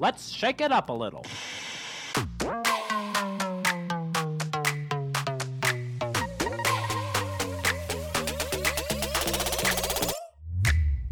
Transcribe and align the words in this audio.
Let's 0.00 0.30
shake 0.30 0.62
it 0.62 0.72
up 0.72 0.88
a 0.88 0.94
little. 0.94 1.26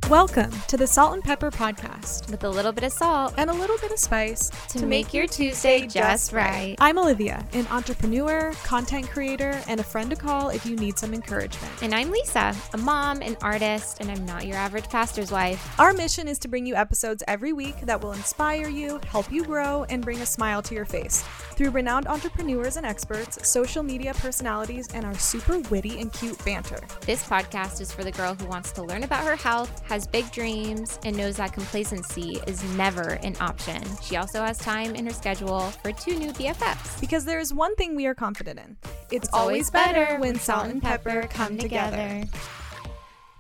Welcome 0.09 0.53
to 0.69 0.79
the 0.79 0.87
Salt 0.87 1.13
and 1.13 1.23
Pepper 1.23 1.51
Podcast 1.51 2.31
with 2.31 2.43
a 2.45 2.49
little 2.49 2.73
bit 2.73 2.83
of 2.83 2.93
salt 2.95 3.35
and 3.37 3.51
a 3.51 3.53
little 3.53 3.77
bit 3.77 3.93
of 3.93 3.99
spice 3.99 4.51
to, 4.71 4.87
make 4.87 5.13
your 5.13 5.27
Tuesday 5.27 5.87
just 5.87 6.33
right. 6.33 6.77
I'm 6.79 6.99
Olivia, 6.99 7.47
an 7.53 7.67
entrepreneur, 7.67 8.55
content 8.65 9.11
creator, 9.11 9.61
and 9.69 9.81
a 9.81 9.83
friend 9.83 10.09
to 10.09 10.17
call 10.17 10.49
if 10.49 10.65
you 10.65 10.77
need 10.77 10.99
some 10.99 11.13
encouragement. 11.13 11.83
And 11.83 11.95
I'm 11.95 12.11
Lisa, 12.11 12.57
a 12.73 12.79
mom, 12.79 13.21
an 13.21 13.37
artist, 13.43 14.01
and 14.01 14.11
I'm 14.11 14.25
not 14.25 14.47
your 14.47 14.57
average 14.57 14.89
pastor's 14.89 15.31
wife. 15.31 15.79
Our 15.79 15.93
mission 15.93 16.27
is 16.27 16.39
to 16.39 16.49
bring 16.49 16.65
you 16.65 16.75
episodes 16.75 17.23
every 17.29 17.53
week 17.53 17.79
that 17.83 18.01
will 18.01 18.13
inspire 18.13 18.71
you, 18.71 19.01
help 19.07 19.31
you 19.31 19.45
grow, 19.45 19.85
and 19.91 20.03
bring 20.03 20.23
a 20.23 20.27
smile 20.27 20.63
to 20.63 20.75
your 20.75 20.87
face 20.87 21.23
through 21.51 21.71
renowned 21.71 22.07
entrepreneurs 22.07 22.79
and 22.79 22.87
experts, 22.87 23.47
social 23.47 23.83
media 23.83 24.15
personalities, 24.15 24.89
and 24.95 25.05
our 25.05 25.19
super 25.19 25.59
witty 25.71 26.01
and 26.01 26.15
cute 26.15 26.43
banter. 26.47 26.81
This 27.03 27.23
podcast 27.25 27.83
is 27.83 27.93
for 27.93 28.05
the 28.05 28.13
girl 28.13 28.35
who 28.37 28.47
wants 28.47 28.73
to 28.73 28.83
learn 28.83 29.03
about 29.03 29.27
her 29.27 29.37
health, 29.37 29.83
has 29.83 29.98
big 30.07 30.31
dreams, 30.31 30.99
and 31.05 31.17
knows 31.17 31.37
that 31.37 31.53
complacency 31.53 32.41
is 32.47 32.63
never 32.75 33.19
an 33.23 33.37
option. 33.41 33.83
She 34.03 34.17
also 34.17 34.43
has 34.43 34.59
time 34.59 34.95
in 34.95 35.07
her 35.07 35.13
schedule 35.13 35.61
for 35.83 35.93
two 35.93 36.19
new 36.19 36.31
BFFs. 36.33 37.01
Because 37.01 37.25
there 37.25 37.41
is 37.41 37.53
one 37.53 37.75
thing 37.77 37.97
we 37.97 38.07
are 38.07 38.15
confident 38.15 38.59
in 38.59 38.77
it's, 39.11 39.27
It's 39.27 39.29
always 39.33 39.71
better 39.71 40.19
when 40.19 40.39
salt 40.39 40.67
and 40.67 40.83
pepper 40.83 41.27
come 41.31 41.59
together. 41.59 42.25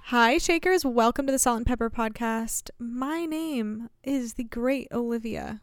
Hi, 0.04 0.38
Shakers. 0.38 0.86
Welcome 0.86 1.26
to 1.26 1.32
the 1.32 1.38
Salt 1.38 1.58
and 1.58 1.66
Pepper 1.66 1.90
Podcast. 1.90 2.70
My 2.78 3.26
name 3.26 3.90
is 4.02 4.34
the 4.34 4.44
great 4.44 4.88
Olivia. 4.90 5.60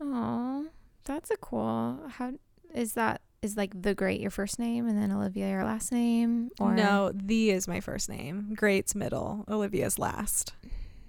Oh, 0.00 0.66
that's 1.04 1.30
a 1.30 1.36
cool. 1.36 2.00
How 2.08 2.32
is 2.74 2.94
that? 2.94 3.20
Is 3.44 3.58
like 3.58 3.82
the 3.82 3.94
great 3.94 4.22
your 4.22 4.30
first 4.30 4.58
name 4.58 4.88
and 4.88 4.96
then 4.96 5.12
Olivia 5.12 5.50
your 5.50 5.64
last 5.64 5.92
name? 5.92 6.50
Or 6.58 6.72
No, 6.72 7.12
the 7.14 7.50
is 7.50 7.68
my 7.68 7.80
first 7.80 8.08
name. 8.08 8.54
Great's 8.56 8.94
middle. 8.94 9.44
Olivia's 9.50 9.98
last. 9.98 10.54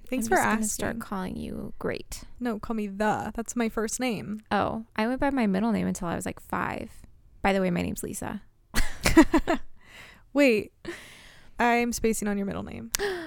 Thanks 0.09 0.25
I'm 0.25 0.31
for 0.31 0.37
asking. 0.37 0.67
Start 0.67 0.99
calling 0.99 1.37
you 1.37 1.73
great. 1.79 2.25
No, 2.41 2.59
call 2.59 2.75
me 2.75 2.87
the. 2.87 3.31
That's 3.33 3.55
my 3.55 3.69
first 3.69 4.01
name. 4.01 4.41
Oh, 4.51 4.83
I 4.97 5.07
went 5.07 5.21
by 5.21 5.29
my 5.29 5.47
middle 5.47 5.71
name 5.71 5.87
until 5.87 6.09
I 6.09 6.15
was 6.15 6.25
like 6.25 6.41
five. 6.41 6.91
By 7.41 7.53
the 7.53 7.61
way, 7.61 7.71
my 7.71 7.81
name's 7.81 8.03
Lisa. 8.03 8.41
Wait, 10.33 10.73
I'm 11.57 11.93
spacing 11.93 12.27
on 12.27 12.37
your 12.37 12.47
middle 12.47 12.63
name. 12.63 12.91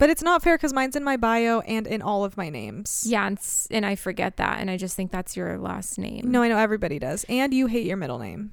But 0.00 0.10
it's 0.10 0.22
not 0.22 0.42
fair 0.42 0.56
because 0.56 0.72
mine's 0.72 0.96
in 0.96 1.04
my 1.04 1.16
bio 1.16 1.60
and 1.60 1.86
in 1.86 2.02
all 2.02 2.24
of 2.24 2.36
my 2.36 2.48
names. 2.48 3.04
Yeah, 3.06 3.26
and, 3.26 3.38
s- 3.38 3.68
and 3.70 3.84
I 3.86 3.94
forget 3.94 4.38
that, 4.38 4.58
and 4.58 4.68
I 4.70 4.76
just 4.76 4.96
think 4.96 5.12
that's 5.12 5.36
your 5.36 5.58
last 5.58 5.98
name. 5.98 6.22
No, 6.30 6.42
I 6.42 6.48
know 6.48 6.56
everybody 6.58 6.98
does. 6.98 7.24
And 7.28 7.52
you 7.54 7.66
hate 7.68 7.86
your 7.86 7.98
middle 7.98 8.18
name. 8.18 8.52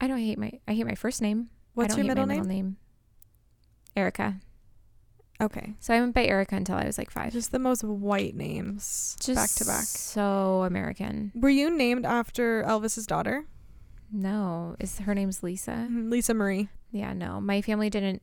I 0.00 0.06
don't 0.08 0.18
hate 0.18 0.38
my. 0.38 0.50
I 0.66 0.72
hate 0.74 0.86
my 0.86 0.94
first 0.96 1.20
name. 1.22 1.50
What's 1.74 1.92
I 1.92 1.96
don't 1.98 1.98
your 1.98 2.14
hate 2.14 2.20
middle 2.22 2.26
my 2.26 2.34
name? 2.34 2.42
Middle 2.42 2.56
name. 2.56 2.76
Erica. 3.96 4.40
Okay. 5.40 5.74
So 5.78 5.94
I 5.94 6.00
went 6.00 6.14
by 6.14 6.24
Erica 6.24 6.56
until 6.56 6.76
I 6.76 6.84
was 6.86 6.98
like 6.98 7.10
five. 7.10 7.32
Just 7.32 7.52
the 7.52 7.58
most 7.60 7.84
white 7.84 8.34
names 8.34 9.16
Just 9.20 9.36
back 9.36 9.50
to 9.56 9.64
back. 9.64 9.84
So 9.84 10.62
American. 10.64 11.30
Were 11.34 11.48
you 11.50 11.70
named 11.70 12.04
after 12.06 12.64
Elvis's 12.64 13.06
daughter? 13.06 13.44
No, 14.10 14.74
is 14.80 15.00
her 15.00 15.14
name's 15.14 15.42
Lisa? 15.42 15.86
Mhm, 15.90 16.10
Lisa 16.10 16.34
Marie. 16.34 16.68
Yeah, 16.90 17.12
no, 17.12 17.40
my 17.40 17.60
family 17.60 17.90
didn't 17.90 18.22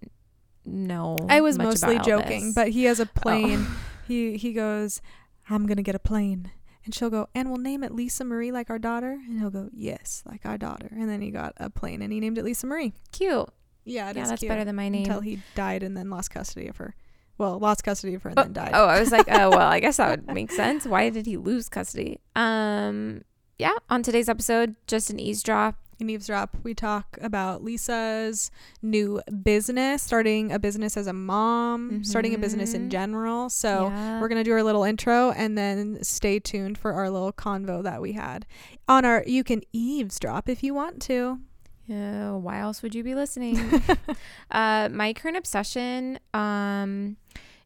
know. 0.65 1.17
I 1.29 1.41
was 1.41 1.57
mostly 1.57 1.99
joking, 1.99 2.51
Elvis. 2.51 2.55
but 2.55 2.69
he 2.69 2.85
has 2.85 2.99
a 2.99 3.05
plane. 3.05 3.65
Oh. 3.67 3.77
He 4.07 4.37
he 4.37 4.53
goes, 4.53 5.01
I'm 5.49 5.65
gonna 5.65 5.83
get 5.83 5.95
a 5.95 5.99
plane. 5.99 6.51
And 6.85 6.93
she'll 6.93 7.09
go, 7.09 7.27
and 7.33 7.49
we'll 7.49 7.57
name 7.57 7.83
it 7.83 7.91
Lisa 7.91 8.23
Marie 8.23 8.51
like 8.51 8.69
our 8.69 8.77
daughter. 8.77 9.11
And 9.27 9.39
he'll 9.39 9.49
go, 9.49 9.69
yes, 9.73 10.21
like 10.27 10.45
our 10.45 10.57
daughter. 10.57 10.87
And 10.91 11.09
then 11.09 11.19
he 11.19 11.31
got 11.31 11.53
a 11.57 11.71
plane 11.71 12.03
and 12.03 12.13
he 12.13 12.19
named 12.19 12.37
it 12.37 12.45
Lisa 12.45 12.67
Marie. 12.67 12.93
cute. 13.11 13.49
Yeah, 13.85 14.09
it 14.09 14.17
is 14.17 14.21
yeah, 14.21 14.27
that's 14.27 14.43
better 14.43 14.63
than 14.65 14.75
my 14.75 14.89
name. 14.89 15.05
Until 15.05 15.21
he 15.21 15.39
died 15.55 15.81
and 15.83 15.95
then 15.97 16.09
lost 16.11 16.29
custody 16.31 16.67
of 16.67 16.77
her. 16.77 16.95
Well, 17.37 17.57
lost 17.59 17.83
custody 17.83 18.13
of 18.15 18.21
her 18.23 18.29
and 18.29 18.39
Oh, 18.39 18.43
then 18.43 18.53
died. 18.53 18.71
Oh, 18.73 18.85
I 18.85 18.99
was 18.99 19.11
like, 19.11 19.25
oh 19.29 19.49
well, 19.49 19.67
I 19.67 19.79
guess 19.79 19.97
that 19.97 20.09
would 20.09 20.27
make 20.33 20.51
sense. 20.51 20.85
Why 20.85 21.09
did 21.09 21.25
he 21.25 21.37
lose 21.37 21.69
custody? 21.69 22.19
Um, 22.35 23.23
yeah. 23.59 23.73
On 23.89 24.03
today's 24.03 24.29
episode, 24.29 24.75
just 24.87 25.09
an 25.09 25.19
eavesdrop. 25.19 25.75
In 25.97 26.09
Eavesdrop, 26.09 26.57
we 26.63 26.73
talk 26.73 27.17
about 27.21 27.63
Lisa's 27.63 28.51
new 28.81 29.21
business, 29.43 30.03
starting 30.03 30.51
a 30.51 30.59
business 30.59 30.97
as 30.97 31.07
a 31.07 31.13
mom, 31.13 32.03
starting 32.03 32.33
a 32.33 32.37
business 32.37 32.73
in 32.73 32.87
Mhm. 32.87 32.91
general. 32.91 33.49
So 33.49 33.85
Yeah. 33.89 34.19
we're 34.19 34.27
gonna 34.27 34.43
do 34.43 34.51
our 34.51 34.61
little 34.63 34.83
intro 34.83 35.31
and 35.31 35.57
then 35.57 36.03
stay 36.03 36.39
tuned 36.39 36.77
for 36.77 36.91
our 36.91 37.09
little 37.09 37.31
convo 37.31 37.81
that 37.83 38.01
we 38.01 38.11
had 38.11 38.45
on 38.89 39.05
our. 39.05 39.23
You 39.25 39.45
can 39.45 39.61
eavesdrop 39.71 40.49
if 40.49 40.63
you 40.63 40.73
want 40.73 41.01
to. 41.03 41.39
Yeah, 41.87 42.31
why 42.31 42.59
else 42.59 42.81
would 42.81 42.93
you 42.93 43.03
be 43.03 43.15
listening? 43.15 43.55
uh, 44.51 44.89
my 44.91 45.13
current 45.13 45.37
obsession 45.37 46.19
um 46.33 47.15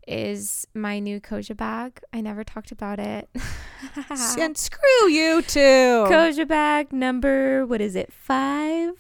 is 0.10 0.68
my 0.74 1.00
new 1.00 1.22
Koja 1.22 1.56
bag. 1.56 2.00
I 2.12 2.22
never 2.22 2.44
talked 2.44 2.72
about 2.72 3.00
it. 3.00 3.30
and 4.38 4.58
screw 4.58 5.10
you 5.10 5.42
too. 5.42 6.06
Koja 6.10 6.48
bag 6.48 6.92
number 6.92 7.66
what 7.66 7.82
is 7.82 7.96
it? 7.96 8.12
Five. 8.12 8.92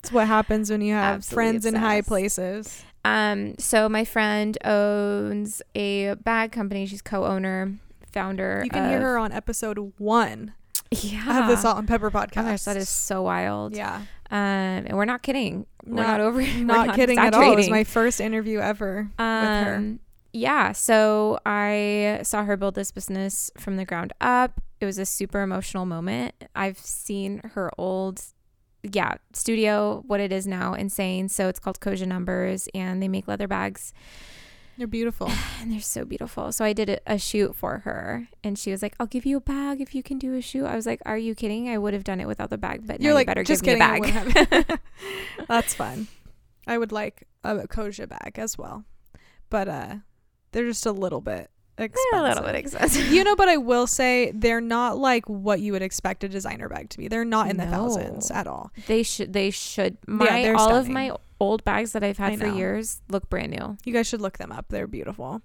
It's 0.00 0.10
what 0.10 0.26
happens 0.26 0.70
when 0.70 0.80
you 0.80 0.94
have 0.94 1.16
Absolutely 1.16 1.34
friends 1.34 1.66
in 1.66 1.74
high 1.76 2.00
places. 2.00 2.84
Um, 3.04 3.54
so 3.58 3.88
my 3.88 4.04
friend 4.04 4.58
owns 4.64 5.62
a 5.74 6.14
bag 6.14 6.50
company. 6.52 6.86
She's 6.86 7.02
co-owner, 7.02 7.74
founder. 8.12 8.62
You 8.64 8.70
can 8.70 8.84
of, 8.84 8.90
hear 8.90 9.00
her 9.00 9.18
on 9.18 9.30
episode 9.32 9.92
one 9.98 10.54
Yeah. 10.90 11.42
of 11.42 11.48
the 11.48 11.56
Salt 11.56 11.78
and 11.78 11.86
Pepper 11.88 12.10
podcast. 12.10 12.38
Oh 12.38 12.42
gosh, 12.42 12.62
that 12.64 12.76
is 12.76 12.88
so 12.88 13.22
wild. 13.22 13.76
yeah, 13.76 14.02
Um, 14.32 14.38
and 14.86 14.96
we're 14.96 15.04
not 15.04 15.22
kidding. 15.22 15.66
we're 15.84 15.96
Not- 15.96 16.06
not 16.06 16.20
over. 16.20 16.38
we're 16.38 16.64
not, 16.64 16.96
kidding 16.96 17.18
at 17.18 17.34
all. 17.34 17.52
It 17.52 17.56
was 17.56 17.68
my 17.70 17.84
first 17.84 18.20
interview 18.20 18.58
ever 18.60 19.10
with 19.18 19.18
her. 19.18 19.74
Um, 19.76 20.00
yeah. 20.32 20.72
So 20.72 21.38
I 21.44 22.20
saw 22.22 22.42
her 22.44 22.56
build 22.56 22.74
this 22.74 22.90
business 22.90 23.50
from 23.58 23.76
the 23.76 23.84
ground 23.84 24.14
up. 24.22 24.60
It 24.80 24.86
was 24.86 24.98
a 24.98 25.04
super 25.04 25.42
emotional 25.42 25.84
moment. 25.84 26.34
I've 26.56 26.78
seen 26.78 27.42
her 27.52 27.70
old, 27.76 28.22
yeah, 28.82 29.16
studio, 29.34 30.02
what 30.06 30.18
it 30.18 30.32
is 30.32 30.46
now, 30.46 30.72
insane. 30.72 31.28
So 31.28 31.48
it's 31.48 31.58
called 31.60 31.78
Koja 31.80 32.06
Numbers, 32.06 32.68
and 32.74 33.02
they 33.02 33.08
make 33.08 33.28
leather 33.28 33.46
bags, 33.46 33.92
You're 34.76 34.88
beautiful. 34.88 35.30
and 35.60 35.70
they're 35.72 35.80
so 35.80 36.04
beautiful. 36.04 36.50
So 36.52 36.64
I 36.64 36.72
did 36.72 36.88
a, 36.88 36.98
a 37.06 37.18
shoot 37.18 37.54
for 37.54 37.78
her, 37.78 38.28
and 38.42 38.58
she 38.58 38.70
was 38.70 38.82
like, 38.82 38.94
"I'll 38.98 39.06
give 39.06 39.26
you 39.26 39.36
a 39.36 39.40
bag 39.40 39.80
if 39.80 39.94
you 39.94 40.02
can 40.02 40.18
do 40.18 40.34
a 40.34 40.40
shoot." 40.40 40.64
I 40.64 40.74
was 40.76 40.86
like, 40.86 41.00
"Are 41.04 41.18
you 41.18 41.34
kidding? 41.34 41.68
I 41.68 41.78
would 41.78 41.94
have 41.94 42.04
done 42.04 42.20
it 42.20 42.26
without 42.26 42.50
the 42.50 42.58
bag, 42.58 42.86
but 42.86 43.00
You're 43.00 43.10
you 43.10 43.14
like, 43.14 43.26
better 43.26 43.44
just 43.44 43.62
give 43.62 43.78
kidding. 43.78 44.02
me 44.02 44.10
a 44.10 44.44
bag." 44.46 44.80
That's 45.48 45.74
fun. 45.74 46.08
I 46.66 46.78
would 46.78 46.92
like 46.92 47.26
a 47.44 47.56
Koja 47.68 48.08
bag 48.08 48.38
as 48.38 48.56
well, 48.56 48.84
but 49.50 49.68
uh, 49.68 49.94
they're 50.52 50.66
just 50.66 50.86
a 50.86 50.92
little 50.92 51.20
bit 51.20 51.50
expensive. 51.78 52.20
a 52.20 52.22
little 52.22 52.44
bit 52.44 52.54
expensive. 52.54 53.06
you 53.12 53.24
know, 53.24 53.34
but 53.36 53.48
I 53.48 53.56
will 53.56 53.86
say 54.00 54.30
they're 54.32 54.60
not 54.60 54.96
like 54.98 55.28
what 55.28 55.60
you 55.60 55.72
would 55.72 55.82
expect 55.82 56.22
a 56.24 56.28
designer 56.28 56.68
bag 56.68 56.88
to 56.90 56.98
be. 56.98 57.08
They're 57.08 57.24
not 57.24 57.50
in 57.50 57.56
the 57.56 57.64
No. 57.64 57.70
thousands 57.72 58.30
at 58.30 58.46
all. 58.46 58.70
They 58.86 59.02
should. 59.02 59.32
They 59.32 59.50
should. 59.50 59.98
My 60.06 60.42
they're 60.42 60.56
all 60.56 60.74
of 60.74 60.88
my 60.88 61.16
old 61.42 61.64
bags 61.64 61.92
that 61.92 62.04
I've 62.04 62.18
had 62.18 62.38
for 62.38 62.46
years 62.56 63.02
look 63.08 63.28
brand 63.28 63.50
new. 63.50 63.76
You 63.84 63.92
guys 63.92 64.06
should 64.06 64.20
look 64.20 64.38
them 64.38 64.52
up. 64.52 64.66
They're 64.68 64.86
beautiful. 64.86 65.42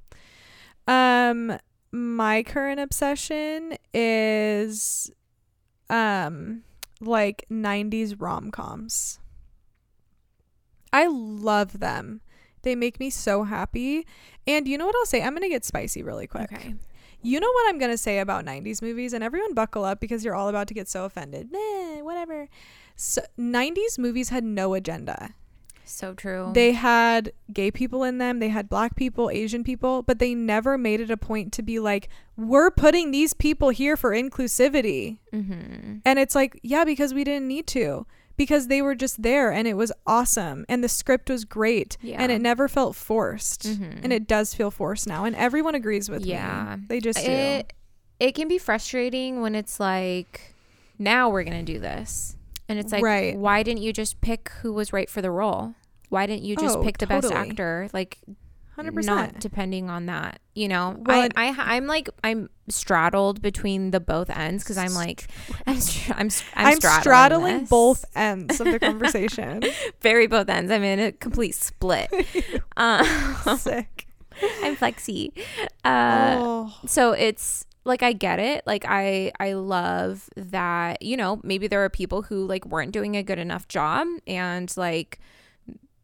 Um, 0.88 1.58
my 1.92 2.44
current 2.44 2.80
obsession 2.80 3.78
is, 3.94 5.12
um, 5.90 6.64
like 7.02 7.46
'90s 7.52 8.16
rom 8.20 8.52
coms. 8.52 9.20
I 10.94 11.08
love 11.08 11.80
them. 11.80 12.22
They 12.62 12.76
make 12.76 13.00
me 13.00 13.10
so 13.10 13.44
happy. 13.44 14.06
And 14.46 14.68
you 14.68 14.78
know 14.78 14.86
what 14.86 14.96
I'll 14.96 15.06
say? 15.06 15.22
I'm 15.22 15.34
gonna 15.34 15.50
get 15.50 15.66
spicy 15.66 16.04
really 16.04 16.28
quick. 16.28 16.50
You 17.24 17.40
know 17.40 17.52
what 17.52 17.70
I'm 17.70 17.80
gonna 17.80 17.98
say 17.98 18.20
about 18.20 18.46
'90s 18.46 18.82
movies, 18.82 19.14
and 19.14 19.24
everyone 19.24 19.54
buckle 19.54 19.84
up 19.84 20.00
because 20.00 20.24
you're 20.24 20.36
all 20.36 20.48
about 20.50 20.68
to 20.68 20.74
get 20.74 20.88
so 20.88 21.06
offended. 21.06 21.52
Meh, 21.52 22.02
whatever. 22.02 22.48
So, 22.96 23.22
'90s 23.38 23.98
movies 23.98 24.30
had 24.30 24.44
no 24.44 24.74
agenda. 24.76 25.34
So 25.90 26.14
true. 26.14 26.52
They 26.54 26.74
had 26.74 27.32
gay 27.52 27.72
people 27.72 28.04
in 28.04 28.18
them, 28.18 28.40
they 28.40 28.50
had 28.50 28.70
black 28.70 28.96
people, 28.96 29.30
Asian 29.30 29.64
people, 29.64 30.04
but 30.04 30.20
they 30.20 30.36
never 30.36 30.78
made 30.78 31.00
it 31.02 31.10
a 31.10 31.18
point 31.18 31.54
to 31.54 31.62
be 31.62 31.80
like, 31.80 32.10
we're 32.36 32.70
putting 32.72 33.12
these 33.12 33.34
people 33.34 33.70
here 33.70 33.98
for 33.98 34.12
inclusivity. 34.12 35.18
mm-hmm. 35.34 35.98
And 36.06 36.20
it's 36.20 36.36
like, 36.36 36.60
yeah, 36.64 36.84
because 36.86 37.14
we 37.14 37.24
didn't 37.24 37.48
need 37.48 37.68
to. 37.68 38.06
Because 38.36 38.68
they 38.68 38.84
were 38.84 38.94
just 38.94 39.24
there 39.24 39.52
and 39.52 39.68
it 39.68 39.74
was 39.76 39.92
awesome 40.06 40.64
and 40.70 40.84
the 40.84 40.88
script 40.90 41.28
was 41.28 41.44
great 41.44 41.98
Yeah. 42.04 42.18
and 42.22 42.32
it 42.32 42.40
never 42.40 42.68
felt 42.68 42.96
forced. 42.96 43.64
Mhm. 43.64 44.02
And 44.04 44.14
it 44.14 44.28
does 44.28 44.54
feel 44.54 44.70
forced 44.70 45.08
now 45.08 45.26
and 45.26 45.36
everyone 45.36 45.74
agrees 45.74 46.08
with 46.08 46.24
Yeah. 46.24 46.76
me. 46.78 46.84
They 46.88 47.00
just 47.00 47.18
do. 47.26 47.32
it 47.32 47.74
it 48.20 48.34
can 48.36 48.48
be 48.48 48.60
frustrating 48.60 49.42
when 49.42 49.56
it's 49.56 49.80
like, 49.80 50.54
now 51.00 51.30
we're 51.30 51.44
gonna 51.44 51.64
do 51.64 51.80
this, 51.80 52.37
and 52.70 52.80
it's 52.80 52.92
like, 52.92 53.04
Right. 53.04 53.38
why 53.38 53.64
didn't 53.64 53.82
you 53.82 53.94
just 53.94 54.22
pick 54.22 54.50
who 54.62 54.74
was 54.74 54.92
right 54.94 55.10
for 55.10 55.22
the 55.22 55.32
role? 55.32 55.74
Why 56.10 56.26
didn't 56.26 56.44
you 56.44 56.56
just 56.56 56.78
Oh, 56.78 56.84
pick 56.84 56.98
the 57.00 57.08
best 57.08 57.32
actor? 57.32 57.90
Like, 57.94 58.18
hundred 58.76 59.06
not 59.06 59.40
depending 59.40 59.90
on 59.90 60.06
that. 60.06 60.40
You 60.54 60.68
know, 60.68 60.96
Well, 61.00 61.28
I, 61.36 61.50
I, 61.50 61.76
I'm 61.76 61.88
like 61.88 62.10
I'm 62.24 62.50
straddled 62.70 63.42
between 63.42 63.92
the 63.92 64.00
both 64.00 64.30
ends 64.30 64.64
because 64.64 64.78
I'm 64.78 64.94
like 64.94 65.28
I'm 65.68 65.80
str- 65.80 66.14
I'm, 66.16 66.30
I'm, 66.56 66.68
I'm 66.68 66.80
straddling, 67.02 67.60
this. 67.62 67.70
both 67.70 68.06
ends 68.16 68.60
of 68.62 68.68
the 68.72 68.80
conversation. 68.90 69.64
very 70.02 70.28
both 70.28 70.48
ends. 70.50 70.72
I'm 70.72 70.84
in 70.84 71.00
a 71.00 71.12
complete 71.12 71.56
split. 71.56 72.12
um, 72.78 73.06
Sick. 73.58 74.08
I'm 74.62 74.76
flexy. 74.76 75.34
Uh, 75.84 76.36
oh, 76.40 76.78
so 76.86 77.12
it's 77.14 77.66
like 77.88 78.04
I 78.04 78.14
get 78.14 78.40
it. 78.40 78.66
Like 78.68 78.86
I 78.88 79.32
I 79.40 79.54
love 79.54 80.30
that, 80.36 81.02
you 81.02 81.18
know, 81.18 81.40
maybe 81.44 81.68
there 81.68 81.84
are 81.84 81.90
people 81.90 82.24
who 82.24 82.46
like 82.46 82.66
weren't 82.66 82.92
doing 82.92 83.16
a 83.16 83.24
good 83.24 83.40
enough 83.40 83.68
job 83.68 84.08
and 84.28 84.72
like 84.78 85.20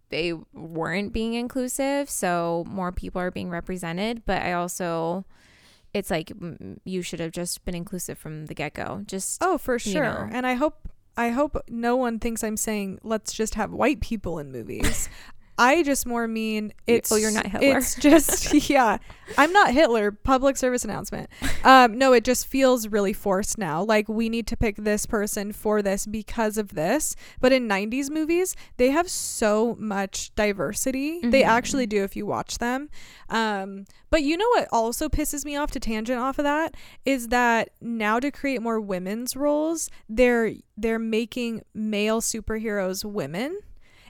they 0.09 0.33
weren't 0.53 1.11
being 1.11 1.33
inclusive, 1.33 2.09
so 2.09 2.63
more 2.67 2.91
people 2.91 3.19
are 3.19 3.31
being 3.31 3.49
represented, 3.49 4.23
but 4.25 4.41
I 4.41 4.53
also 4.53 5.25
it's 5.93 6.09
like 6.09 6.31
you 6.83 7.01
should 7.01 7.19
have 7.19 7.31
just 7.31 7.63
been 7.65 7.75
inclusive 7.75 8.17
from 8.17 8.47
the 8.47 8.55
get-go. 8.55 9.03
Just 9.05 9.43
oh, 9.43 9.57
for 9.57 9.75
you 9.75 9.91
sure. 9.91 10.03
know. 10.03 10.29
And 10.31 10.47
I 10.47 10.53
hope 10.53 10.89
I 11.15 11.29
hope 11.29 11.57
no 11.69 11.95
one 11.95 12.17
thinks 12.17 12.43
I'm 12.43 12.57
saying 12.57 12.99
let's 13.03 13.33
just 13.33 13.55
have 13.55 13.71
white 13.71 14.01
people 14.01 14.39
in 14.39 14.51
movies. 14.51 15.09
I 15.57 15.83
just 15.83 16.05
more 16.05 16.27
mean 16.27 16.73
it's 16.87 17.11
oh, 17.11 17.15
you're 17.15 17.31
not 17.31 17.45
Hitler. 17.45 17.77
It's 17.77 17.95
just 17.95 18.53
yeah. 18.69 18.97
I'm 19.37 19.53
not 19.53 19.71
Hitler. 19.71 20.11
Public 20.11 20.57
service 20.57 20.83
announcement. 20.83 21.29
Um, 21.63 21.97
no, 21.97 22.11
it 22.13 22.23
just 22.23 22.47
feels 22.47 22.87
really 22.87 23.13
forced 23.13 23.57
now. 23.57 23.83
Like 23.83 24.09
we 24.09 24.29
need 24.29 24.47
to 24.47 24.57
pick 24.57 24.77
this 24.77 25.05
person 25.05 25.51
for 25.53 25.81
this 25.81 26.05
because 26.05 26.57
of 26.57 26.69
this. 26.75 27.15
But 27.39 27.51
in 27.53 27.67
90s 27.69 28.09
movies, 28.09 28.55
they 28.77 28.89
have 28.91 29.09
so 29.09 29.75
much 29.79 30.33
diversity. 30.35 31.19
They 31.23 31.43
Mhm. 31.43 31.47
actually 31.47 31.85
do 31.87 32.03
if 32.03 32.15
you 32.15 32.25
watch 32.25 32.57
them. 32.57 32.89
Um, 33.29 33.85
but 34.09 34.23
you 34.23 34.37
know 34.37 34.47
what 34.49 34.67
also 34.71 35.07
pisses 35.09 35.45
me 35.45 35.55
off 35.55 35.71
to 35.71 35.79
tangent 35.79 36.19
off 36.19 36.37
of 36.37 36.43
that 36.43 36.75
is 37.05 37.29
that 37.29 37.69
now 37.81 38.19
to 38.19 38.29
create 38.31 38.61
more 38.61 38.79
women's 38.79 39.35
roles, 39.35 39.89
they're 40.09 40.53
they're 40.77 40.99
making 40.99 41.61
male 41.73 42.21
superheroes 42.21 43.05
women. 43.05 43.59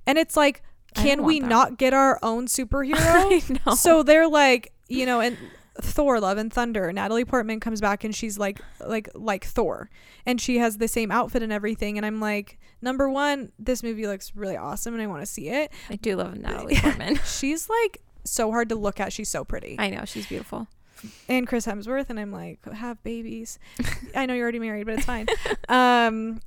And 0.06 0.18
it's 0.18 0.36
like 0.36 0.62
can 0.96 1.24
we 1.24 1.40
not 1.40 1.78
get 1.78 1.94
our 1.94 2.20
own 2.24 2.48
superhero? 2.48 2.96
I 2.98 3.42
know. 3.66 3.76
So 3.76 4.04
they're 4.04 4.28
like, 4.28 4.74
you 4.88 5.06
know, 5.06 5.20
and 5.20 5.38
Thor, 5.82 6.20
Love 6.20 6.38
and 6.38 6.54
Thunder. 6.54 6.92
Natalie 6.94 7.26
Portman 7.26 7.60
comes 7.60 7.82
back 7.82 8.04
and 8.04 8.14
she's 8.16 8.38
like, 8.38 8.60
like, 8.86 9.10
like 9.16 9.46
Thor, 9.46 9.90
and 10.26 10.40
she 10.40 10.58
has 10.60 10.78
the 10.78 10.88
same 10.88 11.12
outfit 11.12 11.42
and 11.42 11.52
everything. 11.52 11.98
And 11.98 12.06
I'm 12.06 12.20
like, 12.20 12.60
number 12.82 13.10
one, 13.10 13.52
this 13.58 13.82
movie 13.82 14.06
looks 14.08 14.36
really 14.36 14.58
awesome, 14.58 14.94
and 14.94 15.02
I 15.02 15.08
want 15.08 15.22
to 15.22 15.26
see 15.26 15.50
it. 15.50 15.72
I 15.90 15.96
do 15.96 16.16
love 16.16 16.38
Natalie 16.38 16.76
Portman. 16.80 17.20
She's 17.26 17.70
like 17.70 18.02
so 18.24 18.52
hard 18.52 18.70
to 18.70 18.76
look 18.76 19.00
at. 19.00 19.12
She's 19.14 19.30
so 19.30 19.44
pretty. 19.44 19.76
I 19.80 19.90
know 19.90 20.06
she's 20.06 20.28
beautiful. 20.28 20.68
and 21.28 21.48
Chris 21.48 21.66
Hemsworth, 21.66 22.10
and 22.10 22.20
I'm 22.20 22.32
like, 22.32 22.64
have 22.72 23.02
babies. 23.04 23.60
I 24.16 24.26
know 24.26 24.34
you're 24.34 24.44
already 24.44 24.60
married, 24.60 24.86
but 24.86 24.96
it's 24.96 25.06
fine. 25.06 25.28
Um, 25.68 26.40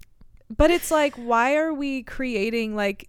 but 0.57 0.71
it's 0.71 0.91
like, 0.91 1.15
why 1.17 1.57
are 1.57 1.75
we 1.75 2.03
creating 2.05 2.77
like 2.77 3.09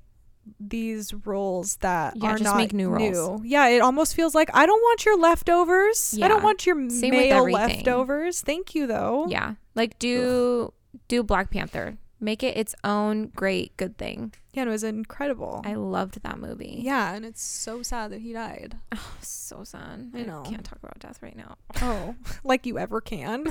these 0.59 1.13
roles 1.13 1.77
that 1.77 2.15
Yeah, 2.15 2.29
are 2.29 2.31
just 2.33 2.43
not 2.43 2.57
make 2.57 2.73
new 2.73 2.89
roles. 2.89 3.41
Yeah, 3.43 3.67
it 3.67 3.79
almost 3.79 4.15
feels 4.15 4.33
like 4.35 4.49
I 4.53 4.65
don't 4.65 4.81
want 4.81 5.05
your 5.05 5.17
leftovers. 5.17 6.13
Yeah. 6.13 6.25
I 6.25 6.27
don't 6.27 6.43
want 6.43 6.65
your 6.65 6.89
Same 6.89 7.11
male 7.11 7.49
leftovers. 7.49 8.41
Thank 8.41 8.75
you 8.75 8.87
though. 8.87 9.27
Yeah. 9.27 9.55
Like 9.75 9.99
do 9.99 10.73
do 11.07 11.23
Black 11.23 11.51
Panther. 11.51 11.97
Make 12.19 12.41
it 12.41 12.57
its 12.57 12.73
own 12.83 13.27
great 13.35 13.77
good 13.77 13.97
thing. 13.97 14.33
Yeah, 14.53 14.63
it 14.63 14.69
was 14.69 14.83
incredible. 14.83 15.61
I 15.63 15.75
loved 15.75 16.23
that 16.23 16.39
movie. 16.39 16.79
yeah, 16.81 17.13
and 17.13 17.23
it's 17.23 17.43
so 17.43 17.83
sad 17.83 18.11
that 18.11 18.21
he 18.21 18.33
died. 18.33 18.75
Oh, 18.95 19.13
so 19.21 19.63
sad. 19.63 20.09
I 20.15 20.23
know. 20.23 20.41
can't 20.43 20.63
talk 20.63 20.79
about 20.81 20.97
death 20.99 21.21
right 21.21 21.35
now. 21.37 21.57
Oh, 21.81 22.15
like 22.43 22.65
you 22.65 22.79
ever 22.79 22.99
can. 23.01 23.45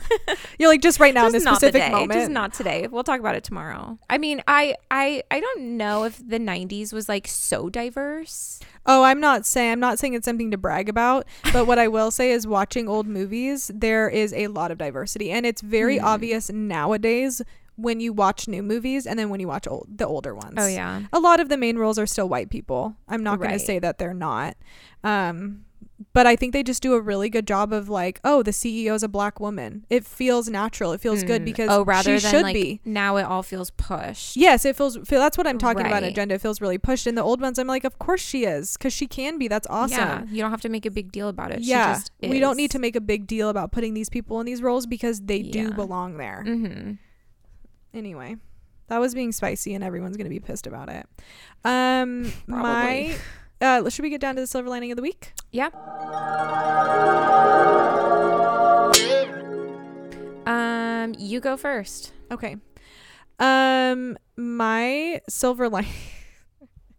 You're 0.58 0.68
like 0.68 0.82
just 0.82 0.98
right 0.98 1.14
now 1.14 1.26
in 1.26 1.32
this 1.32 1.44
specific 1.44 1.80
today. 1.82 1.90
moment. 1.90 2.12
Just 2.12 2.30
not 2.30 2.52
today. 2.54 2.88
We'll 2.90 3.04
talk 3.04 3.20
about 3.20 3.36
it 3.36 3.44
tomorrow. 3.44 3.98
I 4.10 4.18
mean, 4.18 4.42
I 4.48 4.74
I 4.90 5.22
I 5.30 5.38
don't 5.38 5.76
know 5.76 6.02
if 6.04 6.16
the 6.28 6.38
90s 6.40 6.92
was 6.92 7.08
like 7.08 7.28
so 7.28 7.68
diverse. 7.70 8.58
Oh, 8.84 9.04
I'm 9.04 9.20
not 9.20 9.46
saying 9.46 9.72
I'm 9.72 9.80
not 9.80 9.98
saying 10.00 10.14
it's 10.14 10.24
something 10.24 10.50
to 10.50 10.56
brag 10.58 10.88
about, 10.88 11.26
but 11.52 11.66
what 11.68 11.78
I 11.78 11.86
will 11.88 12.10
say 12.10 12.32
is 12.32 12.46
watching 12.48 12.88
old 12.88 13.06
movies, 13.06 13.70
there 13.72 14.08
is 14.08 14.32
a 14.32 14.48
lot 14.48 14.70
of 14.72 14.78
diversity, 14.78 15.30
and 15.30 15.46
it's 15.46 15.60
very 15.62 15.98
Mhm. 15.98 16.02
obvious 16.04 16.50
nowadays 16.50 17.42
when 17.76 18.00
you 18.00 18.12
watch 18.12 18.49
new 18.49 18.62
movies 18.62 19.06
and 19.06 19.19
then 19.19 19.28
when 19.31 19.38
you 19.40 19.49
watch 19.49 19.67
old 19.69 19.87
the 19.99 20.06
older 20.06 20.34
ones. 20.34 20.55
Oh 20.58 20.67
yeah. 20.67 21.02
a 21.12 21.20
lot 21.20 21.40
of 21.40 21.49
the 21.49 21.56
main 21.56 21.76
roles 21.78 21.99
are 21.99 22.06
still 22.06 22.28
white 22.28 22.50
people. 22.50 22.96
I'm 23.08 23.23
not 23.23 23.38
going 23.38 23.50
to 23.52 23.58
say 23.58 23.78
that 23.78 23.99
they're 23.99 24.14
not, 24.14 24.56
um, 25.05 25.62
but 26.12 26.26
I 26.26 26.37
think 26.37 26.52
they 26.52 26.62
just 26.62 26.82
do 26.82 26.93
a 26.93 27.00
really 27.00 27.31
good 27.31 27.46
job 27.46 27.73
of 27.73 27.88
like, 27.88 28.20
oh, 28.23 28.43
the 28.43 28.50
CEO 28.50 28.94
is 28.94 29.02
a 29.02 29.08
black 29.08 29.40
woman. 29.40 29.87
It 29.88 30.05
feels 30.05 30.46
natural. 30.49 30.93
It 30.93 31.00
feels 31.00 31.23
good 31.23 31.40
Mm. 31.43 31.44
because 31.46 31.70
oh, 31.70 31.84
rather 31.84 32.19
she 32.19 32.23
than 32.23 32.31
should 32.31 32.43
like 32.43 32.55
be. 32.55 32.81
now 32.84 33.17
it 33.17 33.23
all 33.23 33.43
feels 33.43 33.70
pushed. 33.70 34.37
Yes, 34.37 34.64
it 34.67 34.76
feels. 34.76 34.99
Feel, 35.08 35.20
that's 35.20 35.38
what 35.38 35.46
I'm 35.46 35.56
talking 35.58 35.87
about. 35.87 36.02
Agenda 36.02 36.34
it 36.34 36.43
feels 36.43 36.61
really 36.61 36.76
pushed. 36.76 37.06
In 37.06 37.14
the 37.14 37.23
old 37.23 37.40
ones, 37.40 37.58
I'm 37.58 37.67
like, 37.67 37.84
of 37.84 37.99
course 37.99 38.20
she 38.20 38.44
is, 38.44 38.76
because 38.76 38.93
she 38.93 39.06
can 39.06 39.38
be. 39.38 39.49
That's 39.49 39.67
awesome. 39.70 39.99
Yeah, 39.99 40.25
you 40.31 40.43
don't 40.43 40.50
have 40.50 40.61
to 40.62 40.69
make 40.69 40.84
a 40.84 40.90
big 40.90 41.12
deal 41.12 41.28
about 41.31 41.50
it. 41.50 41.62
She 41.64 41.70
yeah, 41.70 41.99
we 42.23 42.40
don't 42.40 42.56
need 42.58 42.70
to 42.73 42.78
make 42.78 42.94
a 42.96 43.00
big 43.00 43.26
deal 43.26 43.49
about 43.49 43.73
putting 43.73 43.94
these 43.94 44.11
people 44.11 44.38
in 44.40 44.44
these 44.46 44.61
roles 44.62 44.87
because 44.87 45.20
they 45.23 45.40
do 45.43 45.73
belong 45.73 46.19
there. 46.19 46.44
Mhm. 46.46 46.99
Anyway, 47.96 48.37
that 48.88 48.98
was 48.98 49.14
being 49.14 49.32
spicy, 49.32 49.75
and 49.75 49.82
everyone's 49.82 50.16
gonna 50.19 50.28
be 50.28 50.38
pissed 50.38 50.66
about 50.66 50.90
it. 50.90 51.06
Um, 51.64 52.31
Probably. 52.46 52.62
my. 52.62 53.16
Uh, 53.58 53.88
should 53.88 54.02
we 54.02 54.10
get 54.10 54.20
down 54.20 54.34
to 54.34 54.43
the 54.43 54.46
silver 54.46 54.69
lining 54.69 54.93
of 54.93 54.96
the 54.96 55.02
week? 55.02 55.32
Yeah. 55.50 55.70
Um, 60.46 61.14
you 61.19 61.40
go 61.40 61.56
first. 61.56 62.12
Okay. 62.31 62.56
Um, 63.38 64.19
my 64.37 65.20
silver 65.28 65.69
lining. 65.70 65.90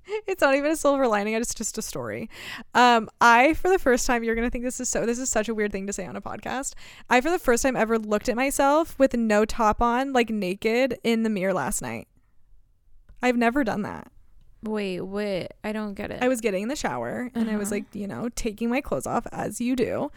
it's 0.27 0.42
not 0.42 0.56
even 0.56 0.71
a 0.71 0.75
silver 0.75 1.07
lining. 1.07 1.33
It's 1.33 1.54
just 1.54 1.77
a 1.77 1.81
story. 1.81 2.30
Um, 2.74 3.09
I 3.21 3.54
for 3.56 3.69
the 3.69 3.80
first 3.80 4.06
time, 4.07 4.24
you're 4.24 4.36
gonna 4.36 4.50
think 4.50 4.63
this 4.63 4.80
is 4.80 4.89
so. 4.89 5.06
This 5.06 5.19
is 5.19 5.30
such 5.30 5.50
a 5.50 5.54
weird 5.56 5.71
thing 5.71 5.88
to 5.88 5.94
say 5.94 6.06
on 6.06 6.15
a 6.15 6.21
podcast. 6.21 6.74
I 7.09 7.21
for 7.21 7.30
the 7.30 7.39
first 7.39 7.63
time 7.63 7.75
ever 7.75 7.98
looked 8.00 8.30
at 8.30 8.36
myself 8.36 8.98
with 9.00 9.13
no 9.15 9.45
top 9.45 9.81
on, 9.81 10.13
like 10.13 10.30
naked, 10.30 10.98
in 11.04 11.24
the 11.24 11.30
mirror 11.30 11.54
last 11.54 11.81
night. 11.81 12.07
I've 13.21 13.38
never 13.38 13.63
done 13.63 13.81
that. 13.81 14.12
Wait, 14.63 15.01
wait. 15.01 15.48
I 15.63 15.71
don't 15.71 15.94
get 15.94 16.12
it. 16.12 16.21
I 16.21 16.27
was 16.27 16.42
getting 16.42 16.63
in 16.63 16.69
the 16.69 16.75
shower 16.75 17.30
and 17.36 17.50
I 17.50 17.57
was 17.57 17.68
Uh-huh. 17.69 17.75
like, 17.75 17.86
you 17.95 18.07
know, 18.07 18.30
taking 18.36 18.69
my 18.69 18.81
clothes 18.81 19.06
off 19.07 19.25
as 19.31 19.62
you 19.62 19.75
do, 19.75 20.12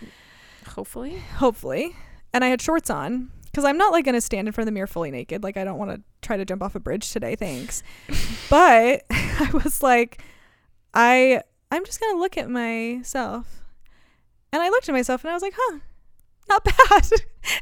Hopefully. 0.69 1.19
hopefully. 1.37 1.95
And 2.33 2.43
I 2.45 2.49
had 2.49 2.61
shorts 2.63 2.91
on 2.91 3.31
because 3.51 3.65
I'm 3.65 3.77
not 3.77 3.93
like 3.93 4.05
going 4.05 4.15
to 4.15 4.21
stand 4.21 4.47
in 4.49 4.53
front 4.53 4.65
of 4.67 4.73
the 4.73 4.75
mirror 4.75 4.87
fully 4.87 5.11
naked. 5.11 5.43
Like, 5.43 5.57
I 5.57 5.65
don't 5.65 5.79
want 5.79 5.91
to 5.91 6.01
try 6.23 6.37
to 6.37 6.45
jump 6.45 6.63
off 6.63 6.75
a 6.75 6.81
bridge 6.81 7.11
today. 7.13 7.35
Thanks. 7.37 7.83
but 8.51 9.05
I 9.11 9.51
was 9.65 9.83
like, 9.83 10.23
I, 10.95 11.43
I'm 11.71 11.85
just 11.85 12.01
going 12.01 12.15
to 12.15 12.21
look 12.21 12.37
at 12.37 12.49
myself. 12.51 13.63
And 14.53 14.63
I 14.63 14.69
looked 14.69 14.89
at 14.89 14.93
myself 14.93 15.23
and 15.25 15.31
I 15.31 15.35
was 15.35 15.43
like, 15.43 15.55
huh, 15.57 15.79
not 16.49 16.65
bad. 16.91 17.11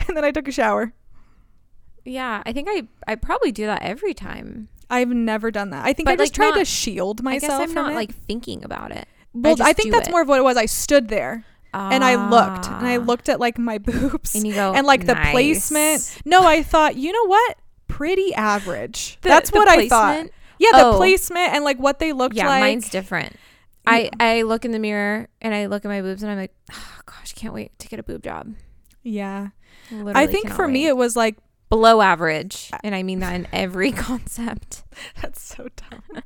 and 0.09 0.17
then 0.17 0.25
I 0.25 0.31
took 0.31 0.49
a 0.49 0.53
shower. 0.53 0.93
Yeah, 2.05 2.43
I 2.47 2.53
think 2.55 2.69
I 2.71 2.89
I 3.07 3.17
probably 3.17 3.53
do 3.53 3.67
that 3.67 3.83
every 3.83 4.15
time. 4.15 4.69
I've 4.89 5.11
never 5.11 5.51
done 5.51 5.69
that. 5.71 5.85
I 5.85 5.93
think 5.93 6.07
But, 6.07 6.13
I 6.13 6.17
just 6.17 6.33
like, 6.33 6.35
tried 6.37 6.53
to 6.53 6.61
not- 6.61 6.67
shield 6.67 7.21
I 7.21 7.25
myself 7.25 7.61
guess 7.61 7.69
I'm 7.69 7.75
from 7.75 7.83
not 7.85 7.93
it. 7.93 7.97
like 7.97 8.15
thinking 8.15 8.65
about 8.65 8.93
it. 8.93 9.07
well, 9.35 9.53
I, 9.53 9.57
just 9.57 9.77
think 9.77 9.93
that's 9.93 10.09
it. 10.09 10.11
more 10.11 10.23
of 10.23 10.29
what 10.29 10.39
it 10.39 10.43
was. 10.45 10.57
I 10.57 10.65
stood 10.65 11.09
there 11.09 11.45
and 11.75 12.03
I 12.05 12.15
looked 12.29 12.67
and 12.69 12.87
I 12.87 12.97
Ah. 12.97 13.01
looked 13.01 13.29
at 13.29 13.41
like 13.41 13.59
my 13.59 13.79
boobs 13.91 14.35
and 14.35 14.45
go 14.53 14.73
and 14.75 14.87
like 14.87 15.07
the 15.07 15.15
placement. 15.31 16.19
No, 16.25 16.47
I 16.47 16.63
thought, 16.63 16.97
you 16.97 17.13
know 17.13 17.27
what? 17.27 17.57
Pretty 17.89 18.35
average. 18.35 19.19
The- 19.23 19.29
That's 19.29 19.51
the 19.51 19.59
what 19.59 19.69
I 19.69 19.89
thought. 19.89 20.27
Yeah, 20.59 20.71
the 20.73 20.87
Oh. 20.87 20.97
placement 20.97 21.53
and 21.55 21.65
like 21.65 21.79
what 21.79 21.99
they 22.01 22.13
looked 22.13 22.35
Yeah, 22.37 22.49
like. 22.49 22.61
mine's 22.61 22.89
different. 22.91 23.37
I 23.87 24.11
I 24.21 24.43
look 24.43 24.65
in 24.65 24.73
the 24.73 24.79
mirror 24.79 25.29
and 25.41 25.55
I 25.55 25.67
look 25.67 25.85
at 25.85 25.89
my 25.89 26.03
boobs 26.03 26.23
and 26.23 26.31
I'm 26.31 26.37
like, 26.39 26.53
oh 26.73 26.99
gosh, 27.07 27.33
can't 27.35 27.55
wait 27.55 27.79
to 27.79 27.89
get 27.89 27.99
a 27.99 28.03
boob 28.03 28.23
job. 28.23 28.55
yeah. 29.03 29.49
Literally 29.91 30.13
I 30.15 30.27
think 30.27 30.51
for 30.51 30.69
me 30.69 30.87
it 30.87 30.97
was 30.97 31.17
like 31.17 31.37
below 31.71 32.01
average, 32.03 32.71
and 32.85 32.95
I 32.95 33.03
mean 33.03 33.21
that 33.21 33.35
in 33.35 33.47
every 33.53 33.93
concept. 34.07 34.83
that's 35.23 35.41
so 35.41 35.69
dumb. 35.77 36.23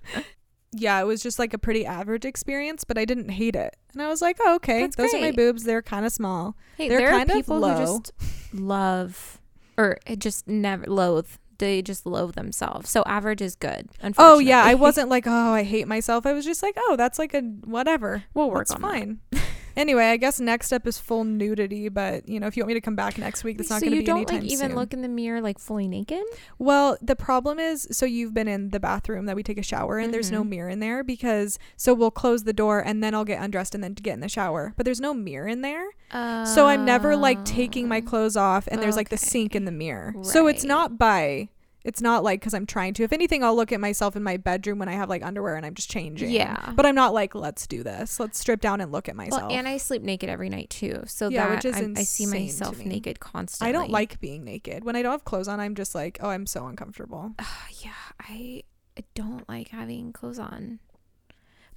Yeah, 0.73 1.00
it 1.00 1.05
was 1.05 1.23
just 1.23 1.38
like 1.38 1.52
a 1.52 1.59
pretty 1.59 1.85
average 1.85 2.25
experience, 2.25 2.85
but 2.85 2.97
I 2.99 3.05
didn't 3.05 3.29
hate 3.29 3.55
it. 3.57 3.76
And 3.93 4.02
I 4.02 4.09
was 4.09 4.23
like, 4.23 4.38
oh, 4.41 4.57
okay, 4.57 4.81
That's 4.83 4.97
those 4.97 5.14
are 5.14 5.21
my 5.21 5.33
boobs. 5.33 5.64
They're 5.64 5.83
kind 5.83 6.07
of 6.07 6.12
small. 6.12 6.57
Hey, 6.76 6.88
They're 6.88 6.99
there 6.99 7.11
kind 7.11 7.31
are 7.31 7.35
of 7.35 7.38
people 7.38 7.59
low. 7.59 7.75
who 7.75 7.79
just 7.81 8.12
love 8.55 9.41
or 9.76 9.99
eh, 10.07 10.17
just 10.17 10.49
never 10.49 10.87
loathe. 10.87 11.29
They 11.59 11.83
just 11.83 12.07
loathe 12.07 12.35
themselves. 12.35 12.91
So 12.91 13.05
average 13.07 13.41
is 13.41 13.55
good. 13.55 13.88
Oh 14.19 14.38
yeah, 14.38 14.64
I 14.64 14.75
wasn't 14.75 15.09
like, 15.11 15.26
oh, 15.26 15.52
I 15.52 15.62
hate 15.62 15.87
myself. 15.87 16.26
I 16.26 16.33
was 16.33 16.45
just 16.45 16.62
like, 16.62 16.75
oh, 16.76 16.97
that's 16.97 17.19
like 17.19 17.35
a 17.35 17.41
whatever. 17.41 18.25
We'll 18.35 18.50
work 18.50 18.69
That's 18.69 18.83
on 18.83 19.19
that. 19.31 19.41
Anyway, 19.76 20.05
I 20.05 20.17
guess 20.17 20.41
next 20.41 20.73
up 20.73 20.87
is 20.87 20.99
full 20.99 21.25
nudity, 21.25 21.88
but 21.88 22.29
you 22.29 22.38
know, 22.41 22.47
if 22.47 22.57
you 22.57 22.62
want 22.62 22.69
me 22.69 22.75
to 22.75 22.81
come 22.81 22.97
back 22.97 23.19
next 23.19 23.45
week, 23.45 23.59
that's 23.59 23.71
not 23.71 23.81
so 23.81 23.87
going 23.87 23.91
to 23.91 23.97
be 23.97 23.97
you 23.97 24.02
be 24.02 24.07
don't 24.07 24.17
anytime 24.19 24.41
like 24.43 24.50
even 24.52 24.69
soon. 24.71 24.76
look 24.76 24.93
in 24.93 25.02
the 25.02 25.09
mirror 25.09 25.41
like 25.41 25.59
fully 25.59 25.88
naked? 25.88 26.23
Well, 26.59 26.97
the 27.00 27.17
problem 27.17 27.59
is, 27.59 27.88
so 27.91 28.07
you've 28.07 28.35
been 28.35 28.49
in 28.49 28.71
the 28.71 28.81
bathroom 28.81 29.26
that 29.26 29.37
we 29.37 29.43
take 29.43 29.59
a 29.59 29.62
shower 29.62 29.99
in. 29.99 30.11
There's 30.11 30.31
no 30.31 30.43
Mhm. 30.45 30.49
mirror 30.49 30.69
in 30.69 30.81
there 30.81 31.02
because 31.05 31.59
so 31.76 31.95
we'll 31.95 32.11
close 32.11 32.45
the 32.45 32.52
door 32.52 32.81
and 32.81 33.02
then 33.02 33.14
I'll 33.14 33.25
get 33.25 33.43
undressed 33.43 33.75
and 33.75 33.83
then 33.83 33.95
get 33.95 34.14
in 34.14 34.21
the 34.21 34.29
shower. 34.29 34.75
But 34.76 34.85
there's 34.85 35.00
no 35.00 35.14
mirror 35.14 35.49
in 35.49 35.62
there, 35.62 35.87
so 36.12 36.67
I'm 36.67 36.85
never 36.85 37.17
like 37.17 37.45
taking 37.45 37.88
my 37.88 37.99
Oh. 37.99 38.09
clothes 38.09 38.37
off 38.37 38.69
and 38.71 38.83
there's 38.83 38.97
like 38.97 39.09
the 39.09 39.17
sink 39.17 39.55
in 39.57 39.64
the 39.64 39.73
mirror. 39.73 40.14
So 40.23 40.47
it's 40.47 40.64
not 40.64 40.99
by. 40.99 41.49
It's 41.85 42.01
not 42.01 42.23
like 42.23 42.41
because 42.41 42.55
I'm 42.55 42.67
trying 42.67 42.95
to. 42.95 43.03
If 43.03 43.12
anything, 43.12 43.43
I'll 43.43 43.57
look 43.57 43.73
at 43.73 43.81
myself 43.81 44.15
in 44.15 44.23
my 44.23 44.37
bedroom 44.37 44.79
when 44.79 44.89
I 44.89 44.93
have 44.93 45.09
like 45.09 45.25
underwear 45.25 45.57
and 45.57 45.67
I'm 45.67 45.75
just 45.75 45.91
changing. 45.91 46.31
Yeah. 46.31 46.73
But 46.77 46.87
I'm 46.87 46.95
not 46.95 47.12
like, 47.12 47.35
let's 47.35 47.67
do 47.67 47.83
this. 47.83 48.21
Let's 48.21 48.39
strip 48.39 48.61
down 48.61 48.81
and 48.81 48.93
look 48.93 49.09
at 49.09 49.17
myself. 49.17 49.43
Well, 49.43 49.53
and 49.53 49.67
I 49.67 49.79
sleep 49.79 50.03
naked 50.03 50.29
every 50.31 50.49
night 50.49 50.71
too, 50.71 51.03
so 51.07 51.29
Yeah, 51.29 51.49
that 51.49 51.57
which 51.57 51.65
is 51.65 51.77
I 51.77 52.05
see 52.05 52.27
myself 52.27 52.79
naked 52.85 53.19
constantly. 53.21 53.69
I 53.69 53.73
don't 53.73 53.91
like 53.91 54.21
being 54.21 54.45
naked. 54.45 54.85
When 54.85 54.95
I 54.97 55.03
don't 55.03 55.12
have 55.12 55.25
clothes 55.25 55.49
on, 55.49 55.59
I'm 55.61 55.75
just 55.75 55.95
like, 55.95 56.19
oh, 56.21 56.29
I'm 56.29 56.47
so 56.47 56.67
uncomfortable. 56.67 57.33
yeah, 57.81 57.91
I 58.21 58.62
I 58.97 59.05
don't 59.15 59.49
like 59.49 59.69
having 59.69 60.12
clothes 60.12 60.39
on. 60.39 60.79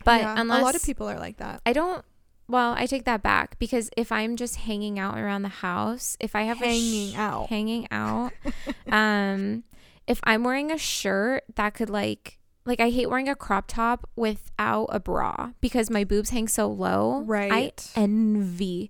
But 0.03 0.21
Yeah, 0.21 0.35
unless 0.37 0.61
a 0.61 0.63
lot 0.65 0.75
of 0.75 0.83
people 0.83 1.09
are 1.09 1.17
like 1.17 1.37
that. 1.37 1.61
I 1.65 1.73
don't. 1.73 2.05
Well, 2.47 2.73
I 2.77 2.85
take 2.85 3.05
that 3.05 3.23
back 3.23 3.57
because 3.57 3.89
if 3.97 4.11
I'm 4.11 4.35
just 4.35 4.57
hanging 4.57 4.99
out 4.99 5.17
around 5.17 5.41
the 5.41 5.49
house, 5.49 6.15
if 6.19 6.35
I 6.35 6.43
have 6.43 6.59
Hanging 6.59 7.09
a 7.09 7.11
sh- 7.13 7.17
out. 7.17 7.47
hanging 7.49 7.87
out, 7.89 8.33
um, 8.91 9.63
if 10.07 10.19
I'm 10.23 10.43
wearing 10.43 10.71
a 10.71 10.77
shirt 10.77 11.43
that 11.55 11.73
could 11.73 11.89
like 11.89 12.39
like 12.65 12.79
I 12.79 12.89
hate 12.89 13.09
wearing 13.09 13.29
a 13.29 13.35
crop 13.35 13.65
top 13.67 14.09
without 14.15 14.87
a 14.89 14.99
bra 14.99 15.51
because 15.61 15.89
my 15.89 16.03
boobs 16.03 16.31
hang 16.31 16.47
so 16.47 16.67
low. 16.67 17.21
Right. 17.25 17.87
I 17.95 17.99
envy, 17.99 18.89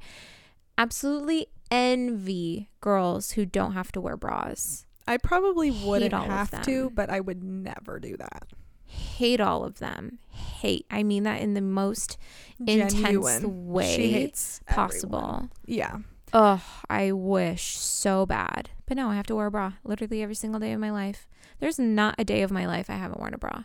absolutely 0.78 1.48
envy 1.70 2.70
girls 2.80 3.32
who 3.32 3.46
don't 3.46 3.74
have 3.74 3.92
to 3.94 4.02
wear 4.02 4.16
bras. 4.16 4.86
I 5.08 5.18
probably 5.18 5.72
wouldn't 5.72 6.14
have 6.14 6.64
to, 6.64 6.90
but 6.90 7.10
I 7.10 7.20
would 7.20 7.44
never 7.44 8.00
do 8.00 8.18
that. 8.18 8.48
Hate 8.86 9.42
all 9.42 9.64
of 9.66 9.80
them. 9.80 10.20
Hate. 10.30 10.86
I 10.90 11.04
mean 11.04 11.24
that 11.24 11.42
in 11.42 11.54
the 11.54 11.62
most 11.62 12.18
intense 12.66 13.44
way 13.44 13.96
she 13.96 14.12
hates 14.12 14.62
everyone. 14.68 14.90
possible. 14.90 15.50
Yeah. 15.66 15.98
Oh, 16.38 16.62
I 16.90 17.14
wish 17.14 17.78
so 17.78 18.26
bad. 18.26 18.70
But 18.86 18.98
no, 18.98 19.08
I 19.10 19.16
have 19.16 19.26
to 19.28 19.36
wear 19.36 19.46
a 19.48 19.52
bra 19.52 19.74
literally 19.86 20.22
every 20.22 20.36
single 20.36 20.60
day 20.60 20.74
of 20.74 20.82
my 20.82 20.92
life. 20.92 21.30
There's 21.60 21.80
not 21.80 22.16
a 22.20 22.26
day 22.26 22.42
of 22.42 22.52
my 22.52 22.66
life 22.68 22.90
I 22.90 22.96
haven't 22.96 23.22
worn 23.22 23.34
a 23.34 23.38
bra. 23.38 23.64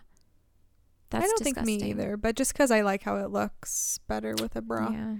That's 1.10 1.24
I 1.24 1.26
don't 1.26 1.38
disgusting. 1.42 1.64
think 1.66 1.82
me 1.82 1.90
either, 1.90 2.16
but 2.16 2.36
just 2.36 2.52
because 2.52 2.70
I 2.70 2.82
like 2.82 3.02
how 3.02 3.16
it 3.16 3.30
looks 3.30 3.98
better 4.06 4.34
with 4.40 4.54
a 4.54 4.62
bra. 4.62 4.92
Yeah. 4.92 5.14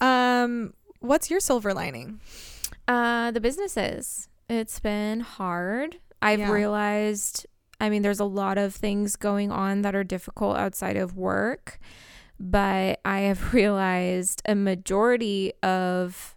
Um, 0.00 0.72
what's 1.00 1.30
your 1.30 1.40
silver 1.40 1.74
lining? 1.74 2.20
Uh, 2.88 3.30
the 3.30 3.40
businesses. 3.42 4.28
It's 4.48 4.80
been 4.80 5.20
hard. 5.20 5.98
I've 6.22 6.38
Yeah. 6.40 6.50
realized, 6.50 7.46
I 7.78 7.90
mean, 7.90 8.00
there's 8.00 8.20
a 8.20 8.24
lot 8.24 8.56
of 8.56 8.74
things 8.74 9.16
going 9.16 9.52
on 9.52 9.82
that 9.82 9.94
are 9.94 10.02
difficult 10.04 10.56
outside 10.56 10.96
of 10.96 11.14
work, 11.18 11.78
but 12.38 13.00
I 13.04 13.20
have 13.20 13.52
realized 13.54 14.40
a 14.46 14.54
majority 14.54 15.52
of 15.62 16.34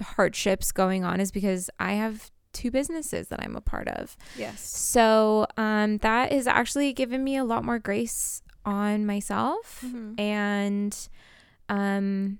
hardships 0.00 0.72
going 0.72 1.04
on 1.04 1.20
is 1.20 1.30
because 1.30 1.70
I 1.78 1.92
have 1.94 2.30
two 2.52 2.70
businesses 2.70 3.28
that 3.28 3.40
I'm 3.42 3.56
a 3.56 3.60
part 3.60 3.88
of. 3.88 4.16
Yes. 4.36 4.60
So 4.60 5.46
um, 5.56 5.98
that 5.98 6.32
has 6.32 6.46
actually 6.46 6.92
given 6.92 7.22
me 7.22 7.36
a 7.36 7.44
lot 7.44 7.64
more 7.64 7.78
grace 7.78 8.42
on 8.64 9.06
myself 9.06 9.82
Mhm. 9.86 10.18
and 10.18 11.08
um, 11.68 12.38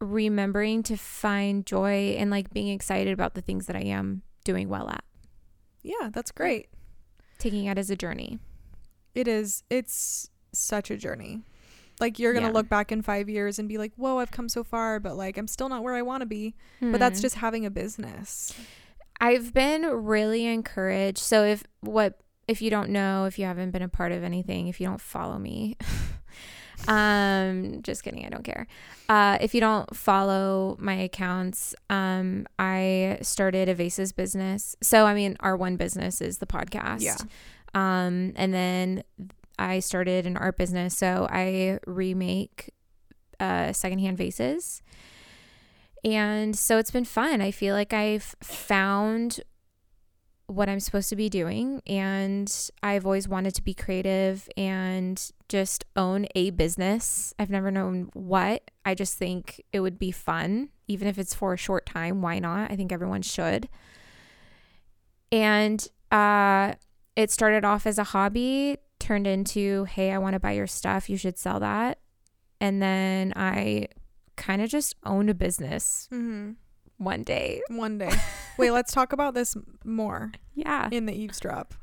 remembering 0.00 0.82
to 0.84 0.96
find 0.96 1.66
joy 1.66 2.16
and 2.18 2.30
like 2.30 2.50
being 2.52 2.68
excited 2.68 3.12
about 3.12 3.34
the 3.34 3.40
things 3.42 3.66
that 3.66 3.76
I 3.76 3.80
am 3.82 4.22
doing 4.44 4.68
well 4.68 4.88
at, 4.88 5.04
Yeah, 5.82 6.08
that's 6.12 6.30
great. 6.32 6.68
taking 7.38 7.66
it 7.66 7.76
as 7.78 7.90
a 7.90 7.96
journey. 7.96 8.38
It 9.14 9.28
is. 9.28 9.62
It's 9.70 10.30
such 10.52 10.90
a 10.90 10.96
journey. 10.96 11.42
Like 12.00 12.18
you're 12.18 12.32
gonna 12.32 12.46
Yeah. 12.46 12.52
look 12.52 12.68
back 12.68 12.90
in 12.90 13.02
five 13.02 13.28
years 13.28 13.58
and 13.58 13.68
be 13.68 13.76
like, 13.78 13.92
"Whoa, 13.96 14.18
I've 14.18 14.30
come 14.30 14.48
so 14.48 14.64
far," 14.64 14.98
but 15.00 15.16
like 15.16 15.36
I'm 15.38 15.46
still 15.46 15.68
not 15.68 15.82
where 15.82 15.94
I 15.94 16.02
want 16.02 16.22
to 16.22 16.26
be. 16.26 16.54
But 16.80 16.98
that's 16.98 17.18
Hmm. 17.20 17.22
just 17.22 17.36
having 17.36 17.66
a 17.66 17.70
business. 17.70 18.54
I've 19.20 19.52
been 19.52 19.82
really 19.86 20.46
encouraged. 20.46 21.18
So 21.18 21.44
if 21.44 21.64
what 21.80 22.18
if 22.48 22.60
you 22.62 22.70
don't 22.70 22.90
know, 22.90 23.26
if 23.26 23.38
you 23.38 23.44
haven't 23.44 23.70
been 23.70 23.82
a 23.82 23.88
part 23.88 24.10
of 24.12 24.24
anything, 24.24 24.66
if 24.66 24.80
you 24.80 24.86
don't 24.86 25.00
follow 25.00 25.38
me, 25.38 25.76
um, 26.88 27.82
just 27.82 28.02
kidding, 28.02 28.24
I 28.24 28.28
don't 28.30 28.42
care. 28.44 28.66
Uh, 29.08 29.38
if 29.40 29.54
you 29.54 29.60
don't 29.60 29.94
follow 29.94 30.76
my 30.80 30.94
accounts, 30.94 31.74
um, 31.90 32.46
I 32.58 33.18
started 33.22 33.68
a 33.68 33.74
Vases 33.74 34.12
business. 34.12 34.74
So 34.82 35.06
I 35.06 35.14
mean, 35.14 35.36
our 35.40 35.56
one 35.56 35.76
business 35.76 36.20
is 36.20 36.38
the 36.38 36.46
podcast. 36.46 37.02
Yeah. 37.02 37.16
Um, 37.74 38.32
and 38.36 38.52
then 38.52 39.04
I 39.60 39.80
started 39.80 40.26
an 40.26 40.36
art 40.36 40.56
business. 40.56 40.96
So 40.96 41.28
I 41.30 41.78
remake 41.86 42.70
uh, 43.38 43.72
secondhand 43.72 44.16
vases. 44.16 44.82
And 46.02 46.56
so 46.56 46.78
it's 46.78 46.90
been 46.90 47.04
fun. 47.04 47.42
I 47.42 47.50
feel 47.50 47.74
like 47.74 47.92
I've 47.92 48.34
found 48.42 49.40
what 50.46 50.68
I'm 50.68 50.80
supposed 50.80 51.10
to 51.10 51.16
be 51.16 51.28
doing. 51.28 51.82
And 51.86 52.70
I've 52.82 53.04
always 53.04 53.28
wanted 53.28 53.54
to 53.56 53.62
be 53.62 53.74
creative 53.74 54.48
and 54.56 55.30
just 55.48 55.84
own 55.94 56.26
a 56.34 56.50
business. 56.50 57.34
I've 57.38 57.50
never 57.50 57.70
known 57.70 58.10
what. 58.14 58.70
I 58.84 58.94
just 58.94 59.16
think 59.16 59.62
it 59.72 59.80
would 59.80 59.98
be 59.98 60.10
fun, 60.10 60.70
even 60.88 61.06
if 61.06 61.18
it's 61.18 61.34
for 61.34 61.52
a 61.52 61.58
short 61.58 61.84
time. 61.84 62.22
Why 62.22 62.38
not? 62.38 62.70
I 62.70 62.76
think 62.76 62.92
everyone 62.92 63.22
should. 63.22 63.68
And 65.30 65.86
uh, 66.10 66.74
it 67.14 67.30
started 67.30 67.64
off 67.64 67.86
as 67.86 67.98
a 67.98 68.04
hobby, 68.04 68.78
turned 69.10 69.26
into, 69.26 69.86
hey, 69.86 70.12
I 70.12 70.18
want 70.18 70.34
to 70.34 70.38
buy 70.40 70.52
your 70.52 70.68
stuff. 70.68 71.10
You 71.10 71.16
should 71.16 71.36
sell 71.36 71.58
that. 71.58 71.98
And 72.60 72.80
then 72.80 73.32
I 73.34 73.88
kind 74.36 74.62
of 74.62 74.70
just 74.70 74.94
owned 75.04 75.28
a 75.28 75.34
business 75.34 76.08
Mm-hmm. 76.12 76.52
one 76.98 77.24
day. 77.24 77.60
One 77.70 77.98
day. 77.98 78.12
Wait, 78.56 78.70
let's 78.70 78.92
talk 78.92 79.12
about 79.12 79.34
this 79.34 79.56
more 79.84 80.30
Yeah. 80.54 80.88
in 80.92 81.06
the 81.06 81.12
eavesdrop. 81.12 81.74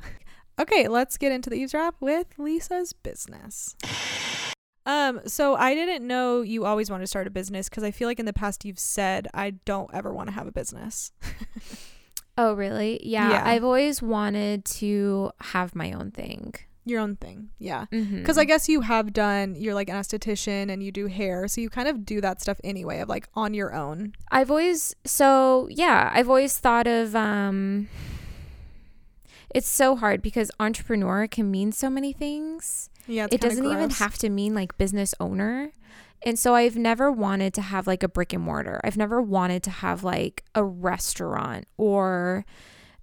Okay, 0.57 0.88
let's 0.88 1.17
get 1.17 1.34
into 1.34 1.50
the 1.50 1.57
eavesdrop 1.57 1.96
with 2.00 2.27
Lisa's 2.38 2.93
business. 2.93 3.75
Um, 4.86 5.19
so 5.25 5.55
I 5.55 5.74
didn't 5.75 6.07
know 6.07 6.39
you 6.43 6.63
always 6.63 6.89
wanted 6.89 7.03
to 7.03 7.07
start 7.07 7.27
a 7.27 7.29
business 7.29 7.67
because 7.67 7.84
I 7.84 7.91
feel 7.91 8.07
like 8.07 8.22
in 8.22 8.25
the 8.25 8.31
past 8.31 8.63
you've 8.63 8.79
said 8.79 9.27
I 9.34 9.50
don't 9.65 9.89
ever 9.93 10.13
want 10.13 10.29
to 10.29 10.34
have 10.34 10.48
a 10.48 10.51
business. 10.53 11.12
Oh, 12.38 12.53
really? 12.53 13.01
Yeah. 13.03 13.31
Yeah. 13.31 13.43
I've 13.46 13.65
always 13.65 14.01
wanted 14.01 14.63
to 14.65 15.31
have 15.41 15.75
my 15.75 15.91
own 15.91 16.12
thing. 16.12 16.53
Your 16.88 17.01
own 17.01 17.17
thing, 17.17 17.50
yeah. 17.60 17.86
Because 17.89 18.10
Because 18.10 18.38
I 18.38 18.46
guess 18.46 18.70
you 18.70 18.82
have 18.82 19.12
done, 19.12 19.56
you're 19.56 19.74
like 19.74 19.89
an 19.89 19.96
esthetician 19.96 20.72
and 20.72 20.82
you 20.82 20.91
do 20.91 21.08
hair, 21.08 21.48
so 21.50 21.60
you 21.60 21.70
kind 21.70 21.89
of 21.89 22.06
do 22.06 22.22
that 22.22 22.41
stuff 22.41 22.62
anyway, 22.63 23.00
of 23.00 23.10
like 23.10 23.27
on 23.36 23.53
your 23.53 23.74
own. 23.74 24.13
I've 24.32 24.50
always 24.50 24.96
so 25.03 25.67
yeah, 25.70 26.10
I've 26.13 26.29
always 26.29 26.58
thought 26.58 26.88
of 26.88 27.13
um 27.13 27.89
it's 29.53 29.67
so 29.67 29.96
hard 29.98 30.22
because 30.22 30.50
entrepreneur 30.60 31.27
can 31.27 31.51
mean 31.51 31.72
so 31.72 31.89
many 31.89 32.13
things. 32.13 32.89
Yeah, 33.06 33.25
it's 33.25 33.36
it 33.36 33.41
doesn't 33.41 33.65
even 33.65 33.89
have 33.89 34.17
to 34.20 34.29
mean 34.29 34.56
like 34.56 34.77
business 34.77 35.13
owner. 35.20 35.72
And 36.24 36.39
so 36.39 36.56
I've 36.56 36.75
never 36.75 37.12
wanted 37.12 37.53
to 37.56 37.62
have 37.62 37.86
like 37.86 38.01
a 38.01 38.08
brick 38.08 38.34
and 38.34 38.44
mortar. 38.44 38.79
I've 38.84 38.98
never 38.98 39.22
wanted 39.22 39.62
to 39.63 39.70
have 39.70 40.03
like 40.03 40.44
a 40.56 40.63
restaurant 40.63 41.67
or 41.77 42.46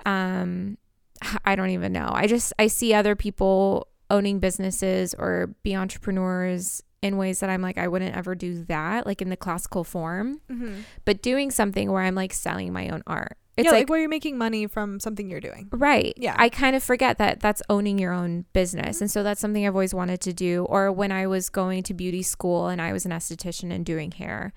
um 0.07 0.79
I 1.45 1.57
don't 1.57 1.71
even 1.71 1.93
know. 1.93 2.09
I 2.13 2.27
just 2.27 2.53
I 2.59 2.67
see 2.69 2.95
other 2.95 3.15
people 3.17 3.89
owning 4.11 4.39
businesses 4.39 5.15
or 5.15 5.55
be 5.63 5.75
entrepreneurs 5.75 6.83
in 7.03 7.17
ways 7.17 7.41
that 7.41 7.51
I'm 7.51 7.63
like 7.63 7.79
I 7.79 7.89
wouldn't 7.89 8.17
ever 8.17 8.35
do 8.35 8.65
that 8.65 9.07
like 9.07 9.21
in 9.23 9.29
the 9.31 9.37
classical 9.37 9.85
form, 9.85 10.41
Mhm. 10.51 10.83
but 11.05 11.23
doing 11.23 11.51
something 11.51 11.91
where 11.91 12.03
I'm 12.03 12.15
like 12.15 12.33
selling 12.33 12.73
my 12.73 12.89
own 12.89 13.03
art. 13.07 13.37
It's 13.57 13.67
yeah, 13.67 13.71
like, 13.71 13.81
like 13.83 13.89
where 13.91 14.01
you're 14.01 14.09
making 14.09 14.37
money 14.37 14.67
from 14.67 14.99
something 14.99 15.31
you're 15.31 15.41
doing. 15.41 15.69
Right. 15.71 16.13
Yeah. 16.17 16.35
I 16.37 16.49
kind 16.49 16.75
of 16.75 16.83
forget 16.83 17.19
that 17.19 17.39
that's 17.39 17.63
owning 17.71 18.01
your 18.01 18.13
own 18.13 18.47
business. 18.53 19.01
And 19.01 19.09
so 19.09 19.23
that's 19.23 19.41
something 19.41 19.65
I've 19.65 19.77
always 19.77 19.95
wanted 19.95 20.21
to 20.23 20.33
do. 20.33 20.65
Or 20.69 20.91
when 20.91 21.13
I 21.13 21.29
was 21.29 21.51
going 21.51 21.85
to 21.85 21.95
beauty 21.95 22.23
school 22.25 22.67
and 22.67 22.83
I 22.83 22.93
was 22.93 23.05
an 23.07 23.13
esthetician 23.13 23.73
and 23.73 23.87
doing 23.87 24.11
hair, 24.11 24.53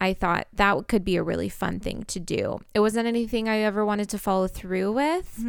I 0.00 0.14
thought 0.14 0.46
that 0.54 0.88
could 0.88 1.04
be 1.04 1.16
a 1.16 1.22
really 1.22 1.50
fun 1.50 1.78
thing 1.78 2.04
to 2.04 2.18
do. 2.20 2.60
It 2.72 2.80
wasn't 2.80 3.06
anything 3.06 3.50
I 3.50 3.58
ever 3.58 3.84
wanted 3.84 4.08
to 4.10 4.18
follow 4.18 4.48
through 4.48 4.92
with. 4.92 5.44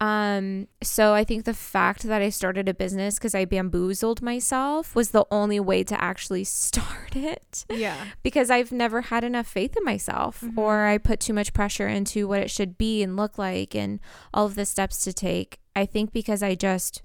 Um, 0.00 0.66
so 0.82 1.14
I 1.14 1.24
think 1.24 1.44
the 1.44 1.54
fact 1.54 2.02
that 2.02 2.20
I 2.20 2.28
started 2.28 2.68
a 2.68 2.74
business 2.74 3.14
because 3.14 3.34
I 3.34 3.44
bamboozled 3.44 4.20
myself 4.22 4.94
was 4.94 5.10
the 5.10 5.24
only 5.30 5.60
way 5.60 5.84
to 5.84 5.98
actually 6.02 6.44
start 6.64 7.14
it 7.16 7.64
Yeah. 7.70 8.06
because 8.22 8.50
I've 8.50 8.72
never 8.72 9.02
had 9.02 9.24
enough 9.24 9.46
faith 9.46 9.76
in 9.76 9.84
myself 9.84 10.40
Mhm. 10.42 10.58
or 10.58 10.84
I 10.86 10.98
put 10.98 11.20
too 11.20 11.32
much 11.32 11.52
pressure 11.52 11.88
into 11.88 12.26
what 12.28 12.40
it 12.40 12.50
should 12.50 12.76
be 12.76 13.02
and 13.02 13.16
look 13.16 13.38
like 13.38 13.74
and 13.74 14.00
all 14.34 14.46
of 14.46 14.56
the 14.56 14.66
steps 14.66 15.02
to 15.04 15.12
take. 15.12 15.58
I 15.76 15.86
think 15.86 16.12
because 16.12 16.42
I 16.42 16.54
just 16.54 17.02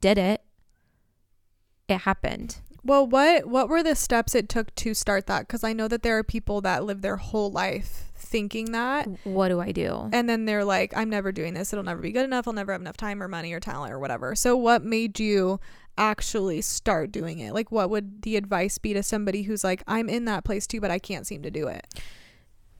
did 0.00 0.16
it, 0.18 0.42
it 1.88 1.98
happened. 1.98 2.56
Well, 2.84 3.06
what 3.06 3.46
what 3.46 3.68
were 3.68 3.82
the 3.82 3.94
steps 3.94 4.34
it 4.34 4.48
took 4.48 4.74
to 4.76 4.94
start 4.94 5.26
that? 5.26 5.46
Because 5.46 5.64
I 5.64 5.72
know 5.72 5.88
that 5.88 6.02
there 6.02 6.16
are 6.18 6.22
people 6.24 6.60
that 6.62 6.84
live 6.84 7.02
their 7.02 7.16
whole 7.16 7.50
life 7.50 8.10
thinking 8.16 8.72
that, 8.72 9.08
What 9.24 9.48
do 9.48 9.60
I 9.60 9.72
do? 9.72 10.08
and 10.12 10.28
then 10.28 10.44
they're 10.44 10.64
like, 10.64 10.96
"I'm 10.96 11.10
never 11.10 11.32
doing 11.32 11.54
this. 11.54 11.72
It'll 11.72 11.84
never 11.84 12.00
be 12.00 12.12
good 12.12 12.24
enough. 12.24 12.46
I'll 12.46 12.54
never 12.54 12.72
have 12.72 12.80
enough 12.80 12.96
time 12.96 13.22
or 13.22 13.28
money 13.28 13.52
or 13.52 13.60
talent 13.60 13.92
or 13.92 13.98
whatever." 13.98 14.34
So, 14.34 14.56
what 14.56 14.84
made 14.84 15.18
you 15.18 15.58
actually 15.98 16.60
start 16.62 17.12
doing 17.12 17.38
it? 17.40 17.52
Like, 17.52 17.70
what 17.72 17.90
would 17.90 18.22
the 18.22 18.36
advice 18.36 18.78
be 18.78 18.94
to 18.94 19.02
somebody 19.02 19.42
who's 19.42 19.64
like, 19.64 19.82
"I'm 19.86 20.08
in 20.08 20.24
that 20.26 20.44
place 20.44 20.66
too, 20.66 20.80
but 20.80 20.90
I 20.90 20.98
can't 20.98 21.26
seem 21.26 21.42
to 21.42 21.50
do 21.50 21.66
it"? 21.68 21.86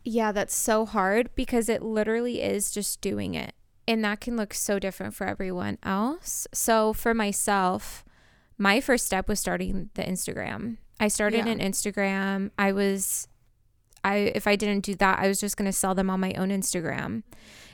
Yeah, 0.04 0.32
that's 0.32 0.54
so 0.54 0.86
hard 0.86 1.28
because 1.34 1.68
it 1.68 1.82
literally 1.82 2.40
is 2.40 2.70
just 2.70 3.00
doing 3.02 3.34
it. 3.34 3.54
And 3.86 4.04
that 4.04 4.20
can 4.20 4.36
look 4.36 4.54
so 4.54 4.78
different 4.78 5.14
for 5.14 5.26
everyone 5.26 5.76
else. 5.82 6.46
So 6.54 6.92
for 6.92 7.12
myself, 7.12 8.04
my 8.60 8.80
first 8.80 9.06
step 9.06 9.26
was 9.26 9.40
starting 9.40 9.88
the 9.94 10.02
Instagram. 10.02 10.76
I 11.00 11.08
started 11.08 11.46
Yeah. 11.46 11.52
an 11.52 11.58
Instagram. 11.60 12.50
I 12.58 12.72
was 12.72 13.26
I 14.04 14.16
if 14.34 14.46
I 14.46 14.54
didn't 14.56 14.84
do 14.84 14.94
that, 14.96 15.18
I 15.18 15.26
was 15.28 15.40
just 15.40 15.56
going 15.56 15.70
to 15.70 15.76
sell 15.76 15.94
them 15.94 16.10
on 16.10 16.20
my 16.20 16.32
own 16.34 16.50
Instagram. 16.50 17.22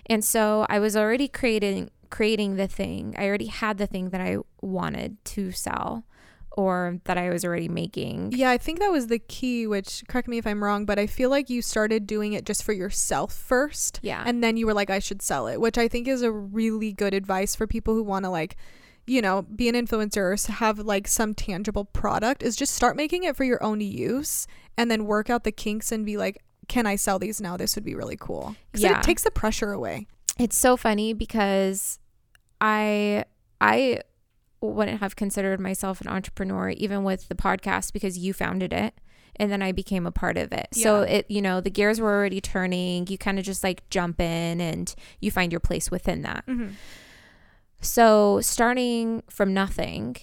And 0.07 0.25
so 0.25 0.65
I 0.69 0.79
was 0.79 0.97
already 0.97 1.27
creating 1.29 1.91
creating 2.11 2.55
the 2.57 2.69
thing. 2.69 3.15
I 3.19 3.27
already 3.27 3.47
had 3.47 3.79
the 3.79 3.87
thing 3.89 4.11
that 4.11 4.21
I 4.21 4.39
wanted 4.63 5.23
to 5.35 5.51
sell 5.51 6.05
or 6.53 7.01
that 7.05 7.19
I 7.19 7.29
was 7.31 7.45
already 7.45 7.69
making. 7.69 8.33
Yeah, 8.33 8.51
I 8.51 8.59
think 8.59 8.79
that 8.79 8.91
was 8.93 9.09
the 9.09 9.19
key. 9.19 9.67
Which 9.67 10.05
correct 10.09 10.29
me 10.29 10.39
if 10.39 10.47
I'm 10.47 10.63
wrong, 10.63 10.87
but 10.87 10.99
I 11.01 11.07
feel 11.09 11.31
like 11.31 11.51
you 11.51 11.63
started 11.63 12.07
doing 12.07 12.33
it 12.33 12.47
just 12.47 12.63
for 12.63 12.73
yourself 12.73 13.33
first. 13.33 13.99
Yeah. 14.03 14.23
and 14.25 14.43
then 14.43 14.57
you 14.57 14.67
were 14.67 14.75
like 14.75 14.91
i 14.91 15.01
should 15.01 15.21
sell 15.21 15.49
it 15.49 15.61
which 15.61 15.77
i 15.79 15.89
think 15.89 16.07
is 16.09 16.23
a 16.23 16.31
really 16.31 16.93
good 16.93 17.13
advice 17.15 17.55
for 17.57 17.67
people 17.67 17.95
who 17.95 18.03
want 18.05 18.25
to 18.25 18.31
like 18.31 18.57
you 19.07 19.23
know 19.23 19.43
be 19.43 19.69
an 19.69 19.75
influencer 19.75 20.17
or 20.49 20.53
have 20.55 20.79
like 20.79 21.07
some 21.07 21.35
tangible 21.35 21.85
product 21.85 22.43
is 22.43 22.57
just 22.57 22.75
start 22.75 22.97
making 22.97 23.25
it 23.25 23.37
for 23.37 23.45
your 23.45 23.63
own 23.63 23.81
use 23.81 24.47
and 24.77 24.91
then 24.91 25.07
work 25.07 25.31
out 25.31 25.45
the 25.45 25.53
kinks 25.53 25.93
and 25.93 26.05
be 26.05 26.17
like 26.17 26.43
can 26.69 26.87
i 26.87 26.97
sell 26.97 27.19
these 27.19 27.41
now 27.41 27.57
this 27.57 27.77
would 27.77 27.85
be 27.85 27.95
really 27.95 28.17
cool. 28.19 28.57
Yeah. 28.75 28.99
it 28.99 29.03
takes 29.03 29.23
the 29.23 29.31
pressure 29.31 29.73
away 29.73 30.07
it's 30.39 30.57
so 30.57 30.77
funny 30.77 31.13
because 31.13 31.99
I 32.61 33.25
I 33.61 34.01
wouldn't 34.61 35.01
have 35.01 35.17
considered 35.17 35.61
myself 35.61 36.01
an 36.01 36.09
entrepreneur 36.09 36.71
even 36.71 37.05
with 37.05 37.29
the 37.29 37.35
podcast 37.35 37.93
because 37.93 38.19
you 38.19 38.33
founded 38.33 38.73
it 38.73 38.95
and 39.37 39.53
then 39.53 39.61
I 39.63 39.73
became 39.73 40.07
a 40.07 40.11
part 40.11 40.39
of 40.39 40.53
it. 40.53 40.69
So 40.73 41.03
it 41.03 41.27
you 41.29 41.43
know, 41.43 41.61
the 41.61 41.71
gears 41.71 42.01
were 42.01 42.13
already 42.13 42.41
turning. 42.41 43.07
You 43.07 43.19
kind 43.19 43.39
of 43.39 43.45
just 43.45 43.63
like 43.63 43.89
jump 43.91 44.21
in 44.21 44.61
and 44.61 44.95
you 45.21 45.31
find 45.31 45.53
your 45.53 45.61
place 45.61 45.91
within 45.91 46.23
that. 46.23 46.47
Mm-hmm. 46.47 46.69
So 47.87 48.41
starting 48.43 49.23
from 49.31 49.55
nothing, 49.55 50.17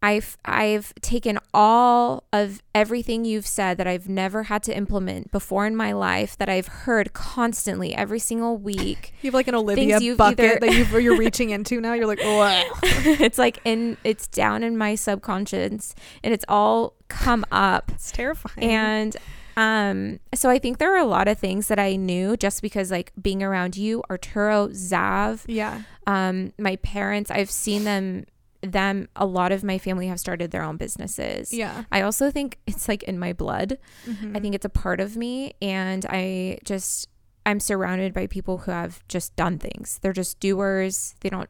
I've 0.00 0.36
I've 0.44 0.94
taken 1.02 1.38
all 1.52 2.24
of 2.32 2.62
everything 2.74 3.24
you've 3.24 3.46
said 3.46 3.78
that 3.78 3.86
I've 3.88 4.08
never 4.08 4.44
had 4.44 4.62
to 4.64 4.76
implement 4.76 5.32
before 5.32 5.66
in 5.66 5.74
my 5.74 5.92
life 5.92 6.36
that 6.38 6.48
I've 6.48 6.68
heard 6.68 7.12
constantly 7.12 7.94
every 7.94 8.20
single 8.20 8.56
week. 8.56 9.12
you 9.22 9.28
have 9.28 9.34
like 9.34 9.48
an 9.48 9.56
olivia 9.56 9.98
bucket 10.14 10.40
either- 10.40 10.58
that 10.60 10.72
you've, 10.72 10.92
you're 10.92 11.16
reaching 11.26 11.50
into 11.50 11.80
now? 11.80 11.94
You're 11.94 12.06
like 12.06 12.20
oh 12.22 12.78
it's 12.82 13.38
like 13.38 13.58
in 13.64 13.96
it's 14.04 14.28
down 14.28 14.62
in 14.62 14.78
my 14.78 14.94
subconscious 14.94 15.94
and 16.22 16.32
it's 16.32 16.44
all 16.48 16.94
come 17.08 17.44
up. 17.50 17.90
It's 17.94 18.12
terrifying. 18.12 18.70
And 18.70 19.16
um 19.58 20.18
so 20.34 20.48
i 20.48 20.58
think 20.58 20.78
there 20.78 20.94
are 20.94 20.98
a 20.98 21.04
lot 21.16 21.26
of 21.28 21.36
things 21.38 21.66
that 21.68 21.78
i 21.78 21.96
knew 21.96 22.36
just 22.36 22.62
because 22.62 22.90
like 22.90 23.12
being 23.20 23.42
around 23.42 23.76
you 23.76 24.02
arturo 24.08 24.68
zav 24.68 25.42
yeah 25.46 25.82
um 26.06 26.52
my 26.58 26.76
parents 26.76 27.30
i've 27.30 27.50
seen 27.50 27.82
them 27.84 28.24
them 28.62 29.08
a 29.16 29.24
lot 29.26 29.50
of 29.52 29.62
my 29.62 29.78
family 29.78 30.06
have 30.08 30.18
started 30.20 30.50
their 30.50 30.62
own 30.62 30.76
businesses 30.76 31.52
yeah 31.52 31.84
i 31.92 32.00
also 32.02 32.30
think 32.30 32.58
it's 32.66 32.88
like 32.88 33.02
in 33.04 33.18
my 33.18 33.32
blood 33.32 33.78
Mhm. 34.06 34.36
I 34.36 34.40
think 34.40 34.54
it's 34.54 34.64
a 34.64 34.70
part 34.84 35.00
of 35.00 35.16
me 35.16 35.52
and 35.62 36.06
I 36.08 36.58
just 36.64 37.08
I'm 37.46 37.60
surrounded 37.60 38.12
by 38.14 38.26
people 38.26 38.58
who 38.58 38.70
have 38.72 39.06
just 39.08 39.34
done 39.36 39.58
things. 39.58 39.98
They're 40.02 40.12
just 40.22 40.38
doers. 40.40 41.14
They 41.20 41.30
don't 41.30 41.48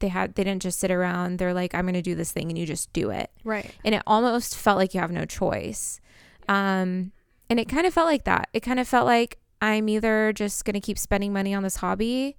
they 0.00 0.08
had 0.08 0.34
they 0.36 0.44
didn't 0.44 0.62
just 0.62 0.78
sit 0.80 0.90
around. 0.90 1.38
They're 1.38 1.52
like 1.54 1.74
I'm 1.74 1.84
going 1.84 1.94
to 1.94 2.02
do 2.10 2.14
this 2.14 2.30
thing 2.32 2.48
and 2.50 2.58
you 2.58 2.66
just 2.66 2.92
do 2.92 3.10
it. 3.10 3.30
right 3.44 3.70
And 3.84 3.94
it 3.94 4.02
almost 4.06 4.56
felt 4.56 4.78
like 4.78 4.94
you 4.94 5.00
have 5.00 5.10
no 5.10 5.24
choice. 5.24 6.00
Um 6.48 7.12
and 7.48 7.60
it 7.60 7.68
kind 7.68 7.86
of 7.86 7.94
felt 7.94 8.06
like 8.06 8.24
that. 8.24 8.48
It 8.52 8.60
kind 8.60 8.80
of 8.80 8.88
felt 8.88 9.06
like 9.06 9.38
I'm 9.60 9.88
either 9.88 10.32
just 10.32 10.64
going 10.64 10.74
to 10.74 10.80
keep 10.80 10.98
spending 10.98 11.32
money 11.32 11.54
on 11.54 11.62
this 11.62 11.76
hobby 11.76 12.36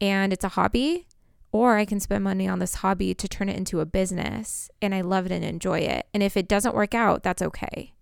and 0.00 0.32
it's 0.32 0.44
a 0.44 0.48
hobby 0.48 1.06
or 1.50 1.76
I 1.76 1.84
can 1.84 2.00
spend 2.00 2.24
money 2.24 2.46
on 2.46 2.58
this 2.58 2.76
hobby 2.76 3.14
to 3.14 3.28
turn 3.28 3.48
it 3.48 3.56
into 3.56 3.80
a 3.80 3.86
business 3.86 4.70
and 4.82 4.94
I 4.94 5.00
love 5.00 5.26
it 5.26 5.32
and 5.32 5.44
enjoy 5.44 5.80
it. 5.80 6.06
And 6.12 6.22
if 6.22 6.36
it 6.36 6.48
doesn't 6.48 6.74
work 6.74 6.94
out, 6.94 7.22
that's 7.22 7.42
okay. 7.42 7.94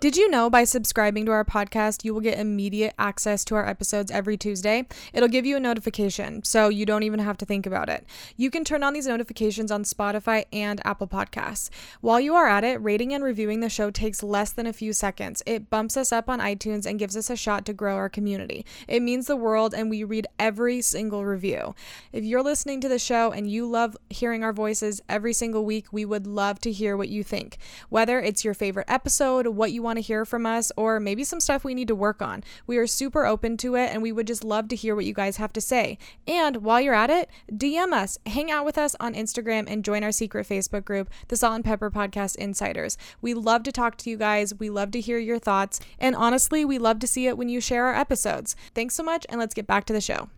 Did 0.00 0.16
you 0.16 0.30
know 0.30 0.48
by 0.48 0.62
subscribing 0.62 1.26
to 1.26 1.32
our 1.32 1.44
podcast, 1.44 2.04
you 2.04 2.14
will 2.14 2.20
get 2.20 2.38
immediate 2.38 2.94
access 3.00 3.44
to 3.46 3.56
our 3.56 3.66
episodes 3.66 4.12
every 4.12 4.36
Tuesday? 4.36 4.86
It'll 5.12 5.28
give 5.28 5.44
you 5.44 5.56
a 5.56 5.60
notification, 5.60 6.44
so 6.44 6.68
you 6.68 6.86
don't 6.86 7.02
even 7.02 7.18
have 7.18 7.36
to 7.38 7.44
think 7.44 7.66
about 7.66 7.88
it. 7.88 8.06
You 8.36 8.48
can 8.48 8.62
turn 8.62 8.84
on 8.84 8.92
these 8.92 9.08
notifications 9.08 9.72
on 9.72 9.82
Spotify 9.82 10.44
and 10.52 10.80
Apple 10.86 11.08
Podcasts. 11.08 11.68
While 12.00 12.20
you 12.20 12.36
are 12.36 12.46
at 12.46 12.62
it, 12.62 12.80
rating 12.80 13.12
and 13.12 13.24
reviewing 13.24 13.58
the 13.58 13.68
show 13.68 13.90
takes 13.90 14.22
less 14.22 14.52
than 14.52 14.68
a 14.68 14.72
few 14.72 14.92
seconds. 14.92 15.42
It 15.46 15.68
bumps 15.68 15.96
us 15.96 16.12
up 16.12 16.28
on 16.28 16.38
iTunes 16.38 16.86
and 16.86 17.00
gives 17.00 17.16
us 17.16 17.28
a 17.28 17.34
shot 17.34 17.66
to 17.66 17.72
grow 17.72 17.96
our 17.96 18.08
community. 18.08 18.64
It 18.86 19.02
means 19.02 19.26
the 19.26 19.34
world, 19.34 19.74
and 19.74 19.90
we 19.90 20.04
read 20.04 20.28
every 20.38 20.80
single 20.80 21.24
review. 21.24 21.74
If 22.12 22.22
you're 22.22 22.44
listening 22.44 22.80
to 22.82 22.88
the 22.88 23.00
show 23.00 23.32
and 23.32 23.50
you 23.50 23.68
love 23.68 23.96
hearing 24.10 24.44
our 24.44 24.52
voices 24.52 25.02
every 25.08 25.32
single 25.32 25.64
week, 25.64 25.92
we 25.92 26.04
would 26.04 26.28
love 26.28 26.60
to 26.60 26.70
hear 26.70 26.96
what 26.96 27.08
you 27.08 27.24
think. 27.24 27.58
Whether 27.88 28.20
it's 28.20 28.44
your 28.44 28.54
favorite 28.54 28.86
episode, 28.88 29.48
what 29.48 29.72
you 29.72 29.82
want 29.82 29.87
to 29.96 30.02
hear 30.02 30.24
from 30.24 30.46
us, 30.46 30.70
or 30.76 31.00
maybe 31.00 31.24
some 31.24 31.40
stuff 31.40 31.64
we 31.64 31.74
need 31.74 31.88
to 31.88 31.94
work 31.94 32.20
on. 32.20 32.44
We 32.66 32.76
are 32.76 32.86
super 32.86 33.24
open 33.24 33.56
to 33.58 33.74
it 33.74 33.90
and 33.90 34.02
we 34.02 34.12
would 34.12 34.26
just 34.26 34.44
love 34.44 34.68
to 34.68 34.76
hear 34.76 34.94
what 34.94 35.04
you 35.04 35.14
guys 35.14 35.38
have 35.38 35.52
to 35.54 35.60
say. 35.60 35.98
And 36.26 36.58
while 36.58 36.80
you're 36.80 36.94
at 36.94 37.10
it, 37.10 37.30
DM 37.52 37.92
us, 37.92 38.18
hang 38.26 38.50
out 38.50 38.64
with 38.64 38.78
us 38.78 38.94
on 39.00 39.14
Instagram, 39.14 39.64
and 39.68 39.84
join 39.84 40.04
our 40.04 40.12
secret 40.12 40.46
Facebook 40.46 40.84
group, 40.84 41.10
the 41.28 41.36
Salt 41.36 41.54
and 41.56 41.64
Pepper 41.64 41.90
Podcast 41.90 42.36
Insiders. 42.36 42.98
We 43.20 43.34
love 43.34 43.62
to 43.64 43.72
talk 43.72 43.96
to 43.98 44.10
you 44.10 44.16
guys. 44.16 44.54
We 44.58 44.70
love 44.70 44.90
to 44.92 45.00
hear 45.00 45.18
your 45.18 45.38
thoughts. 45.38 45.80
And 45.98 46.14
honestly, 46.14 46.64
we 46.64 46.78
love 46.78 46.98
to 47.00 47.06
see 47.06 47.26
it 47.26 47.38
when 47.38 47.48
you 47.48 47.60
share 47.60 47.86
our 47.86 47.94
episodes. 47.94 48.56
Thanks 48.74 48.94
so 48.94 49.02
much, 49.02 49.26
and 49.28 49.38
let's 49.38 49.54
get 49.54 49.66
back 49.66 49.84
to 49.86 49.92
the 49.92 50.00
show. 50.00 50.28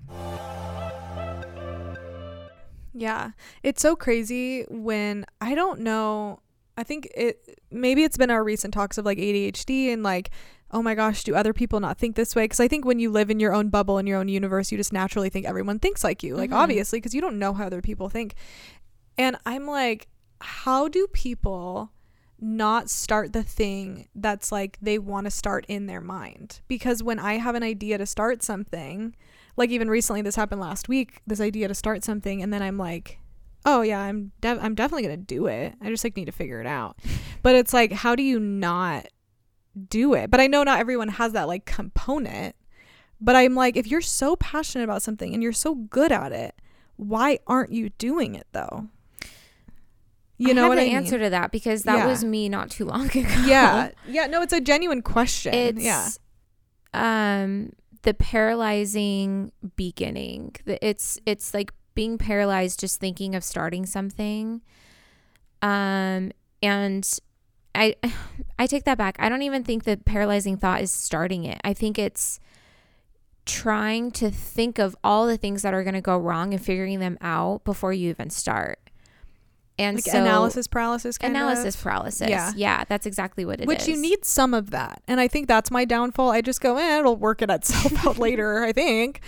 Yeah, 2.93 3.31
it's 3.63 3.81
so 3.81 3.97
crazy 3.97 4.65
when 4.69 5.25
I 5.41 5.55
don't 5.55 5.81
know. 5.81 6.41
I 6.81 6.85
think 6.85 7.09
it 7.15 7.59
maybe 7.71 8.03
it's 8.05 8.17
been 8.17 8.31
our 8.31 8.43
recent 8.43 8.73
talks 8.75 8.97
of 8.99 9.05
like 9.05 9.19
ADHD 9.19 9.93
and 9.93 10.03
like, 10.03 10.31
oh 10.71 10.83
my 10.83 10.95
gosh, 10.95 11.25
do 11.25 11.35
other 11.35 11.53
people 11.53 11.79
not 11.81 11.99
think 11.99 12.17
this 12.17 12.35
way? 12.35 12.45
Because 12.45 12.61
I 12.61 12.69
think 12.69 12.85
when 12.85 12.99
you 12.99 13.11
live 13.11 13.29
in 13.31 13.39
your 13.41 13.53
own 13.53 13.69
bubble 13.69 13.99
in 13.99 14.07
your 14.07 14.19
own 14.19 14.29
universe, 14.29 14.73
you 14.73 14.79
just 14.79 14.93
naturally 14.93 15.29
think 15.29 15.45
everyone 15.47 15.79
thinks 15.79 16.03
like 16.03 16.23
you, 16.23 16.37
like 16.37 16.51
Mhm. 16.51 16.57
obviously, 16.57 16.99
because 16.99 17.15
you 17.15 17.21
don't 17.21 17.39
know 17.39 17.53
how 17.53 17.67
other 17.67 17.83
people 17.83 18.09
think. 18.09 18.35
And 19.19 19.37
I'm 19.45 19.67
like, 19.67 20.09
how 20.41 20.89
do 20.89 21.07
people 21.13 21.93
not 22.41 22.89
start 22.89 23.35
the 23.35 23.43
thing 23.43 24.09
that's 24.15 24.51
like 24.51 24.79
they 24.81 24.99
want 24.99 25.27
to 25.27 25.31
start 25.31 25.67
in 25.69 25.87
their 25.87 26.01
mind? 26.01 26.61
Because 26.69 27.03
when 27.03 27.19
I 27.19 27.35
have 27.35 27.55
an 27.55 27.63
idea 27.63 27.99
to 27.99 28.07
start 28.07 28.43
something, 28.43 29.15
like 29.57 29.71
even 29.71 29.91
recently 29.91 30.23
this 30.23 30.37
happened 30.37 30.61
last 30.63 30.89
week, 30.89 31.21
this 31.27 31.41
idea 31.41 31.69
to 31.69 31.75
start 31.75 32.05
something 32.05 32.43
and 32.43 32.53
then 32.53 32.63
I'm 32.63 32.79
like, 32.79 33.19
"Oh 33.65 33.83
yeah, 33.83 34.01
I'm 34.01 34.33
de- 34.41 34.59
I'm 34.61 34.75
definitely 34.75 35.03
going 35.07 35.19
to 35.19 35.25
do 35.25 35.47
it. 35.47 35.75
I 35.81 35.89
just 35.89 36.03
like 36.05 36.17
need 36.17 36.27
to 36.27 36.33
figure 36.33 36.61
it 36.61 36.67
out." 36.67 36.99
But 37.43 37.55
it's 37.57 37.73
like 37.73 37.93
how 37.93 38.15
do 38.17 38.23
you 38.23 38.39
not 38.41 39.07
do 39.89 40.15
it? 40.15 40.31
But 40.31 40.41
I 40.41 40.47
know 40.47 40.63
not 40.63 40.81
everyone 40.81 41.09
has 41.09 41.33
that 41.33 41.47
like 41.49 41.65
component. 41.67 42.55
But 43.21 43.37
I'm 43.37 43.55
like 43.55 43.77
if 43.77 43.87
you're 43.87 44.01
so 44.01 44.37
passionate 44.37 44.85
about 44.85 45.03
something 45.03 45.35
and 45.35 45.43
you're 45.43 45.53
so 45.53 45.75
good 45.75 46.11
at 46.13 46.33
it, 46.33 46.55
why 46.97 47.39
aren't 47.47 47.73
you 47.73 47.91
doing 47.91 48.35
it 48.35 48.47
though? 48.53 48.89
You 50.39 50.51
I 50.51 50.53
know 50.55 50.63
have 50.63 50.69
what 50.71 50.75
the 50.77 50.83
I 50.83 50.87
mean? 50.87 50.97
answer 50.97 51.19
to 51.19 51.29
that 51.31 51.51
because 51.53 51.83
that 51.83 51.99
Yeah. 51.99 52.07
was 52.07 52.25
me 52.25 52.49
not 52.49 52.71
too 52.71 52.87
long 52.87 53.07
ago. 53.15 53.21
Yeah. 53.45 53.91
Yeah, 54.09 54.27
no, 54.27 54.41
it's 54.41 54.55
a 54.55 54.61
genuine 54.61 55.03
question. 55.03 55.53
it's 55.53 55.83
yeah. 55.83 56.09
um 56.95 57.73
the 58.03 58.15
paralyzing 58.15 59.53
beginning. 59.77 60.57
The- 60.65 60.85
It's 60.87 61.19
it's 61.27 61.53
like 61.53 61.73
being 62.01 62.17
paralyzed 62.17 62.81
just 62.81 62.99
thinking 62.99 63.35
of 63.35 63.45
starting 63.45 63.85
something. 63.85 64.63
Um 65.61 66.33
and 66.63 67.07
I 67.75 67.95
I 68.59 68.67
take 68.67 68.85
that 68.85 68.97
back. 68.97 69.17
I 69.19 69.29
don't 69.29 69.43
even 69.43 69.65
think 69.65 69.85
the 69.85 69.99
paralyzing 69.99 70.57
thought 70.57 70.81
is 70.81 70.91
starting 70.91 71.45
it. 71.45 71.61
I 71.63 71.75
think 71.75 71.99
it's 71.99 72.41
trying 73.45 74.13
to 74.13 74.31
think 74.31 74.79
of 74.79 74.97
all 75.05 75.27
the 75.27 75.37
things 75.37 75.61
that 75.61 75.75
are 75.75 75.85
going 75.85 75.95
to 75.95 76.01
go 76.01 76.17
wrong 76.17 76.55
and 76.55 76.65
figuring 76.65 77.01
them 77.01 77.19
out 77.21 77.65
before 77.65 77.93
you 77.93 78.09
even 78.09 78.31
start. 78.31 78.80
And 79.81 79.97
like 79.97 80.05
so 80.05 80.21
analysis 80.21 80.67
paralysis 80.67 81.19
kind 81.19 81.35
analysis 81.35 81.75
of. 81.75 81.83
paralysis. 81.83 82.29
Yeah. 82.29 82.53
Yeah. 82.55 82.85
that's 82.89 83.07
exactly 83.07 83.45
what 83.45 83.61
it 83.61 83.63
is. 83.63 83.67
Which 83.67 83.89
you 83.89 83.97
need 83.97 84.25
some 84.25 84.55
of 84.55 84.71
that. 84.71 85.03
And 85.09 85.21
I 85.21 85.29
think 85.29 85.49
that's 85.49 85.71
my 85.71 85.85
downfall. 85.85 86.31
I 86.31 86.41
just 86.41 86.61
go, 86.61 86.77
eh, 86.77 86.99
it'll 86.99 87.17
work 87.17 87.43
it 87.43 87.51
itself 87.51 88.07
out 88.07 88.19
later, 88.27 88.63
I 88.63 88.73
think. 88.73 89.21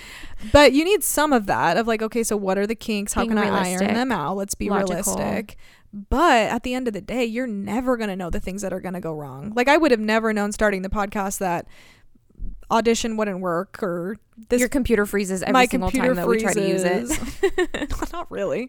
But 0.53 0.73
you 0.73 0.85
need 0.85 1.03
some 1.03 1.33
of 1.33 1.47
that 1.47 1.77
of 1.77 1.87
like, 1.87 2.03
okay, 2.03 2.23
so 2.23 2.37
what 2.37 2.59
are 2.59 2.67
the 2.67 2.75
kinks? 2.75 3.15
How 3.15 3.23
Being 3.23 3.37
can 3.37 3.39
I 3.39 3.71
iron 3.71 3.95
them 3.95 4.13
out? 4.13 4.37
Let's 4.37 4.55
be 4.55 4.69
logical. 4.69 5.17
realistic. 5.17 5.57
But 5.93 6.51
at 6.51 6.63
the 6.63 6.73
end 6.75 6.89
of 6.89 6.95
the 6.95 7.03
day, 7.03 7.25
you're 7.25 7.47
never 7.47 7.97
going 7.97 8.09
to 8.09 8.17
know 8.17 8.31
the 8.31 8.41
things 8.41 8.63
that 8.63 8.73
are 8.73 8.81
going 8.81 8.95
to 8.95 9.01
go 9.01 9.13
wrong. 9.13 9.53
Like 9.55 9.69
I 9.69 9.77
would 9.77 9.91
have 9.91 10.01
never 10.01 10.33
known 10.33 10.53
starting 10.53 10.83
the 10.83 10.89
podcast 10.89 11.39
that 11.39 11.67
audition 12.73 13.17
wouldn't 13.17 13.41
work 13.41 13.83
or 13.83 14.17
this 14.49 14.59
Your 14.61 14.69
computer 14.69 15.05
freezes 15.07 15.43
every 15.43 15.67
single 15.67 15.91
time 15.91 16.15
that 16.17 16.27
we 16.27 16.41
try 16.41 16.53
to 16.55 16.67
use 16.69 16.83
it. 16.85 17.93
not 18.13 18.31
really 18.31 18.69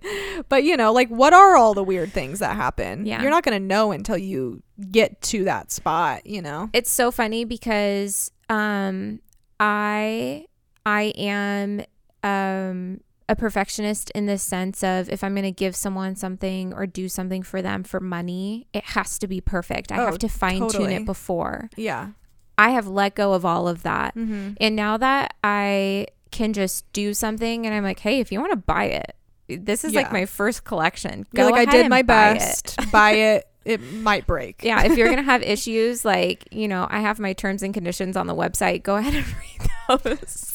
but 0.50 0.64
you 0.64 0.76
know 0.78 0.92
like 0.94 1.08
what 1.10 1.34
are 1.34 1.56
all 1.56 1.74
the 1.74 1.84
weird 1.84 2.12
things 2.12 2.40
that 2.40 2.56
happen 2.56 3.06
Yeah. 3.06 3.22
you're 3.22 3.32
not 3.32 3.44
going 3.44 3.60
to 3.60 3.66
know 3.66 3.92
until 3.92 4.18
you 4.18 4.62
get 4.92 5.22
to 5.24 5.46
that 5.46 5.72
spot 5.72 6.26
you 6.26 6.42
know 6.42 6.70
it's 6.74 6.92
so 6.92 7.10
funny 7.12 7.46
because 7.46 8.30
um 8.50 9.20
I 9.60 10.46
I 10.86 11.14
am 11.18 11.82
um 12.24 13.00
a 13.30 13.36
perfectionist 13.38 14.10
in 14.12 14.26
the 14.26 14.38
sense 14.38 14.84
of 14.84 15.10
if 15.10 15.24
I'm 15.24 15.34
going 15.34 15.44
to 15.44 15.52
give 15.52 15.76
someone 15.78 16.16
something 16.18 16.74
or 16.74 16.86
do 16.86 17.08
something 17.08 17.42
for 17.42 17.62
them 17.62 17.84
for 17.86 18.02
money, 18.02 18.68
it 18.74 18.84
has 18.84 19.18
to 19.20 19.28
be 19.28 19.40
perfect. 19.40 19.94
I 19.94 20.00
Oh, 20.02 20.06
have 20.08 20.20
to 20.20 20.28
fine 20.28 20.60
tune 20.60 20.70
totally. 20.70 20.96
it 20.96 21.06
before. 21.06 21.70
yeah 21.78 22.10
I 22.58 22.70
have 22.72 22.88
let 22.88 23.16
go 23.16 23.34
of 23.34 23.46
all 23.46 23.68
of 23.68 23.84
that. 23.84 24.16
mm-hmm. 24.16 24.52
And 24.60 24.76
now 24.76 24.98
that 24.98 25.36
I 25.44 26.08
can 26.32 26.54
just 26.54 26.92
do 26.94 27.14
something 27.14 27.66
and 27.66 27.74
I'm 27.76 27.84
like, 27.84 28.00
hey, 28.00 28.20
if 28.20 28.32
you 28.32 28.40
want 28.40 28.52
to 28.52 28.58
buy 28.58 28.86
it, 28.86 29.16
this 29.48 29.84
is 29.84 29.94
Yeah. 29.94 30.02
like 30.02 30.12
my 30.12 30.26
first 30.26 30.64
collection. 30.64 31.26
Go 31.36 31.50
like 31.50 31.68
i 31.68 31.72
did 31.72 31.90
my 31.90 32.02
buy 32.02 32.32
it." 32.32 32.40
best 32.40 32.78
buy 32.92 33.12
it 33.12 33.48
it 33.66 33.82
might 33.94 34.26
break 34.28 34.62
Yeah, 34.64 34.84
if 34.84 34.98
you're 34.98 35.10
gonna 35.10 35.22
have 35.34 35.42
issues, 35.42 36.04
like 36.04 36.48
you 36.52 36.68
know, 36.68 36.86
I 36.90 37.00
have 37.02 37.20
my 37.20 37.34
terms 37.34 37.64
and 37.64 37.74
conditions 37.74 38.18
on 38.18 38.28
the 38.28 38.36
website. 38.36 38.84
Go 38.84 38.96
ahead 38.98 39.14
and 39.14 39.26
read 40.00 40.16
those. 40.18 40.53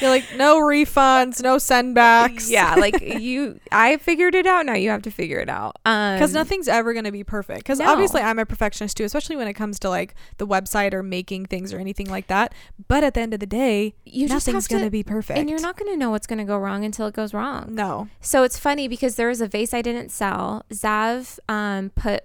You're 0.00 0.10
like 0.10 0.24
no 0.36 0.58
refunds 0.60 1.42
no 1.42 1.56
sendbacks 1.56 2.50
yeah, 2.50 2.74
like 2.78 3.00
you, 3.00 3.60
I 3.70 3.96
figured 3.98 4.34
it 4.34 4.46
out. 4.46 4.66
Now 4.66 4.74
you 4.74 4.90
have 4.90 5.02
to 5.02 5.10
figure 5.10 5.38
it 5.38 5.48
out. 5.48 5.76
Um, 5.84 6.16
because 6.16 6.32
nothing's 6.32 6.68
ever 6.68 6.92
going 6.92 7.04
to 7.04 7.12
be 7.12 7.24
perfect 7.24 7.60
because 7.60 7.78
No. 7.78 7.90
obviously 7.92 8.20
i'm 8.20 8.38
a 8.38 8.46
perfectionist 8.46 8.96
too 8.96 9.04
especially 9.04 9.36
when 9.36 9.48
it 9.48 9.54
comes 9.54 9.78
to 9.80 9.88
like 9.88 10.14
the 10.38 10.46
website 10.46 10.92
or 10.94 11.02
making 11.02 11.46
things 11.46 11.72
or 11.72 11.78
anything 11.78 12.08
like 12.08 12.26
that 12.28 12.54
but 12.88 13.04
at 13.04 13.14
the 13.14 13.20
end 13.20 13.34
of 13.34 13.40
the 13.40 13.46
day 13.46 13.94
you 14.04 14.26
nothing's 14.28 14.66
going 14.66 14.80
to 14.82 14.86
to, 14.86 14.90
be 14.90 15.02
perfect 15.02 15.38
and 15.38 15.48
you're 15.50 15.60
not 15.60 15.76
gonna 15.76 15.96
know 15.96 16.10
what's 16.10 16.26
gonna 16.26 16.44
go 16.44 16.58
wrong 16.58 16.84
until 16.84 17.06
it 17.06 17.14
goes 17.14 17.32
wrong. 17.34 17.74
no 17.74 18.08
So 18.20 18.42
it's 18.42 18.58
funny 18.58 18.88
because 18.88 19.16
there 19.16 19.28
was 19.28 19.40
a 19.40 19.46
vase 19.48 19.72
I 19.74 19.82
didn't 19.82 20.10
sell. 20.10 20.64
Zav 20.72 21.38
um, 21.48 21.90
put 21.90 22.24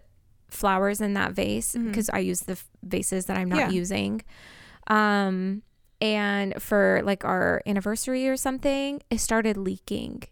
flowers 0.49 1.01
in 1.01 1.13
that 1.13 1.33
vase 1.33 1.75
because 1.75 2.09
I 2.09 2.19
use 2.19 2.41
the 2.41 2.53
f- 2.53 2.69
vases 2.83 3.25
that 3.25 3.37
I'm 3.37 3.49
not 3.49 3.57
Yeah. 3.59 3.69
using. 3.69 4.21
Um, 4.87 5.63
and 6.01 6.61
for 6.61 7.01
like 7.03 7.25
our 7.25 7.61
anniversary 7.65 8.27
or 8.27 8.37
something, 8.37 9.01
it 9.09 9.19
started 9.19 9.57
leaking. 9.57 10.23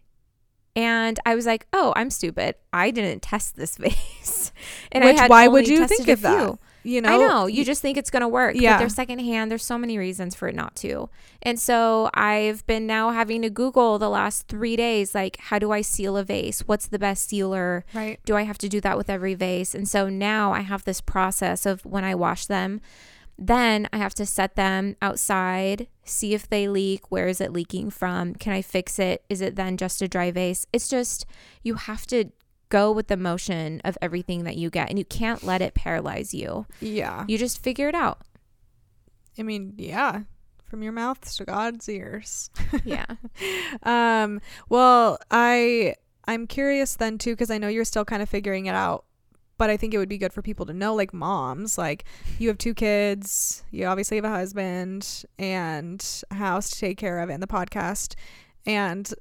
And 0.74 1.18
I 1.24 1.34
was 1.34 1.46
like, 1.46 1.66
"Oh, 1.72 1.94
I'm 1.96 2.10
stupid. 2.10 2.54
I 2.72 2.90
didn't 2.90 3.22
test 3.22 3.56
this 3.56 3.76
vase." 3.78 4.52
and 4.92 5.04
Which, 5.04 5.16
I 5.16 5.22
had 5.22 5.30
why 5.30 5.48
would 5.48 5.66
you 5.68 5.86
think 5.86 6.08
of 6.08 6.20
that? 6.20 6.58
you 6.86 7.00
know 7.00 7.08
I 7.08 7.16
know. 7.16 7.46
You 7.46 7.64
just 7.64 7.82
think 7.82 7.96
it's 7.96 8.10
going 8.10 8.20
to 8.20 8.28
work. 8.28 8.54
Yeah. 8.54 8.74
But 8.74 8.78
they're 8.80 8.88
secondhand. 8.90 9.50
There's 9.50 9.64
so 9.64 9.78
many 9.78 9.98
reasons 9.98 10.34
for 10.34 10.48
it 10.48 10.54
not 10.54 10.76
to. 10.76 11.08
And 11.42 11.58
so 11.58 12.10
I've 12.14 12.64
been 12.66 12.86
now 12.86 13.10
having 13.10 13.42
to 13.42 13.50
Google 13.50 13.98
the 13.98 14.08
last 14.08 14.46
three 14.48 14.76
days, 14.76 15.14
like, 15.14 15.36
how 15.38 15.58
do 15.58 15.72
I 15.72 15.80
seal 15.80 16.16
a 16.16 16.22
vase? 16.22 16.60
What's 16.66 16.86
the 16.86 16.98
best 16.98 17.28
sealer? 17.28 17.84
right 17.92 18.20
Do 18.24 18.36
I 18.36 18.42
have 18.42 18.58
to 18.58 18.68
do 18.68 18.80
that 18.82 18.96
with 18.96 19.10
every 19.10 19.34
vase? 19.34 19.74
And 19.74 19.88
so 19.88 20.08
now 20.08 20.52
I 20.52 20.60
have 20.60 20.84
this 20.84 21.00
process 21.00 21.66
of 21.66 21.84
when 21.84 22.04
I 22.04 22.14
wash 22.14 22.46
them, 22.46 22.80
then 23.38 23.88
I 23.92 23.98
have 23.98 24.14
to 24.14 24.26
set 24.26 24.56
them 24.56 24.96
outside, 25.02 25.88
see 26.04 26.32
if 26.34 26.48
they 26.48 26.68
leak. 26.68 27.10
Where 27.10 27.28
is 27.28 27.40
it 27.40 27.52
leaking 27.52 27.90
from? 27.90 28.34
Can 28.34 28.52
I 28.52 28.62
fix 28.62 28.98
it? 28.98 29.24
Is 29.28 29.40
it 29.40 29.56
then 29.56 29.76
just 29.76 30.00
a 30.02 30.08
dry 30.08 30.30
vase? 30.30 30.66
It's 30.72 30.88
just, 30.88 31.26
you 31.62 31.74
have 31.74 32.06
to 32.08 32.30
go 32.68 32.90
with 32.90 33.06
the 33.08 33.16
motion 33.16 33.80
of 33.84 33.96
everything 34.02 34.44
that 34.44 34.56
you 34.56 34.70
get 34.70 34.88
and 34.88 34.98
you 34.98 35.04
can't 35.04 35.44
let 35.44 35.62
it 35.62 35.74
paralyze 35.74 36.34
you. 36.34 36.66
yeah 36.80 37.24
You 37.28 37.38
just 37.38 37.62
figure 37.62 37.88
it 37.88 37.94
out. 37.94 38.22
I 39.38 39.42
mean, 39.42 39.74
yeah, 39.76 40.20
from 40.64 40.82
your 40.82 40.92
mouth 40.92 41.20
to 41.36 41.44
God's 41.44 41.88
ears. 41.88 42.50
Yeah. 42.84 43.04
um, 43.82 44.40
well, 44.68 45.18
I 45.30 45.94
I'm 46.26 46.46
curious 46.46 46.96
then 46.96 47.18
too 47.18 47.32
because 47.34 47.50
I 47.50 47.58
know 47.58 47.68
you're 47.68 47.84
still 47.84 48.04
kind 48.04 48.22
of 48.22 48.28
figuring 48.28 48.66
it 48.66 48.74
out, 48.74 49.04
but 49.58 49.70
I 49.70 49.76
think 49.76 49.94
it 49.94 49.98
would 49.98 50.08
be 50.08 50.18
good 50.18 50.32
for 50.32 50.42
people 50.42 50.66
to 50.66 50.72
know, 50.72 50.94
like 50.94 51.12
moms, 51.14 51.78
like 51.78 52.04
you 52.38 52.48
have 52.48 52.58
two 52.58 52.74
kids, 52.74 53.64
you 53.70 53.86
obviously 53.86 54.16
have 54.16 54.24
a 54.24 54.30
husband 54.30 55.24
and 55.38 56.22
a 56.30 56.34
house 56.34 56.70
to 56.70 56.78
take 56.78 56.98
care 56.98 57.20
of, 57.20 57.30
and 57.30 57.42
the 57.42 57.46
podcast, 57.46 58.14
and 58.66 59.12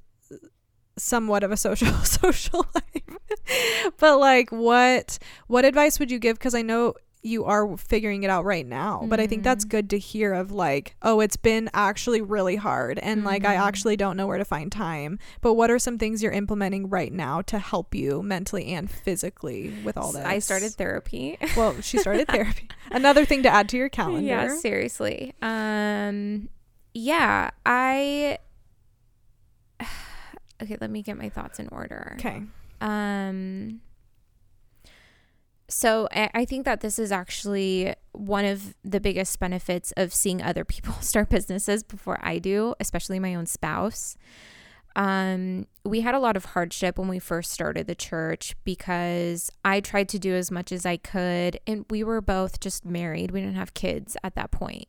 somewhat 0.98 1.44
of 1.44 1.52
a 1.52 1.58
social 1.58 1.92
social 2.04 2.66
life. 2.74 3.94
but 3.98 4.18
like, 4.20 4.52
what 4.52 5.18
what 5.48 5.66
advice 5.66 6.00
would 6.00 6.12
you 6.12 6.20
give? 6.20 6.38
Because 6.38 6.56
I 6.56 6.62
know 6.62 6.94
you 7.26 7.44
are 7.46 7.76
figuring 7.78 8.24
it 8.24 8.30
out 8.30 8.46
right 8.46 8.66
now 8.68 9.04
but 9.08 9.20
i 9.20 9.26
think 9.28 9.44
that's 9.44 9.66
Mhm. 9.66 9.70
good 9.70 9.90
to 9.90 9.98
hear 10.00 10.34
of 10.34 10.52
like 10.52 10.96
oh 11.02 11.20
it's 11.20 11.38
been 11.38 11.70
actually 11.74 12.22
really 12.22 12.56
hard 12.56 13.00
and 13.00 13.24
like 13.24 13.44
i 13.44 13.56
Mhm. 13.56 13.68
actually 13.68 13.98
don't 13.98 14.16
know 14.16 14.28
where 14.28 14.38
to 14.38 14.46
find 14.46 14.72
time 14.72 15.18
but 15.42 15.56
what 15.56 15.72
are 15.72 15.80
some 15.80 15.98
things 15.98 16.22
you're 16.22 16.32
implementing 16.32 16.90
right 16.90 17.12
now 17.12 17.42
to 17.42 17.58
help 17.60 17.96
you 17.96 18.22
mentally 18.22 18.68
and 18.74 18.90
physically 18.92 19.74
with 19.84 19.98
all 19.98 20.12
this 20.12 20.24
I 20.26 20.40
started 20.40 20.74
therapy. 20.74 21.38
well 21.58 21.82
she 21.82 21.98
started 21.98 22.28
therapy 22.28 22.68
another 22.92 23.26
thing 23.26 23.42
to 23.44 23.50
add 23.50 23.70
to 23.70 23.78
your 23.78 23.90
calendar 24.00 24.26
Yeah, 24.28 24.56
seriously. 24.58 25.34
Um 25.42 26.50
yeah, 26.94 27.50
I 27.66 28.38
Okay, 30.62 30.78
let 30.80 30.90
me 30.90 31.02
get 31.02 31.18
my 31.18 31.30
thoughts 31.30 31.60
in 31.60 31.68
order. 31.72 32.16
okay 32.20 32.44
Um 32.82 33.82
so 35.68 36.08
I 36.12 36.46
think 36.46 36.66
that 36.66 36.82
this 36.82 37.00
is 37.00 37.12
actually 37.12 37.96
one 38.12 38.46
of 38.46 38.76
the 38.84 39.00
biggest 39.00 39.40
benefits 39.40 39.92
of 39.98 40.14
seeing 40.14 40.42
other 40.42 40.64
people 40.64 40.94
start 41.02 41.30
businesses 41.30 41.84
before 41.84 42.20
I 42.22 42.38
do, 42.38 42.76
especially 42.80 43.20
my 43.20 43.34
own 43.34 43.48
spouse. 43.48 44.16
Um, 44.96 45.68
we 45.84 46.02
had 46.02 46.16
a 46.16 46.20
lot 46.20 46.38
of 46.38 46.46
hardship 46.46 46.98
when 46.98 47.10
we 47.10 47.20
first 47.20 47.52
started 47.52 47.88
the 47.88 47.96
church 47.96 48.56
because 48.64 49.52
I 49.66 49.82
tried 49.82 50.08
to 50.10 50.20
do 50.20 50.34
as 50.34 50.52
much 50.52 50.72
as 50.72 50.86
I 50.86 50.98
could, 50.98 51.60
and 51.68 51.86
we 51.90 52.04
were 52.04 52.22
both 52.22 52.60
just 52.60 52.86
married. 52.86 53.32
We 53.32 53.42
didn't 53.42 53.58
have 53.58 53.74
kids 53.74 54.16
at 54.24 54.36
that 54.36 54.52
point. 54.52 54.88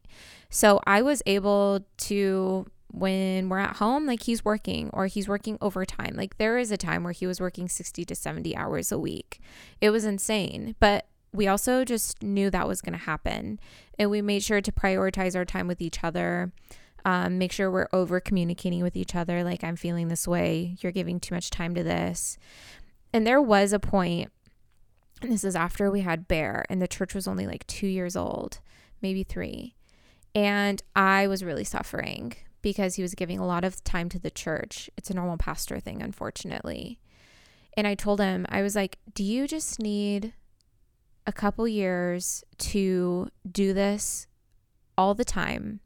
So 0.49 0.81
I 0.87 1.03
was 1.03 1.23
able 1.27 1.87
to, 1.99 2.67
when 2.91 3.49
we're 3.49 3.59
at 3.59 3.77
home, 3.77 4.07
like 4.07 4.23
he's 4.23 4.45
working 4.45 4.91
or 4.93 5.07
he's 5.07 5.29
working 5.29 5.59
overtime. 5.61 6.15
Like 6.17 6.39
there 6.39 6.59
is 6.59 6.71
a 6.71 6.77
time 6.77 7.05
where 7.05 7.13
he 7.13 7.27
was 7.27 7.41
working 7.41 7.69
60 7.69 8.05
to 8.05 8.15
70 8.15 8.57
hours 8.57 8.93
a 8.93 8.99
week. 8.99 9.41
It 9.81 9.91
was 9.91 10.05
insane. 10.05 10.77
But 10.81 11.07
we 11.33 11.49
also 11.49 11.85
just 11.85 12.23
knew 12.23 12.51
that 12.51 12.69
was 12.69 12.81
going 12.81 12.99
to 12.99 13.05
happen. 13.05 13.61
And 13.99 14.11
we 14.11 14.23
made 14.23 14.43
sure 14.43 14.61
to 14.61 14.73
prioritize 14.73 15.37
our 15.37 15.45
time 15.45 15.69
with 15.69 15.81
each 15.81 16.03
other. 16.03 16.53
Um, 17.05 17.39
make 17.39 17.53
sure 17.53 17.71
we're 17.71 17.89
over 17.93 18.19
communicating 18.19 18.83
with 18.83 18.97
each 18.97 19.15
other. 19.15 19.45
Like, 19.45 19.63
I'm 19.63 19.77
feeling 19.77 20.09
this 20.09 20.27
way. 20.27 20.77
You're 20.81 20.93
giving 20.93 21.21
too 21.21 21.35
much 21.35 21.51
time 21.51 21.75
to 21.75 21.85
this. 21.85 22.39
And 23.13 23.27
there 23.27 23.41
was 23.41 23.73
a 23.73 23.79
point, 23.79 24.33
and 25.23 25.31
this 25.31 25.45
is 25.45 25.55
after 25.55 25.91
we 25.91 26.01
had 26.01 26.27
Bear, 26.27 26.65
and 26.69 26.83
the 26.83 26.89
church 26.89 27.15
was 27.15 27.29
only 27.29 27.47
like 27.47 27.67
two 27.67 27.87
years 27.87 28.17
old, 28.17 28.59
maybe 29.01 29.23
three. 29.23 29.77
And 30.35 30.83
I 30.97 31.29
was 31.29 31.45
really 31.45 31.65
suffering 31.65 32.35
because 32.67 32.97
he 32.97 33.03
was 33.03 33.15
giving 33.15 33.39
a 33.39 33.47
lot 33.47 33.63
of 33.63 33.85
time 33.85 34.09
to 34.09 34.19
the 34.19 34.29
church. 34.29 34.91
It's 34.97 35.09
a 35.09 35.15
normal 35.15 35.37
pastor 35.37 35.79
thing, 35.79 36.03
unfortunately. 36.03 36.99
And 37.77 37.87
I 37.87 37.95
told 37.95 38.19
him, 38.19 38.45
I 38.49 38.61
was 38.63 38.75
like, 38.75 38.99
Do 39.15 39.23
you 39.23 39.47
just 39.47 39.79
need 39.79 40.33
a 41.29 41.33
couple 41.33 41.69
years 41.69 42.43
to 42.59 43.29
do 43.49 43.73
this 43.73 44.27
all 44.99 45.15
the 45.15 45.25
time? 45.25 45.79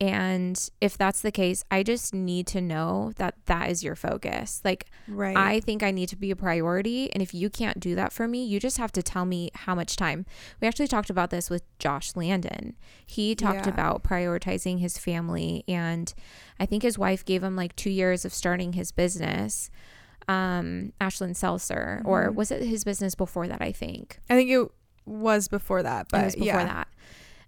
And 0.00 0.70
if 0.80 0.96
that's 0.96 1.22
the 1.22 1.32
case, 1.32 1.64
I 1.72 1.82
just 1.82 2.14
need 2.14 2.46
to 2.48 2.60
know 2.60 3.12
that 3.16 3.34
that 3.46 3.68
is 3.68 3.82
your 3.82 3.96
focus. 3.96 4.60
Like, 4.64 4.86
right 5.08 5.36
I 5.36 5.58
think 5.58 5.82
I 5.82 5.90
need 5.90 6.08
to 6.10 6.16
be 6.16 6.30
a 6.30 6.36
priority. 6.36 7.12
And 7.12 7.20
if 7.20 7.34
you 7.34 7.50
can't 7.50 7.80
do 7.80 7.96
that 7.96 8.12
for 8.12 8.28
me, 8.28 8.44
you 8.44 8.60
just 8.60 8.78
have 8.78 8.92
to 8.92 9.02
tell 9.02 9.24
me 9.24 9.50
how 9.54 9.74
much 9.74 9.96
time. 9.96 10.24
We 10.60 10.68
actually 10.68 10.86
talked 10.86 11.10
about 11.10 11.30
this 11.30 11.50
with 11.50 11.62
Josh 11.80 12.14
Landon. 12.14 12.76
He 13.04 13.34
talked 13.34 13.66
Yeah. 13.66 13.72
about 13.72 14.04
prioritizing 14.04 14.78
his 14.78 14.98
family. 14.98 15.64
And 15.66 16.14
I 16.60 16.66
think 16.66 16.84
his 16.84 16.96
wife 16.96 17.24
gave 17.24 17.42
him 17.42 17.56
like 17.56 17.74
two 17.74 17.90
years 17.90 18.24
of 18.24 18.32
starting 18.32 18.74
his 18.74 18.92
business, 18.92 19.68
um, 20.28 20.92
Ashlyn 21.00 21.34
Seltzer. 21.34 22.02
Or 22.04 22.30
Mhm. 22.30 22.34
was 22.34 22.50
it 22.52 22.62
his 22.62 22.84
business 22.84 23.14
before 23.16 23.48
that? 23.48 23.60
I 23.60 23.72
think 23.72 24.20
i 24.30 24.34
think 24.36 24.50
it 24.50 24.68
was 25.06 25.48
before 25.48 25.82
that 25.82 26.06
but 26.10 26.20
it 26.20 26.24
was 26.26 26.34
before 26.34 26.46
yeah 26.46 26.64
that. 26.64 26.88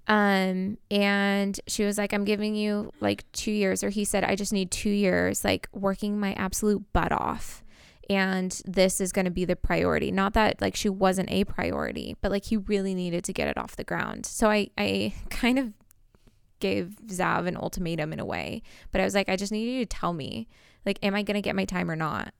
Um, 0.06 0.78
and 0.90 1.60
she 1.68 1.84
was 1.84 1.96
like, 1.98 2.12
I'm 2.12 2.24
giving 2.24 2.54
you 2.56 2.90
like 3.00 3.30
two 3.32 3.52
years, 3.52 3.84
or 3.84 3.90
he 3.90 4.04
said, 4.04 4.24
I 4.24 4.34
just 4.34 4.52
need 4.52 4.70
two 4.70 4.90
years, 4.90 5.44
like 5.44 5.68
working 5.72 6.18
my 6.18 6.32
absolute 6.34 6.84
butt 6.92 7.12
off. 7.12 7.62
and 8.08 8.60
this 8.64 9.00
is 9.00 9.12
going 9.12 9.26
to 9.26 9.30
be 9.30 9.44
the 9.44 9.54
priority. 9.54 10.10
Not 10.10 10.32
that 10.34 10.60
like 10.60 10.74
she 10.74 10.88
wasn't 10.88 11.30
a 11.30 11.44
priority, 11.44 12.16
but 12.20 12.32
like 12.32 12.44
he 12.46 12.56
really 12.56 12.92
needed 12.94 13.22
to 13.24 13.32
get 13.32 13.46
it 13.46 13.56
off 13.56 13.76
the 13.76 13.84
ground. 13.84 14.26
So 14.26 14.50
I 14.50 14.68
I 14.76 15.14
kind 15.30 15.58
of 15.60 15.72
gave 16.58 16.96
Zav 17.06 17.46
an 17.46 17.56
ultimatum 17.56 18.12
in 18.12 18.20
a 18.20 18.24
way, 18.24 18.62
but 18.90 19.00
I 19.00 19.04
was 19.04 19.14
like 19.14 19.28
I 19.28 19.36
just 19.36 19.52
need 19.52 19.64
you 19.64 19.78
to 19.80 19.86
tell 19.86 20.12
me 20.12 20.48
like 20.84 20.98
am 21.04 21.14
I 21.14 21.22
going 21.22 21.36
to 21.36 21.40
get 21.40 21.54
my 21.54 21.64
time 21.64 21.88
or 21.90 21.96
not? 21.96 22.34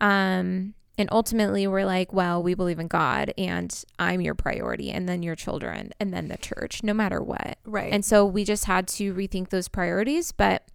Um 0.00 0.74
and 0.98 1.08
ultimately 1.12 1.66
we're 1.66 1.84
like, 1.84 2.12
well, 2.12 2.42
we 2.42 2.54
believe 2.54 2.78
in 2.78 2.88
God 2.88 3.32
and 3.36 3.84
I'm 3.98 4.20
your 4.20 4.34
priority 4.34 4.90
and 4.90 5.08
then 5.08 5.22
your 5.22 5.36
children 5.36 5.92
and 6.00 6.12
then 6.12 6.28
the 6.28 6.38
church 6.38 6.82
no 6.82 6.94
matter 6.94 7.22
what. 7.22 7.58
Right. 7.64 7.92
And 7.92 8.04
so 8.04 8.24
we 8.24 8.44
just 8.44 8.64
had 8.64 8.88
to 8.88 9.14
rethink 9.14 9.50
those 9.50 9.68
priorities, 9.68 10.32
but 10.32 10.68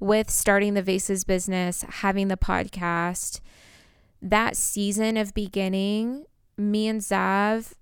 with 0.00 0.30
starting 0.30 0.74
the 0.74 0.82
Vases 0.82 1.24
business, 1.24 1.84
having 1.88 2.28
the 2.28 2.36
podcast, 2.36 3.40
that 4.22 4.56
season 4.56 5.16
of 5.16 5.34
beginning, 5.34 6.24
me 6.56 6.88
and 6.88 7.00
Zav 7.00 7.74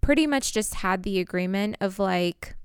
pretty 0.00 0.26
much 0.26 0.52
just 0.52 0.76
had 0.76 1.02
the 1.02 1.20
agreement 1.20 1.76
of 1.80 1.98
like, 1.98 2.56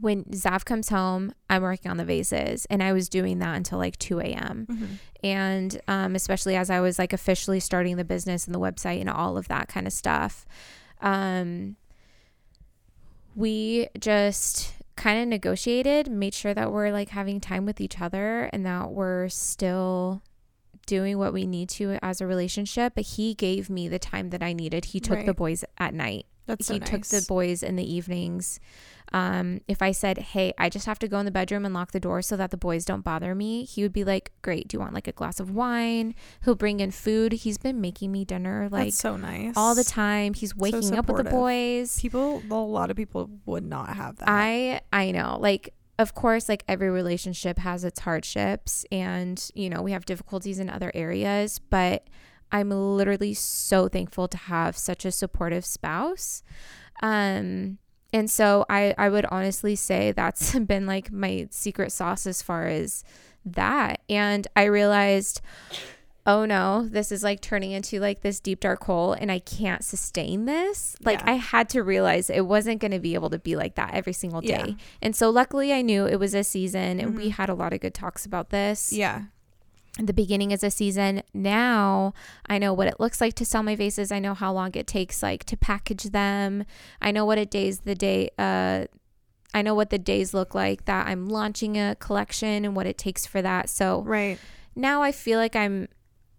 when 0.00 0.24
Zav 0.24 0.64
comes 0.64 0.88
home, 0.90 1.32
I'm 1.48 1.62
working 1.62 1.90
on 1.90 1.96
the 1.96 2.04
vases, 2.04 2.66
and 2.68 2.82
I 2.82 2.92
was 2.92 3.08
doing 3.08 3.38
that 3.38 3.56
until 3.56 3.78
like 3.78 3.98
2 3.98 4.20
a.m. 4.20 4.66
Mm-hmm. 4.70 4.84
And 5.24 5.80
um, 5.88 6.14
especially 6.14 6.54
as 6.56 6.68
I 6.70 6.80
was 6.80 6.98
like 6.98 7.12
officially 7.12 7.60
starting 7.60 7.96
the 7.96 8.04
business 8.04 8.46
and 8.46 8.54
the 8.54 8.60
website 8.60 9.00
and 9.00 9.08
all 9.08 9.38
of 9.38 9.48
that 9.48 9.68
kind 9.68 9.86
of 9.86 9.92
stuff, 9.92 10.46
um, 11.00 11.76
we 13.34 13.88
just 13.98 14.74
kind 14.96 15.20
of 15.20 15.28
negotiated, 15.28 16.10
made 16.10 16.34
sure 16.34 16.54
that 16.54 16.72
we're 16.72 16.90
like 16.90 17.10
having 17.10 17.40
time 17.40 17.66
with 17.66 17.80
each 17.80 18.00
other 18.00 18.44
and 18.52 18.64
that 18.64 18.90
we're 18.92 19.28
still 19.28 20.22
doing 20.86 21.18
what 21.18 21.32
we 21.32 21.46
need 21.46 21.68
to 21.68 21.98
as 22.02 22.20
a 22.20 22.26
relationship. 22.26 22.94
But 22.94 23.04
he 23.04 23.34
gave 23.34 23.68
me 23.68 23.88
the 23.88 23.98
time 23.98 24.30
that 24.30 24.42
I 24.42 24.52
needed. 24.52 24.86
He 24.86 25.00
took 25.00 25.16
Right. 25.16 25.26
the 25.26 25.34
boys 25.34 25.64
at 25.78 25.92
night. 25.94 26.26
That's 26.46 26.68
he 26.68 26.78
so 26.78 26.84
took 26.84 27.06
the 27.06 27.24
boys 27.26 27.62
in 27.62 27.76
the 27.76 27.94
evenings. 27.94 28.60
Um, 29.12 29.60
if 29.68 29.82
I 29.82 29.92
said, 29.92 30.18
"Hey, 30.18 30.52
I 30.58 30.68
just 30.68 30.86
have 30.86 30.98
to 31.00 31.08
go 31.08 31.18
in 31.18 31.26
the 31.26 31.30
bedroom 31.30 31.64
and 31.64 31.72
lock 31.72 31.92
the 31.92 32.00
door 32.00 32.22
so 32.22 32.36
that 32.36 32.50
the 32.50 32.56
boys 32.56 32.84
don't 32.84 33.02
bother 33.02 33.34
me," 33.34 33.64
he 33.64 33.82
would 33.82 33.92
be 33.92 34.04
like, 34.04 34.32
"Great. 34.42 34.68
Do 34.68 34.76
you 34.76 34.80
want 34.80 34.94
like 34.94 35.06
a 35.08 35.12
glass 35.12 35.38
of 35.38 35.50
wine?" 35.50 36.14
He'll 36.44 36.54
bring 36.56 36.80
in 36.80 36.90
food. 36.90 37.32
He's 37.32 37.58
been 37.58 37.80
making 37.80 38.10
me 38.10 38.24
dinner 38.24 38.68
like 38.70 38.86
That's 38.86 38.98
so 38.98 39.16
nice. 39.16 39.54
all 39.56 39.74
the 39.74 39.84
time. 39.84 40.34
He's 40.34 40.56
waking 40.56 40.96
up 40.96 41.08
with 41.08 41.24
the 41.24 41.30
boys. 41.30 42.00
People, 42.00 42.42
a 42.50 42.54
lot 42.54 42.90
of 42.90 42.96
people 42.96 43.30
would 43.44 43.64
not 43.64 43.96
have 43.96 44.16
that. 44.16 44.28
I 44.28 44.80
I 44.92 45.12
know. 45.12 45.38
Like 45.40 45.72
of 45.98 46.14
course 46.14 46.48
like 46.48 46.62
every 46.68 46.90
relationship 46.90 47.58
has 47.58 47.82
its 47.82 48.00
hardships 48.00 48.84
and 48.92 49.50
you 49.54 49.70
know, 49.70 49.82
we 49.82 49.92
have 49.92 50.04
difficulties 50.04 50.58
in 50.58 50.68
other 50.68 50.90
areas, 50.94 51.58
but 51.58 52.06
I'm 52.52 52.70
literally 52.70 53.34
so 53.34 53.88
thankful 53.88 54.28
to 54.28 54.36
have 54.36 54.76
such 54.76 55.04
a 55.04 55.10
supportive 55.12 55.64
spouse. 55.66 56.42
Um 57.02 57.78
and 58.12 58.30
so 58.30 58.64
I 58.68 58.94
I 58.96 59.08
would 59.08 59.26
honestly 59.30 59.76
say 59.76 60.12
that's 60.12 60.58
been 60.58 60.86
like 60.86 61.12
my 61.12 61.48
secret 61.50 61.92
sauce 61.92 62.26
as 62.26 62.42
far 62.42 62.66
as 62.66 63.04
that. 63.44 64.00
And 64.08 64.46
I 64.56 64.64
realized 64.64 65.40
oh 66.28 66.44
no, 66.44 66.88
this 66.90 67.12
is 67.12 67.22
like 67.22 67.40
turning 67.40 67.70
into 67.70 68.00
like 68.00 68.20
this 68.22 68.40
deep 68.40 68.58
dark 68.58 68.82
hole 68.82 69.12
and 69.12 69.30
I 69.30 69.38
can't 69.38 69.84
sustain 69.84 70.44
this. 70.44 70.96
Like 71.04 71.20
Yeah. 71.20 71.30
I 71.30 71.34
had 71.34 71.68
to 71.68 71.84
realize 71.84 72.28
it 72.30 72.46
wasn't 72.46 72.80
going 72.80 72.90
to 72.90 72.98
be 72.98 73.14
able 73.14 73.30
to 73.30 73.38
be 73.38 73.54
like 73.54 73.76
that 73.76 73.94
every 73.94 74.12
single 74.12 74.40
day. 74.40 74.64
Yeah. 74.70 74.74
And 75.00 75.14
so 75.14 75.30
luckily 75.30 75.72
I 75.72 75.82
knew 75.82 76.04
it 76.04 76.16
was 76.18 76.34
a 76.34 76.42
season 76.42 76.98
and 76.98 77.16
we 77.16 77.28
Mhm. 77.28 77.32
had 77.34 77.48
a 77.48 77.54
lot 77.54 77.72
of 77.72 77.78
good 77.78 77.94
talks 77.94 78.26
about 78.26 78.50
this. 78.50 78.92
yeah. 78.92 79.24
The 79.98 80.12
beginning 80.12 80.50
is 80.50 80.62
a 80.62 80.70
season. 80.70 81.22
Now 81.32 82.12
I 82.46 82.58
know 82.58 82.74
what 82.74 82.86
it 82.86 83.00
looks 83.00 83.20
like 83.20 83.34
to 83.34 83.46
sell 83.46 83.62
my 83.62 83.74
vases. 83.76 84.12
I 84.12 84.18
know 84.18 84.34
how 84.34 84.52
long 84.52 84.72
it 84.74 84.86
takes 84.86 85.22
like 85.22 85.44
to 85.44 85.56
package 85.56 86.04
them. 86.04 86.64
I 87.00 87.10
know 87.12 87.24
what 87.24 87.38
it 87.38 87.50
days 87.50 87.80
the 87.80 87.94
day 87.94 88.30
uh 88.38 88.84
I 89.54 89.62
know 89.62 89.74
what 89.74 89.88
the 89.88 89.98
days 89.98 90.34
look 90.34 90.54
like 90.54 90.84
that 90.84 91.06
I'm 91.06 91.28
launching 91.28 91.78
a 91.78 91.96
collection 91.98 92.66
and 92.66 92.76
what 92.76 92.86
it 92.86 92.98
takes 92.98 93.24
for 93.24 93.40
that. 93.40 93.70
So 93.70 94.02
Right. 94.02 94.38
now 94.74 95.02
I 95.02 95.12
feel 95.12 95.38
like 95.38 95.56
I'm 95.56 95.88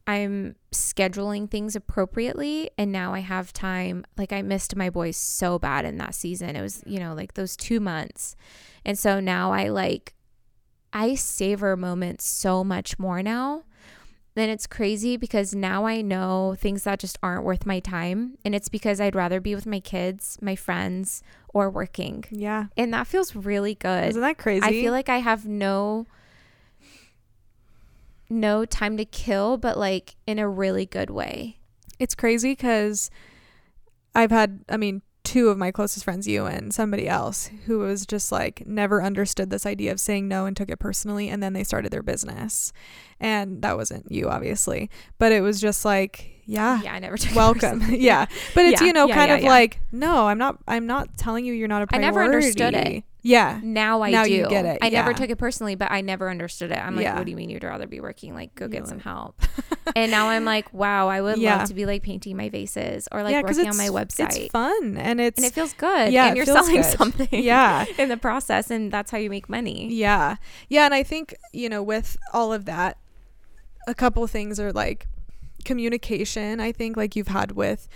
I'm 0.05 0.55
scheduling 0.71 1.49
things 1.49 1.75
appropriately 1.75 2.69
and 2.77 2.91
now 2.91 3.13
I 3.13 3.19
have 3.19 3.51
time 3.51 4.05
like 4.17 4.31
I 4.31 4.43
missed 4.43 4.75
my 4.75 4.91
boys 4.91 5.17
so 5.17 5.57
bad 5.57 5.83
in 5.83 5.97
that 5.97 6.13
season. 6.13 6.55
It 6.55 6.61
was, 6.61 6.83
you 6.85 6.99
know, 6.99 7.15
like 7.15 7.33
those 7.33 7.57
2 7.57 7.79
months. 7.79 8.35
And 8.85 8.99
so 8.99 9.19
now 9.19 9.51
I 9.51 9.69
like 9.69 10.13
I 10.97 11.13
savor 11.13 11.77
moments 11.77 12.25
so 12.25 12.63
much 12.63 12.97
more 12.97 13.21
now. 13.21 13.63
Then 14.33 14.49
it's 14.49 14.65
crazy 14.65 15.15
because 15.17 15.53
now 15.53 15.85
I 15.85 16.01
know 16.01 16.55
things 16.57 16.83
that 16.83 16.99
just 16.99 17.17
aren't 17.21 17.43
worth 17.43 17.65
my 17.65 17.79
time 17.79 18.37
and 18.43 18.55
it's 18.55 18.69
because 18.69 18.99
I'd 19.01 19.15
rather 19.15 19.39
be 19.39 19.53
with 19.55 19.65
my 19.65 19.79
kids, 19.79 20.37
my 20.41 20.55
friends 20.55 21.21
or 21.49 21.69
working. 21.69 22.23
Yeah. 22.31 22.65
And 22.75 22.93
that 22.93 23.07
feels 23.07 23.35
really 23.35 23.75
good. 23.75 24.09
Isn't 24.09 24.21
that 24.21 24.37
crazy? 24.37 24.65
I 24.65 24.71
feel 24.71 24.91
like 24.91 25.09
I 25.09 25.19
have 25.19 25.45
no 25.45 26.07
no 28.29 28.65
time 28.65 28.97
to 28.97 29.05
kill, 29.05 29.57
but 29.57 29.77
like 29.77 30.15
in 30.25 30.39
a 30.39 30.49
really 30.49 30.85
good 30.85 31.09
way. 31.09 31.57
it's 31.99 32.13
crazy 32.15 32.51
because 32.51 33.09
I've 34.13 34.31
had, 34.31 34.63
I 34.69 34.77
mean, 34.77 35.01
two 35.27 35.49
of 35.49 35.57
my 35.57 35.71
closest 35.71 36.05
friends, 36.05 36.25
you 36.25 36.45
and 36.45 36.73
somebody 36.73 37.05
else, 37.05 37.49
who 37.65 37.79
was 37.79 38.05
just 38.05 38.31
like 38.31 38.65
never 38.65 39.03
understood 39.03 39.49
this 39.49 39.65
idea 39.65 39.91
of 39.91 39.99
saying 39.99 40.25
no 40.25 40.45
and 40.45 40.55
took 40.55 40.69
it 40.69 40.79
personally. 40.79 41.27
And 41.27 41.43
then 41.43 41.51
they 41.51 41.65
started 41.65 41.91
their 41.91 42.01
business. 42.01 42.71
And 43.19 43.61
that 43.61 43.75
wasn't 43.75 44.09
you, 44.09 44.29
obviously. 44.29 44.89
But 45.17 45.33
it 45.33 45.41
was 45.41 45.59
just 45.59 45.83
like, 45.83 46.41
yeah. 46.45 46.81
Yeah, 46.81 46.93
I 46.93 46.99
never 46.99 47.17
took 47.17 47.35
Welcome. 47.35 47.83
yeah. 47.89 48.27
But 48.55 48.67
it's, 48.67 48.79
Yeah, 48.79 48.87
you 48.87 48.93
know, 48.93 49.07
yeah, 49.07 49.15
kind 49.15 49.29
yeah, 49.29 49.35
of 49.35 49.43
like, 49.43 49.81
no, 49.91 50.27
I'm 50.27 50.37
not, 50.37 50.59
I'm 50.65 50.87
not 50.87 51.17
telling 51.17 51.43
you 51.43 51.51
you're 51.51 51.67
not 51.67 51.81
a 51.81 51.87
priority. 51.87 52.05
I 52.05 52.09
never 52.09 52.23
understood 52.23 52.73
it. 52.73 53.03
Yeah. 53.27 53.59
Now 53.61 54.01
I 54.03 54.11
Now 54.11 54.23
do. 54.23 54.31
you 54.31 54.47
get 54.49 54.65
it, 54.65 54.77
I 54.81 54.89
never 54.89 55.13
took 55.13 55.29
it 55.29 55.35
personally, 55.37 55.75
but 55.75 55.91
I 55.91 56.01
never 56.01 56.29
understood 56.29 56.71
it. 56.71 56.77
I'm 56.77 56.95
like, 56.95 57.03
Yeah. 57.03 57.15
what 57.17 57.25
do 57.25 57.31
you 57.31 57.37
mean 57.37 57.49
you'd 57.49 57.63
rather 57.63 57.87
be 57.87 57.99
working? 57.99 58.33
Like, 58.33 58.55
go 58.55 58.67
get 58.67 58.87
some 58.87 58.99
help. 58.99 59.41
and 59.95 60.09
now 60.11 60.29
I'm 60.29 60.45
like, 60.45 60.73
wow, 60.73 61.09
I 61.09 61.21
would 61.21 61.37
Yeah. 61.37 61.57
love 61.57 61.67
to 61.67 61.73
be 61.73 61.85
like 61.85 62.03
painting 62.03 62.37
my 62.37 62.49
vases 62.49 63.07
or 63.11 63.23
like 63.23 63.33
yeah, 63.33 63.41
working 63.41 63.67
on 63.67 63.75
my 63.77 63.89
website. 63.89 64.35
It's 64.37 64.51
fun 64.51 64.97
and 64.97 65.19
it's, 65.19 65.37
and 65.37 65.45
it 65.45 65.53
feels 65.53 65.73
good. 65.73 66.13
Yeah, 66.13 66.27
and 66.27 66.37
you're 66.37 66.45
selling 66.45 66.75
good. 66.81 66.85
something. 66.97 67.27
yeah. 67.31 67.85
in 67.97 68.09
the 68.09 68.17
process, 68.17 68.71
and 68.71 68.91
that's 68.91 69.11
how 69.11 69.17
you 69.17 69.29
make 69.29 69.49
money. 69.49 69.87
Yeah. 69.93 70.37
Yeah. 70.69 70.85
And 70.85 70.93
I 70.93 71.03
think, 71.03 71.35
you 71.51 71.67
know, 71.69 71.83
with 71.83 72.17
all 72.33 72.53
of 72.53 72.65
that, 72.65 72.97
a 73.87 73.93
couple 73.93 74.23
of 74.23 74.31
things 74.31 74.59
are 74.59 74.71
like 74.71 75.07
communication, 75.65 76.59
I 76.59 76.71
think, 76.71 76.97
like 76.97 77.15
you've 77.15 77.27
had 77.27 77.51
with 77.51 77.87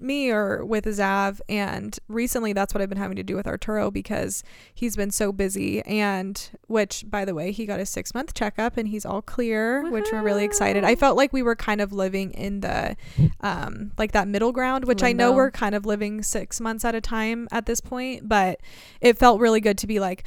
me 0.00 0.30
or 0.30 0.64
with 0.64 0.84
Zav. 0.84 1.40
And 1.48 1.98
recently, 2.08 2.52
that's 2.52 2.74
what 2.74 2.82
I've 2.82 2.88
been 2.88 2.98
having 2.98 3.16
to 3.16 3.22
do 3.22 3.36
with 3.36 3.46
Arturo 3.46 3.90
because 3.90 4.42
he's 4.72 4.96
been 4.96 5.10
so 5.10 5.32
busy. 5.32 5.82
And 5.82 6.50
which, 6.66 7.04
by 7.08 7.24
the 7.24 7.34
way, 7.34 7.52
he 7.52 7.66
got 7.66 7.78
his 7.78 7.90
six 7.90 8.14
month 8.14 8.34
checkup 8.34 8.76
and 8.76 8.88
he's 8.88 9.04
all 9.04 9.22
clear, 9.22 9.90
which 9.90 10.10
we're 10.12 10.22
really 10.22 10.44
excited. 10.44 10.84
I 10.84 10.96
felt 10.96 11.16
like 11.16 11.32
we 11.32 11.42
were 11.42 11.56
kind 11.56 11.80
of 11.80 11.92
living 11.92 12.32
in 12.32 12.60
the, 12.60 12.96
um, 13.40 13.92
like 13.98 14.12
that 14.12 14.28
middle 14.28 14.52
ground, 14.52 14.84
which 14.84 15.02
I 15.02 15.12
know 15.12 15.32
we're 15.32 15.50
kind 15.50 15.74
of 15.74 15.86
living 15.86 16.22
six 16.22 16.60
months 16.60 16.84
at 16.84 16.94
a 16.94 17.00
time 17.00 17.48
at 17.50 17.66
this 17.66 17.80
point, 17.80 18.28
but 18.28 18.60
it 19.00 19.18
felt 19.18 19.40
really 19.40 19.60
good 19.60 19.78
to 19.78 19.86
be 19.86 20.00
like, 20.00 20.24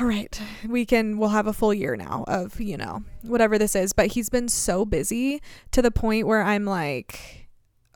all 0.00 0.06
right, 0.06 0.40
we 0.66 0.86
can, 0.86 1.18
we'll 1.18 1.30
have 1.30 1.46
a 1.46 1.52
full 1.52 1.74
year 1.74 1.96
now 1.96 2.24
of, 2.26 2.58
you 2.60 2.78
know, 2.78 3.02
whatever 3.22 3.58
this 3.58 3.76
is. 3.76 3.92
But 3.92 4.12
he's 4.12 4.30
been 4.30 4.48
so 4.48 4.86
busy 4.86 5.42
to 5.70 5.82
the 5.82 5.90
point 5.90 6.26
where 6.26 6.42
I'm 6.42 6.64
like, 6.64 7.41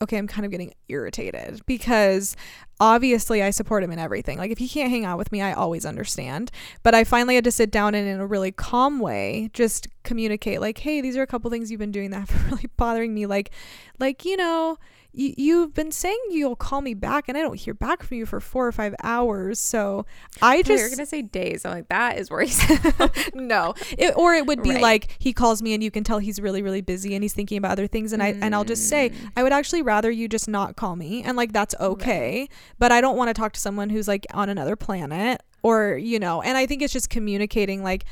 okay, 0.03 0.19
I'm 0.19 0.27
kind 0.27 0.45
of 0.45 0.51
getting 0.51 0.75
irritated 0.89 1.61
because 1.67 2.37
obviously 2.81 3.43
I 3.43 3.51
support 3.51 3.83
him 3.83 3.91
in 3.91 3.99
everything. 3.99 4.39
Like 4.39 4.51
if 4.51 4.59
he 4.59 4.69
can't 4.69 4.91
hang 4.91 5.05
out 5.05 5.19
with 5.19 5.33
me, 5.33 5.41
I 5.41 5.53
always 5.53 5.87
understand. 5.87 6.51
But 6.83 6.95
I 6.95 7.05
finally 7.05 7.35
had 7.35 7.45
to 7.45 7.51
sit 7.51 7.71
down 7.71 7.95
and 7.95 8.07
in 8.07 8.21
a 8.21 8.27
really 8.27 8.53
calm 8.53 8.99
way 9.01 9.51
just 9.53 9.89
communicate 10.03 10.61
like, 10.61 10.79
hey, 10.79 11.01
these 11.01 11.17
are 11.17 11.23
a 11.23 11.27
couple 11.27 11.51
things 11.51 11.71
you've 11.71 11.81
been 11.81 11.93
doing 11.93 12.11
that 12.11 12.29
have 12.29 12.47
really 12.51 12.69
bothering 12.77 13.15
me. 13.15 13.27
Like, 13.27 13.51
like, 13.99 14.25
you 14.25 14.37
know, 14.37 14.79
you, 15.17 15.35
you've 15.37 15.75
been 15.75 15.91
saying 15.91 16.19
you'll 16.31 16.55
call 16.57 16.81
me 16.83 16.95
back 16.95 17.29
and 17.29 17.37
I 17.37 17.43
don't 17.43 17.59
hear 17.59 17.75
back 17.75 18.03
from 18.03 18.17
you 18.19 18.27
for 18.27 18.39
four 18.41 18.67
or 18.67 18.73
five 18.73 18.95
hours. 19.03 19.59
So 19.59 20.07
I 20.43 20.63
Just, 20.63 20.79
you're 20.81 20.91
gonna 20.91 21.07
say 21.07 21.23
days. 21.23 21.65
I'm 21.65 21.73
like, 21.73 21.89
that 21.89 22.19
is 22.19 22.31
worrisome. 22.31 22.79
no 23.35 23.75
it, 23.99 24.15
or 24.17 24.35
it 24.35 24.47
would 24.47 24.63
be 24.63 24.71
Right. 24.71 24.83
like 24.83 25.17
he 25.19 25.33
calls 25.33 25.63
me 25.63 25.75
and 25.75 25.83
you 25.83 25.91
can 25.91 26.05
tell 26.05 26.19
he's 26.19 26.41
really 26.41 26.63
really 26.63 26.81
busy 26.83 27.15
and 27.15 27.25
he's 27.25 27.33
thinking 27.33 27.59
about 27.59 27.73
other 27.73 27.87
things 27.87 28.13
and 28.13 28.23
i 28.23 28.29
and 28.41 28.55
i'll 28.55 28.65
just 28.65 28.89
say 28.89 29.11
Mm. 29.11 29.31
i 29.37 29.43
would 29.43 29.53
actually 29.53 29.83
rather 29.83 30.11
you 30.11 30.29
just 30.29 30.49
not 30.49 30.77
call 30.77 30.97
me 30.97 31.23
and 31.23 31.37
like 31.37 31.53
that's 31.53 31.75
okay 31.81 32.49
but 32.79 32.93
i 32.93 33.01
don't 33.01 33.17
want 33.17 33.29
to 33.29 33.35
talk 33.35 33.53
to 33.53 33.61
someone 33.61 33.91
who's 33.91 34.07
like 34.09 34.27
on 34.35 34.49
another 34.49 34.77
planet 34.77 35.43
or 35.63 35.97
you 35.97 36.19
know 36.19 36.43
and 36.43 36.57
i 36.59 36.67
think 36.67 36.83
it's 36.83 36.93
just 36.93 37.09
communicating 37.11 37.83
like 37.83 38.05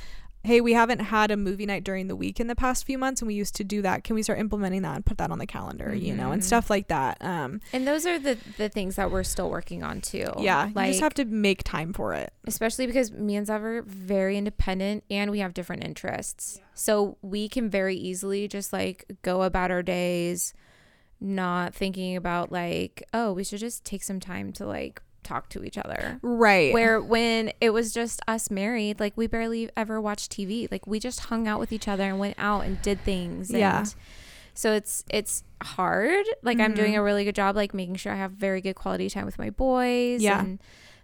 hey, 0.44 0.61
we 0.61 0.74
haven't 0.74 1.00
had 1.00 1.30
a 1.30 1.37
movie 1.37 1.66
night 1.66 1.83
during 1.85 2.07
the 2.07 2.14
week 2.14 2.38
in 2.38 2.46
the 2.46 2.54
past 2.54 2.85
few 2.85 2.98
months 2.98 3.20
and 3.22 3.26
we 3.26 3.35
used 3.35 3.54
to 3.57 3.64
do 3.64 3.83
that. 3.83 4.04
Can 4.04 4.14
we 4.14 4.22
start 4.22 4.38
implementing 4.38 4.83
that 4.83 4.94
and 4.94 5.04
put 5.07 5.18
that 5.18 5.30
on 5.30 5.38
the 5.38 5.46
calendar, 5.46 5.94
you 5.94 6.14
know, 6.14 6.33
and 6.33 6.42
Mhm. 6.42 6.44
stuff 6.46 6.68
like 6.70 6.88
that. 6.88 7.16
Um 7.20 7.61
And 7.72 7.87
those 7.88 8.04
are 8.07 8.18
the 8.18 8.38
the 8.57 8.68
things 8.68 8.96
that 8.96 9.11
we're 9.11 9.22
still 9.24 9.50
working 9.50 9.83
on 9.83 10.00
too. 10.00 10.30
yeah, 10.38 10.70
like 10.74 10.87
you 10.87 10.92
just 10.92 11.02
have 11.02 11.14
to 11.14 11.24
make 11.24 11.64
time 11.64 11.92
for 11.92 12.12
it. 12.12 12.33
especially 12.46 12.87
because 12.87 13.11
me 13.11 13.37
and 13.37 13.46
Zav 13.46 13.62
are 13.62 13.83
very 13.83 14.37
independent 14.37 15.02
and 15.11 15.30
we 15.30 15.38
have 15.40 15.54
different 15.54 15.83
interests. 15.85 16.61
So 16.74 17.16
we 17.22 17.48
can 17.48 17.70
very 17.70 17.96
easily 17.96 18.46
just 18.48 18.72
like 18.72 19.04
go 19.22 19.42
about 19.42 19.70
our 19.70 19.83
days 19.83 20.52
not 21.20 21.74
thinking 21.74 22.16
about 22.16 22.52
like, 22.52 23.02
oh, 23.14 23.33
we 23.33 23.44
should 23.44 23.61
just 23.61 23.85
take 23.85 24.02
some 24.02 24.20
time 24.20 24.52
to 24.52 24.66
like 24.66 25.00
talk 25.24 25.48
to 25.50 25.64
each 25.64 25.78
other. 25.78 26.18
Right. 26.22 26.72
Where 26.72 27.00
when 27.00 27.52
it 27.60 27.70
was 27.70 27.92
just 27.92 28.20
us 28.28 28.50
married, 28.50 29.00
like 29.00 29.14
we 29.16 29.26
barely 29.26 29.70
ever 29.76 30.00
watched 30.00 30.32
TV. 30.32 30.70
Like 30.70 30.87
we 30.87 31.00
just 31.00 31.20
hung 31.20 31.48
out 31.48 31.60
with 31.60 31.72
each 31.72 31.88
other 31.88 32.04
and 32.04 32.18
went 32.18 32.37
out 32.38 32.64
and 32.64 32.80
did 32.82 33.00
things. 33.00 33.50
And 33.50 33.58
Yeah. 33.58 33.84
So 34.54 34.72
it's 34.72 35.04
it's 35.10 35.42
hard. 35.62 36.24
Like 36.42 36.60
I'm 36.60 36.74
doing 36.74 36.94
a 36.94 36.98
mm-hmm. 36.98 37.04
really 37.04 37.24
good 37.24 37.34
job 37.34 37.56
like 37.56 37.74
making 37.74 37.96
sure 37.96 38.12
I 38.12 38.16
have 38.16 38.32
very 38.32 38.60
good 38.60 38.74
quality 38.74 39.10
time 39.10 39.26
with 39.26 39.38
my 39.38 39.50
boys 39.50 40.22
Yeah. 40.22 40.40
and 40.40 40.60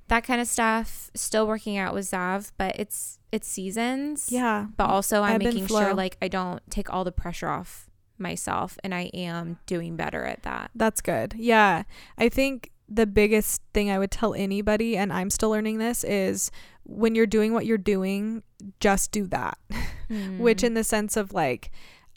that 0.08 0.24
kind 0.24 0.40
of 0.40 0.46
stuff. 0.46 1.10
Still 1.14 1.46
working 1.46 1.76
out 1.76 1.94
with 1.94 2.10
Zav, 2.10 2.52
but 2.56 2.78
it's 2.78 3.18
it's 3.32 3.48
seasons. 3.48 4.28
yeah. 4.30 4.66
But 4.76 4.88
also 4.88 5.22
I'm 5.22 5.36
and 5.36 5.44
making 5.44 5.66
sure 5.66 5.94
like 5.94 6.16
I 6.22 6.28
don't 6.28 6.62
take 6.70 6.92
all 6.92 7.04
the 7.04 7.12
pressure 7.12 7.48
off 7.48 7.90
myself 8.20 8.78
and 8.84 8.94
I 8.94 9.10
am 9.14 9.58
doing 9.66 9.96
better 9.96 10.24
at 10.24 10.42
that. 10.42 10.70
That's 10.74 11.00
good. 11.00 11.34
Yeah. 11.36 11.84
I 12.18 12.28
think 12.28 12.70
the 12.90 13.06
biggest 13.06 13.62
thing 13.72 13.90
I 13.90 13.98
would 13.98 14.10
tell 14.10 14.34
anybody, 14.34 14.96
and 14.96 15.12
I'm 15.12 15.30
still 15.30 15.50
learning 15.50 15.78
this, 15.78 16.02
is 16.04 16.50
when 16.84 17.14
you're 17.14 17.26
doing 17.26 17.52
what 17.52 17.64
you're 17.66 17.78
doing, 17.78 18.42
just 18.80 19.12
do 19.12 19.26
that. 19.28 19.58
Which, 20.38 20.58
Mm. 20.62 20.64
in 20.68 20.74
the 20.74 20.84
sense 20.84 21.16
of 21.16 21.32
like, 21.32 21.70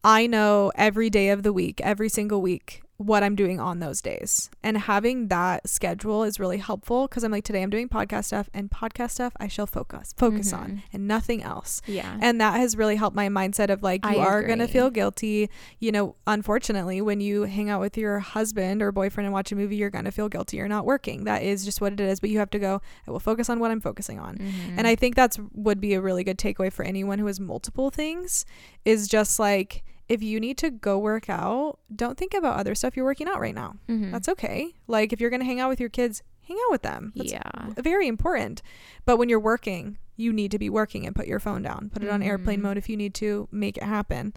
I 0.04 0.26
know 0.26 0.72
every 0.76 1.10
day 1.12 1.30
of 1.30 1.44
the 1.44 1.54
week, 1.54 1.80
every 1.82 2.10
single 2.10 2.42
week, 2.42 2.82
what 3.06 3.24
I'm 3.24 3.36
doing 3.36 3.60
on 3.60 3.80
those 3.80 4.02
days. 4.02 4.50
And 4.63 4.78
having 4.78 5.28
that 5.28 5.68
schedule 5.68 6.24
is 6.24 6.39
really 6.39 6.58
helpful 6.58 7.08
because 7.08 7.24
I'm 7.24 7.32
like, 7.32 7.44
today 7.44 7.62
I'm 7.62 7.70
doing 7.70 7.89
podcast 7.89 8.26
stuff, 8.26 8.50
and 8.54 8.70
podcast 8.72 9.12
stuff 9.12 9.34
I 9.39 9.48
shall 9.48 9.68
focus, 9.68 10.13
focus 10.18 10.54
on, 10.54 10.70
Mhm. 10.70 10.82
and 10.94 11.08
nothing 11.08 11.44
else. 11.44 11.82
yeah. 11.86 12.18
And 12.22 12.39
that 12.42 12.60
has 12.60 12.76
really 12.78 12.96
helped 12.96 13.16
my 13.16 13.28
mindset 13.30 13.70
of 13.70 13.84
like, 13.84 14.06
I 14.06 14.16
you 14.16 14.20
are 14.22 14.44
going 14.44 14.60
to 14.60 14.68
feel 14.68 14.89
guilty. 14.89 15.50
You 15.80 15.92
know, 15.92 16.16
unfortunately, 16.28 17.02
when 17.02 17.20
you 17.22 17.44
hang 17.44 17.70
out 17.70 17.80
with 17.82 17.98
your 17.98 18.20
husband 18.20 18.82
or 18.82 18.92
boyfriend 18.92 19.26
and 19.26 19.34
watch 19.34 19.52
a 19.52 19.56
movie, 19.56 19.76
you're 19.76 19.89
going 19.89 20.06
to 20.06 20.12
feel 20.12 20.30
guilty. 20.30 20.58
You're 20.58 20.68
not 20.68 20.86
working. 20.86 21.24
That 21.26 21.44
is 21.44 21.66
just 21.66 21.82
what 21.82 21.94
it 21.94 22.00
is. 22.00 22.20
But 22.20 22.30
you 22.30 22.39
have 22.39 22.50
to 22.52 22.60
go, 22.60 22.82
I 23.08 23.12
will 23.12 23.20
focus 23.20 23.50
on 23.50 23.60
what 23.60 23.72
I'm 23.72 23.82
focusing 23.82 24.20
on. 24.20 24.38
Mhm. 24.38 24.74
And 24.78 24.88
I 24.88 24.96
think 24.96 25.16
that's 25.16 25.39
would 25.54 25.80
be 25.82 25.94
a 25.94 26.02
really 26.02 26.24
good 26.24 26.38
takeaway 26.38 26.72
for 26.72 26.84
anyone 26.84 27.20
who 27.20 27.26
has 27.28 27.39
multiple 27.39 27.89
things 27.89 28.46
is 28.86 29.08
just 29.08 29.39
like, 29.39 29.84
if 30.13 30.21
you 30.23 30.39
need 30.39 30.58
to 30.60 30.69
go 30.69 30.97
work 30.97 31.30
out, 31.30 31.80
don't 31.93 32.17
think 32.17 32.34
about 32.34 32.60
other 32.60 32.76
stuff 32.76 32.95
you're 32.95 33.06
working 33.06 33.28
out 33.28 33.39
right 33.39 33.56
now. 33.56 33.76
Mhm. 33.89 34.12
That's 34.12 34.30
okay. 34.30 34.73
Like 34.88 35.12
if 35.13 35.19
you're 35.19 35.30
going 35.30 35.39
to 35.41 35.45
hang 35.45 35.60
out 35.60 35.69
with 35.69 35.80
your 35.80 35.89
kids, 35.89 36.21
hang 36.47 36.58
out 36.67 36.71
with 36.71 36.82
them. 36.84 37.12
That's 37.15 37.32
yeah. 37.32 37.41
very 37.78 38.08
important. 38.08 38.62
But 39.06 39.17
when 39.17 39.30
you're 39.30 39.39
working, 39.39 39.97
you 40.15 40.32
need 40.32 40.52
to 40.52 40.60
be 40.60 40.69
working 40.69 41.08
and 41.08 41.15
put 41.15 41.26
your 41.26 41.39
phone 41.39 41.63
down. 41.63 41.89
Put 41.91 42.04
it 42.04 42.10
on 42.10 42.21
airplane 42.21 42.60
Mhm. 42.60 42.63
mode 42.63 42.78
if 42.78 42.88
you 42.88 42.95
need 42.95 43.15
to 43.15 43.47
make 43.52 43.78
it 43.78 43.84
happen. 43.84 44.34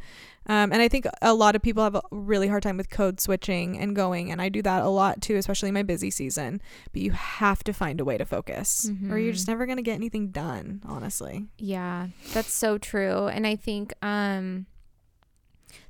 Um, 0.46 0.72
and 0.72 0.80
I 0.80 0.88
think 0.88 1.06
a 1.20 1.34
lot 1.34 1.54
of 1.56 1.60
people 1.60 1.82
have 1.84 1.96
a 1.96 2.02
really 2.10 2.48
hard 2.48 2.62
time 2.62 2.78
with 2.78 2.88
code 2.88 3.20
switching 3.20 3.76
and 3.78 3.94
going. 3.94 4.30
And 4.32 4.40
I 4.40 4.48
do 4.48 4.62
that 4.62 4.82
a 4.82 4.88
lot 4.88 5.20
too, 5.20 5.36
especially 5.36 5.68
in 5.68 5.74
my 5.74 5.82
busy 5.82 6.10
season. 6.10 6.62
But 6.92 7.02
you 7.02 7.10
have 7.10 7.62
to 7.64 7.72
find 7.74 8.00
a 8.00 8.04
way 8.06 8.16
to 8.16 8.24
focus 8.24 8.88
or 9.10 9.18
you're 9.18 9.32
just 9.32 9.44
Mhm. 9.46 9.48
never 9.48 9.66
going 9.66 9.76
to 9.76 9.82
get 9.82 9.94
anything 9.96 10.28
done, 10.28 10.80
honestly. 10.86 11.48
Yeah, 11.58 12.06
that's 12.32 12.54
so 12.54 12.78
true. 12.78 13.26
And 13.26 13.46
I 13.46 13.56
think 13.56 13.92
um 14.00 14.64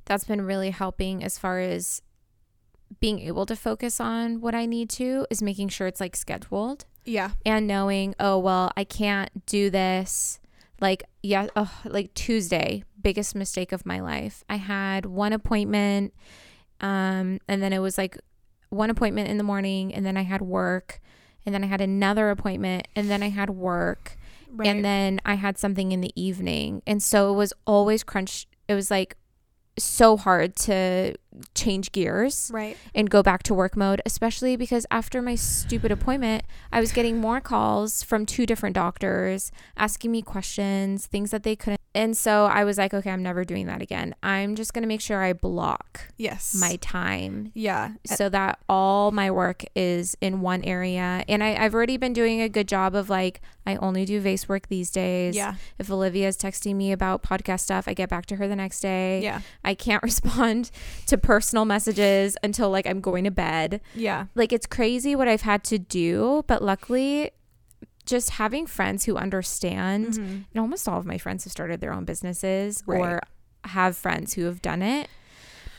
that's 0.05 0.23
been 0.23 0.41
really 0.41 0.69
helping 0.71 1.23
as 1.23 1.37
far 1.37 1.59
as 1.59 2.01
being 2.99 3.19
able 3.19 3.45
to 3.45 3.55
focus 3.55 3.99
on 3.99 4.39
what 4.41 4.55
I 4.55 4.65
need 4.65 4.89
to 4.91 5.27
is 5.29 5.41
making 5.41 5.69
sure 5.69 5.87
it's 5.87 5.99
like 5.99 6.15
scheduled 6.15 6.85
Yeah. 7.05 7.31
and 7.45 7.67
knowing, 7.67 8.15
oh 8.19 8.37
well, 8.39 8.71
I 8.77 8.83
can't 8.83 9.45
do 9.45 9.69
this 9.69 10.39
like 10.79 11.03
yeah, 11.23 11.47
oh, 11.55 11.71
like 11.85 12.13
Tuesday, 12.13 12.83
biggest 13.01 13.35
mistake 13.35 13.71
of 13.71 13.85
my 13.85 13.99
life. 13.99 14.43
I 14.49 14.55
had 14.57 15.05
one 15.05 15.33
appointment 15.33 16.13
um 16.79 17.39
and 17.47 17.61
then 17.61 17.73
it 17.73 17.79
was 17.79 17.97
like 17.97 18.17
one 18.69 18.89
appointment 18.89 19.27
in 19.29 19.37
the 19.37 19.43
morning 19.43 19.93
and 19.93 20.05
then 20.05 20.15
I 20.17 20.21
had 20.23 20.41
work 20.41 21.01
and 21.45 21.53
then 21.55 21.63
I 21.63 21.67
had 21.67 21.81
another 21.81 22.29
appointment 22.29 22.87
and 22.95 23.09
then 23.09 23.23
I 23.23 23.29
had 23.29 23.49
work 23.49 24.17
Right. 24.49 24.67
and 24.69 24.83
then 24.85 25.19
I 25.25 25.33
had 25.35 25.57
something 25.57 25.91
in 25.91 25.99
the 26.01 26.11
evening. 26.21 26.81
And 26.87 27.03
so 27.03 27.33
it 27.33 27.35
was 27.35 27.51
always 27.65 28.01
crunch. 28.03 28.47
It 28.69 28.75
was 28.75 28.89
like 28.89 29.17
so 29.77 30.17
hard 30.17 30.55
to 30.55 31.15
change 31.53 31.91
gears 31.91 32.49
right. 32.53 32.77
and 32.93 33.09
go 33.09 33.23
back 33.23 33.43
to 33.43 33.53
work 33.53 33.75
mode, 33.75 34.01
especially 34.05 34.55
because 34.55 34.85
after 34.91 35.21
my 35.21 35.35
stupid 35.35 35.91
appointment, 35.91 36.43
I 36.71 36.79
was 36.79 36.91
getting 36.91 37.17
more 37.17 37.41
calls 37.41 38.03
from 38.03 38.25
two 38.25 38.45
different 38.45 38.75
doctors 38.75 39.51
asking 39.75 40.11
me 40.11 40.21
questions, 40.21 41.05
things 41.05 41.31
that 41.31 41.43
they 41.43 41.55
couldn't. 41.55 41.77
And 41.95 42.15
so 42.15 42.45
I 42.45 42.63
was 42.63 42.77
like, 42.77 42.93
okay, 42.93 43.09
I'm 43.09 43.23
never 43.23 43.43
doing 43.43 43.65
that 43.65 43.81
again. 43.81 44.13
I'm 44.21 44.55
just 44.55 44.71
going 44.71 44.83
to 44.83 44.87
make 44.87 45.01
sure 45.01 45.23
I 45.23 45.33
block 45.33 46.09
Yes. 46.17 46.55
my 46.59 46.75
time 46.75 47.51
yeah. 47.55 47.93
so 48.05 48.29
that 48.29 48.59
all 48.69 49.09
my 49.09 49.31
work 49.31 49.63
is 49.75 50.15
in 50.21 50.41
one 50.41 50.63
area. 50.63 51.23
And 51.27 51.43
I, 51.43 51.55
I've 51.55 51.73
already 51.73 51.97
been 51.97 52.13
doing 52.13 52.39
a 52.41 52.49
good 52.49 52.67
job 52.67 52.93
of 52.93 53.09
like, 53.09 53.41
I 53.65 53.77
only 53.77 54.05
do 54.05 54.19
vase 54.21 54.47
work 54.47 54.67
these 54.67 54.91
days. 54.91 55.35
Yeah. 55.35 55.55
If 55.79 55.89
olivia 55.89 56.27
is 56.27 56.37
texting 56.37 56.75
me 56.75 56.91
about 56.91 57.23
podcast 57.23 57.61
stuff, 57.61 57.87
I 57.87 57.95
get 57.95 58.09
back 58.09 58.27
to 58.27 58.35
her 58.35 58.47
the 58.47 58.55
next 58.55 58.79
day. 58.79 59.21
Yeah. 59.23 59.41
I 59.63 59.73
can't 59.73 60.03
respond 60.11 60.69
to 61.07 61.17
personal 61.27 61.65
messages 61.65 62.37
until 62.41 62.69
like 62.69 62.87
I'm 62.87 63.01
going 63.01 63.25
to 63.25 63.31
bed. 63.31 63.81
Yeah. 63.93 64.27
Like 64.33 64.53
it's 64.53 64.65
crazy 64.65 65.13
what 65.13 65.27
I've 65.27 65.41
had 65.41 65.63
to 65.65 65.77
do, 65.77 66.43
but 66.47 66.61
luckily 66.63 67.31
just 68.05 68.29
having 68.31 68.65
friends 68.65 69.03
who 69.03 69.17
understand 69.17 70.13
Mhm. 70.13 70.45
and 70.51 70.57
almost 70.57 70.87
all 70.87 70.97
of 70.97 71.05
my 71.05 71.17
friends 71.17 71.43
have 71.43 71.51
started 71.51 71.81
their 71.81 71.91
own 71.91 72.05
businesses 72.05 72.81
Right. 72.87 73.01
or 73.01 73.21
have 73.65 73.97
friends 73.97 74.33
who 74.35 74.45
have 74.45 74.61
done 74.61 74.81
it. 74.81 75.09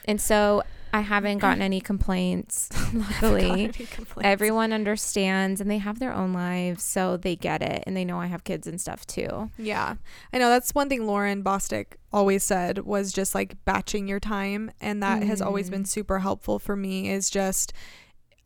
And 0.04 0.20
so 0.20 0.62
I 0.92 1.00
haven't 1.00 1.38
gotten 1.38 1.60
any 1.62 1.80
complaints, 1.80 2.68
luckily. 2.94 3.50
Any 3.50 3.68
complaints. 3.72 4.22
Everyone 4.24 4.72
understands 4.72 5.60
and 5.60 5.70
they 5.70 5.78
have 5.78 5.98
their 5.98 6.12
own 6.12 6.32
lives, 6.32 6.82
so 6.82 7.16
they 7.16 7.36
get 7.36 7.62
it 7.62 7.84
and 7.86 7.96
they 7.96 8.04
know 8.04 8.18
I 8.20 8.26
have 8.26 8.44
kids 8.44 8.66
and 8.66 8.80
stuff 8.80 9.06
too. 9.06 9.50
Yeah. 9.58 9.96
I 10.32 10.38
know 10.38 10.48
that's 10.48 10.74
one 10.74 10.88
thing 10.88 11.06
Lauren 11.06 11.44
Bostick 11.44 11.94
always 12.12 12.42
said 12.42 12.78
was 12.80 13.12
just 13.12 13.34
like 13.34 13.62
batching 13.64 14.08
your 14.08 14.20
time 14.20 14.70
and 14.80 15.02
that 15.02 15.22
has 15.22 15.42
always 15.42 15.68
been 15.68 15.82
Mhm. 15.82 15.88
super 15.88 16.18
helpful 16.20 16.58
for 16.58 16.74
me 16.74 17.10
is 17.10 17.28
just 17.28 17.72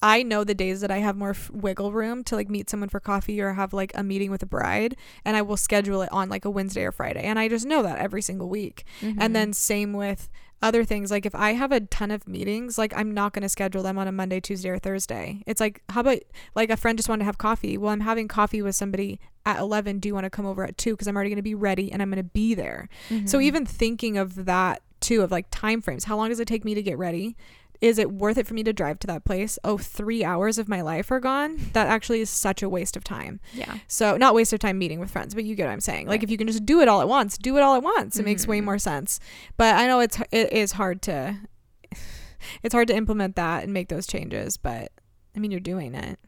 I 0.04 0.24
know 0.24 0.42
the 0.42 0.52
days 0.54 0.80
that 0.80 0.90
I 0.90 0.98
have 0.98 1.16
more 1.16 1.30
f- 1.30 1.48
wiggle 1.50 1.92
room 1.92 2.24
to 2.24 2.34
like 2.34 2.50
meet 2.50 2.68
someone 2.68 2.88
for 2.88 2.98
coffee 2.98 3.40
or 3.40 3.52
have 3.52 3.72
like 3.72 3.92
a 3.94 4.02
meeting 4.02 4.32
with 4.32 4.42
a 4.42 4.46
bride 4.46 4.96
and 5.24 5.36
I 5.36 5.42
will 5.42 5.56
schedule 5.56 6.02
it 6.02 6.10
on 6.10 6.28
like 6.28 6.44
a 6.44 6.50
Wednesday 6.50 6.82
or 6.82 6.90
Friday 6.90 7.22
and 7.22 7.38
I 7.38 7.46
just 7.46 7.64
know 7.66 7.84
that 7.84 7.98
every 7.98 8.20
single 8.20 8.48
week. 8.48 8.84
Mm-hmm. 9.00 9.22
And 9.22 9.36
then 9.36 9.52
same 9.52 9.92
with 9.92 10.28
other 10.62 10.84
things 10.84 11.10
like 11.10 11.26
if 11.26 11.34
I 11.34 11.52
have 11.54 11.72
a 11.72 11.80
ton 11.80 12.10
of 12.10 12.26
meetings, 12.28 12.78
like 12.78 12.92
I'm 12.96 13.12
not 13.12 13.32
going 13.32 13.42
to 13.42 13.48
schedule 13.48 13.82
them 13.82 13.98
on 13.98 14.06
a 14.06 14.12
Monday, 14.12 14.40
Tuesday 14.40 14.68
or 14.70 14.78
Thursday. 14.78 15.42
It's 15.46 15.60
like 15.60 15.82
how 15.88 16.00
about 16.02 16.18
like 16.54 16.70
a 16.70 16.76
friend 16.76 16.96
just 16.96 17.08
wanted 17.08 17.20
to 17.20 17.24
have 17.26 17.38
coffee. 17.38 17.76
Well, 17.76 17.90
I'm 17.90 18.00
having 18.00 18.28
coffee 18.28 18.62
with 18.62 18.74
somebody 18.76 19.18
at 19.44 19.58
11. 19.58 19.98
Do 19.98 20.08
you 20.08 20.14
want 20.14 20.24
to 20.24 20.30
come 20.30 20.46
over 20.46 20.64
at 20.64 20.78
2 20.78 20.92
because 20.92 21.08
I'm 21.08 21.16
already 21.16 21.30
going 21.30 21.36
to 21.36 21.42
be 21.42 21.54
ready 21.56 21.90
and 21.90 22.00
I'm 22.00 22.08
going 22.10 22.16
to 22.24 22.30
be 22.30 22.54
there. 22.54 22.88
So 23.26 23.38
Mhm. 23.38 23.42
even 23.42 23.66
thinking 23.66 24.16
of 24.16 24.44
that 24.44 24.82
too 25.00 25.22
of 25.22 25.32
like 25.32 25.46
time 25.50 25.80
frames, 25.82 26.04
how 26.04 26.16
long 26.16 26.28
does 26.28 26.38
it 26.38 26.46
take 26.46 26.64
me 26.64 26.74
to 26.74 26.82
get 26.82 26.96
ready? 26.96 27.36
Is 27.82 27.98
it 27.98 28.12
worth 28.12 28.38
it 28.38 28.46
for 28.46 28.54
me 28.54 28.62
to 28.62 28.72
drive 28.72 28.98
to 29.00 29.06
that 29.08 29.24
place? 29.24 29.58
Oh, 29.64 29.76
three 29.76 30.22
hours 30.24 30.56
of 30.56 30.68
my 30.68 30.80
life 30.80 31.10
are 31.10 31.20
gone. 31.20 31.58
That 31.74 31.88
actually 31.88 32.20
is 32.20 32.30
such 32.30 32.62
a 32.62 32.68
waste 32.68 32.96
of 32.96 33.02
time. 33.04 33.40
yeah. 33.52 33.78
So 33.88 34.16
not 34.16 34.34
waste 34.34 34.52
of 34.52 34.60
time 34.60 34.78
meeting 34.78 35.00
with 35.00 35.10
friends, 35.10 35.34
but 35.34 35.42
you 35.44 35.54
get 35.56 35.66
what 35.66 35.72
I'm 35.72 35.80
saying. 35.80 36.06
Like 36.06 36.18
Right. 36.20 36.24
if 36.24 36.30
you 36.30 36.38
can 36.38 36.46
just 36.46 36.64
do 36.64 36.80
it 36.80 36.88
all 36.88 37.00
at 37.00 37.08
once, 37.08 37.36
do 37.36 37.56
it 37.56 37.62
all 37.62 37.74
at 37.74 37.82
once. 37.82 38.18
It 38.18 38.24
makes 38.24 38.46
way 38.46 38.60
Mhm. 38.60 38.64
more 38.64 38.78
sense. 38.78 39.18
But 39.56 39.74
I 39.74 39.86
know 39.88 39.98
it's 40.00 40.18
it 40.30 40.52
is 40.52 40.72
hard 40.72 41.02
to 41.02 41.36
it's 42.62 42.72
hard 42.74 42.88
to 42.88 42.94
implement 42.96 43.36
that 43.36 43.64
and 43.64 43.72
make 43.72 43.88
those 43.88 44.06
changes, 44.06 44.56
but 44.56 44.92
I 45.36 45.40
mean 45.40 45.50
you're 45.50 45.60
doing 45.60 45.94
it. 45.94 46.18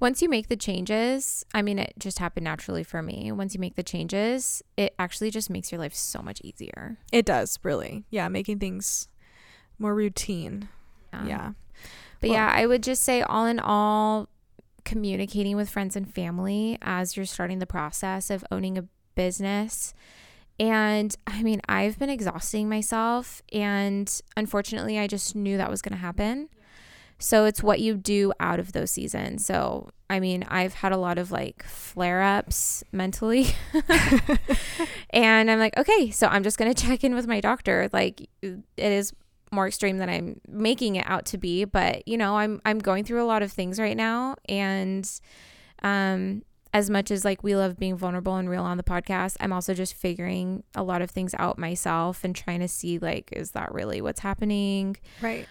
Once 0.00 0.20
you 0.20 0.28
make 0.28 0.48
the 0.48 0.56
changes, 0.56 1.44
I 1.54 1.62
mean, 1.62 1.78
it 1.78 1.92
just 1.96 2.18
happened 2.18 2.42
naturally 2.44 2.82
for 2.82 3.02
me. 3.02 3.30
Once 3.30 3.54
you 3.54 3.60
make 3.60 3.76
the 3.76 3.84
changes, 3.84 4.60
it 4.76 4.94
actually 4.98 5.30
just 5.30 5.48
makes 5.48 5.70
your 5.70 5.78
life 5.80 5.94
so 5.94 6.20
much 6.20 6.40
easier. 6.42 6.98
It 7.12 7.24
does, 7.24 7.56
really. 7.62 8.04
Yeah, 8.10 8.26
making 8.28 8.58
things 8.58 9.06
more 9.78 9.94
routine. 9.94 10.68
Um, 11.12 11.28
yeah. 11.28 11.52
But 12.20 12.30
Well- 12.30 12.38
yeah, 12.38 12.52
I 12.52 12.66
would 12.66 12.82
just 12.82 13.02
say, 13.02 13.22
all 13.22 13.46
in 13.46 13.58
all, 13.58 14.28
communicating 14.84 15.56
with 15.56 15.70
friends 15.70 15.94
and 15.94 16.12
family 16.12 16.78
as 16.82 17.16
you're 17.16 17.26
starting 17.26 17.58
the 17.60 17.66
process 17.66 18.30
of 18.30 18.44
owning 18.50 18.76
a 18.78 18.84
business. 19.14 19.94
And 20.58 21.14
I 21.26 21.42
mean, 21.42 21.60
I've 21.68 21.98
been 21.98 22.10
exhausting 22.10 22.68
myself, 22.68 23.42
and 23.52 24.20
unfortunately, 24.36 24.98
I 24.98 25.06
just 25.06 25.34
knew 25.34 25.56
that 25.56 25.70
was 25.70 25.82
going 25.82 25.92
to 25.92 25.98
happen. 25.98 26.48
So 27.18 27.44
it's 27.44 27.62
what 27.62 27.80
you 27.80 27.94
do 27.96 28.32
out 28.40 28.58
of 28.58 28.72
those 28.72 28.90
seasons. 28.90 29.46
So 29.46 29.90
I 30.12 30.20
mean, 30.20 30.44
I've 30.48 30.74
had 30.74 30.92
a 30.92 30.98
lot 30.98 31.16
of 31.16 31.32
like 31.32 31.62
flare 31.62 32.22
ups 32.22 32.84
mentally. 32.92 33.46
and 35.10 35.50
I'm 35.50 35.58
like, 35.58 35.74
okay, 35.78 36.10
so 36.10 36.26
I'm 36.26 36.42
just 36.42 36.58
going 36.58 36.72
to 36.72 36.86
check 36.86 37.02
in 37.02 37.14
with 37.14 37.26
my 37.26 37.40
doctor. 37.40 37.88
Like, 37.94 38.28
it 38.42 38.62
is 38.76 39.14
more 39.52 39.68
extreme 39.68 39.98
than 39.98 40.08
I'm 40.08 40.40
making 40.48 40.96
it 40.96 41.04
out 41.06 41.26
to 41.26 41.38
be, 41.38 41.64
but 41.64 42.06
you 42.08 42.16
know, 42.16 42.36
I'm 42.38 42.60
I'm 42.64 42.78
going 42.78 43.04
through 43.04 43.22
a 43.22 43.26
lot 43.26 43.42
of 43.42 43.52
things 43.52 43.78
right 43.78 43.96
now 43.96 44.36
and 44.48 45.08
um 45.82 46.42
as 46.74 46.88
much 46.88 47.10
as 47.10 47.22
like 47.22 47.42
we 47.42 47.54
love 47.54 47.78
being 47.78 47.96
vulnerable 47.96 48.36
and 48.36 48.48
real 48.48 48.62
on 48.62 48.78
the 48.78 48.82
podcast, 48.82 49.36
I'm 49.40 49.52
also 49.52 49.74
just 49.74 49.94
figuring 49.94 50.64
a 50.74 50.82
lot 50.82 51.02
of 51.02 51.10
things 51.10 51.34
out 51.38 51.58
myself 51.58 52.24
and 52.24 52.34
trying 52.34 52.60
to 52.60 52.68
see 52.68 52.98
like 52.98 53.30
is 53.32 53.50
that 53.52 53.72
really 53.72 54.00
what's 54.00 54.20
happening? 54.20 54.96
Right. 55.20 55.46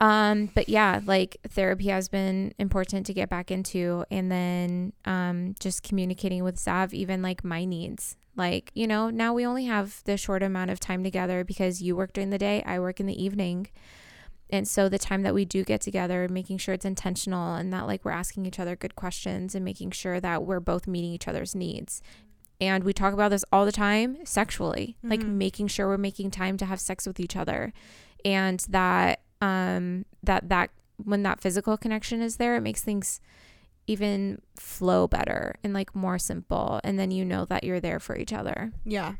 Um, 0.00 0.50
but 0.52 0.68
yeah, 0.68 1.00
like 1.06 1.36
therapy 1.48 1.86
has 1.88 2.08
been 2.08 2.52
important 2.58 3.06
to 3.06 3.14
get 3.14 3.28
back 3.28 3.52
into 3.52 4.04
and 4.10 4.30
then 4.30 4.92
um 5.04 5.54
just 5.60 5.82
communicating 5.84 6.42
with 6.42 6.58
Sav 6.58 6.92
even 6.92 7.22
like 7.22 7.44
my 7.44 7.64
needs. 7.64 8.16
Like, 8.36 8.70
you 8.74 8.86
know, 8.86 9.10
now 9.10 9.32
we 9.32 9.46
only 9.46 9.66
have 9.66 10.02
the 10.04 10.16
short 10.16 10.42
amount 10.42 10.70
of 10.70 10.80
time 10.80 11.04
together 11.04 11.44
because 11.44 11.82
you 11.82 11.94
work 11.96 12.12
during 12.12 12.30
the 12.30 12.38
day, 12.38 12.62
I 12.66 12.78
work 12.80 12.98
in 13.00 13.06
the 13.06 13.22
evening. 13.22 13.68
And 14.50 14.68
so 14.68 14.88
the 14.88 14.98
time 14.98 15.22
that 15.22 15.34
we 15.34 15.44
do 15.44 15.64
get 15.64 15.80
together, 15.80 16.28
making 16.28 16.58
sure 16.58 16.74
it's 16.74 16.84
intentional 16.84 17.54
and 17.54 17.72
that 17.72 17.86
like 17.86 18.04
we're 18.04 18.10
asking 18.12 18.46
each 18.46 18.58
other 18.60 18.76
good 18.76 18.94
questions 18.94 19.54
and 19.54 19.64
making 19.64 19.92
sure 19.92 20.20
that 20.20 20.44
we're 20.44 20.60
both 20.60 20.86
meeting 20.86 21.12
each 21.12 21.26
other's 21.28 21.54
needs. 21.54 22.02
And 22.60 22.84
we 22.84 22.92
talk 22.92 23.14
about 23.14 23.30
this 23.30 23.44
all 23.52 23.64
the 23.64 23.72
time 23.72 24.18
sexually, 24.24 24.96
like 25.02 25.20
Mhm. 25.20 25.34
making 25.34 25.66
sure 25.68 25.88
we're 25.88 25.98
making 25.98 26.30
time 26.30 26.56
to 26.58 26.66
have 26.66 26.80
sex 26.80 27.06
with 27.06 27.18
each 27.18 27.36
other 27.36 27.72
and 28.24 28.60
that 28.68 29.20
um 29.42 30.04
that 30.22 30.48
that 30.48 30.70
when 31.02 31.22
that 31.24 31.40
physical 31.40 31.76
connection 31.76 32.22
is 32.22 32.36
there, 32.36 32.54
it 32.56 32.60
makes 32.60 32.82
things 32.82 33.20
even 33.86 34.40
flow 34.56 35.06
better 35.06 35.54
and 35.62 35.72
like 35.74 35.94
more 35.94 36.18
simple 36.18 36.80
and 36.84 36.98
then 36.98 37.10
you 37.10 37.24
know 37.24 37.44
that 37.44 37.64
you're 37.64 37.80
there 37.80 38.00
for 38.00 38.16
each 38.16 38.32
other. 38.32 38.72
Yeah. 38.84 39.14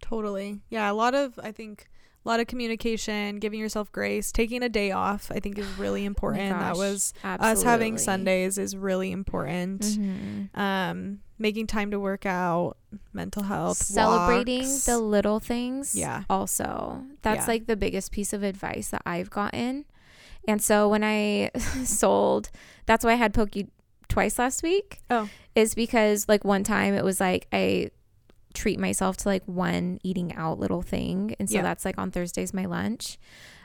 Totally. 0.00 0.60
Yeah, 0.68 0.90
a 0.90 0.94
lot 0.94 1.14
of 1.14 1.38
I 1.42 1.52
think 1.52 1.86
a 2.24 2.28
lot 2.28 2.40
of 2.40 2.48
communication, 2.48 3.38
giving 3.38 3.60
yourself 3.60 3.90
grace, 3.92 4.32
taking 4.32 4.62
a 4.62 4.68
day 4.68 4.90
off, 4.90 5.30
I 5.32 5.38
think 5.40 5.58
is 5.58 5.66
really 5.78 6.04
important. 6.12 6.50
that 6.50 6.72
Oh 6.72 6.74
gosh, 6.74 6.76
was 6.76 7.14
us 7.24 7.62
having. 7.62 7.96
Sundays 7.98 8.58
is 8.58 8.76
really 8.76 9.12
important. 9.12 9.82
Mhm. 9.82 10.56
Um 10.58 11.20
making 11.38 11.66
time 11.66 11.90
to 11.90 12.00
work 12.00 12.24
out, 12.24 12.78
mental 13.12 13.42
health, 13.42 13.76
celebrating 13.76 14.62
walks. 14.62 14.86
the 14.86 14.98
little 14.98 15.38
things 15.38 15.94
Yeah. 15.94 16.24
also 16.30 17.04
that's 17.22 17.40
Yeah. 17.46 17.46
like 17.52 17.66
the 17.66 17.76
biggest 17.76 18.10
piece 18.10 18.32
of 18.32 18.42
advice 18.42 18.88
that 18.88 19.02
i've 19.04 19.28
gotten 19.28 19.84
and 20.48 20.62
so 20.62 20.88
when 20.88 21.04
i 21.04 21.50
sold 21.84 22.48
that's 22.86 23.04
why 23.04 23.12
i 23.12 23.16
had 23.16 23.34
poke 23.34 23.50
twice 24.08 24.38
last 24.38 24.62
week 24.62 25.00
Oh. 25.10 25.28
is 25.54 25.74
because 25.74 26.28
like 26.28 26.44
one 26.44 26.64
time 26.64 26.94
it 26.94 27.04
was 27.04 27.20
like 27.20 27.46
i 27.52 27.90
treat 28.54 28.78
myself 28.80 29.16
to 29.18 29.28
like 29.28 29.42
one 29.46 29.98
eating 30.02 30.34
out 30.34 30.58
little 30.58 30.82
thing 30.82 31.34
and 31.38 31.48
so 31.50 31.56
Yeah. 31.56 31.62
that's 31.62 31.84
like 31.84 31.98
on 31.98 32.10
thursdays 32.10 32.54
my 32.54 32.64
lunch 32.64 33.18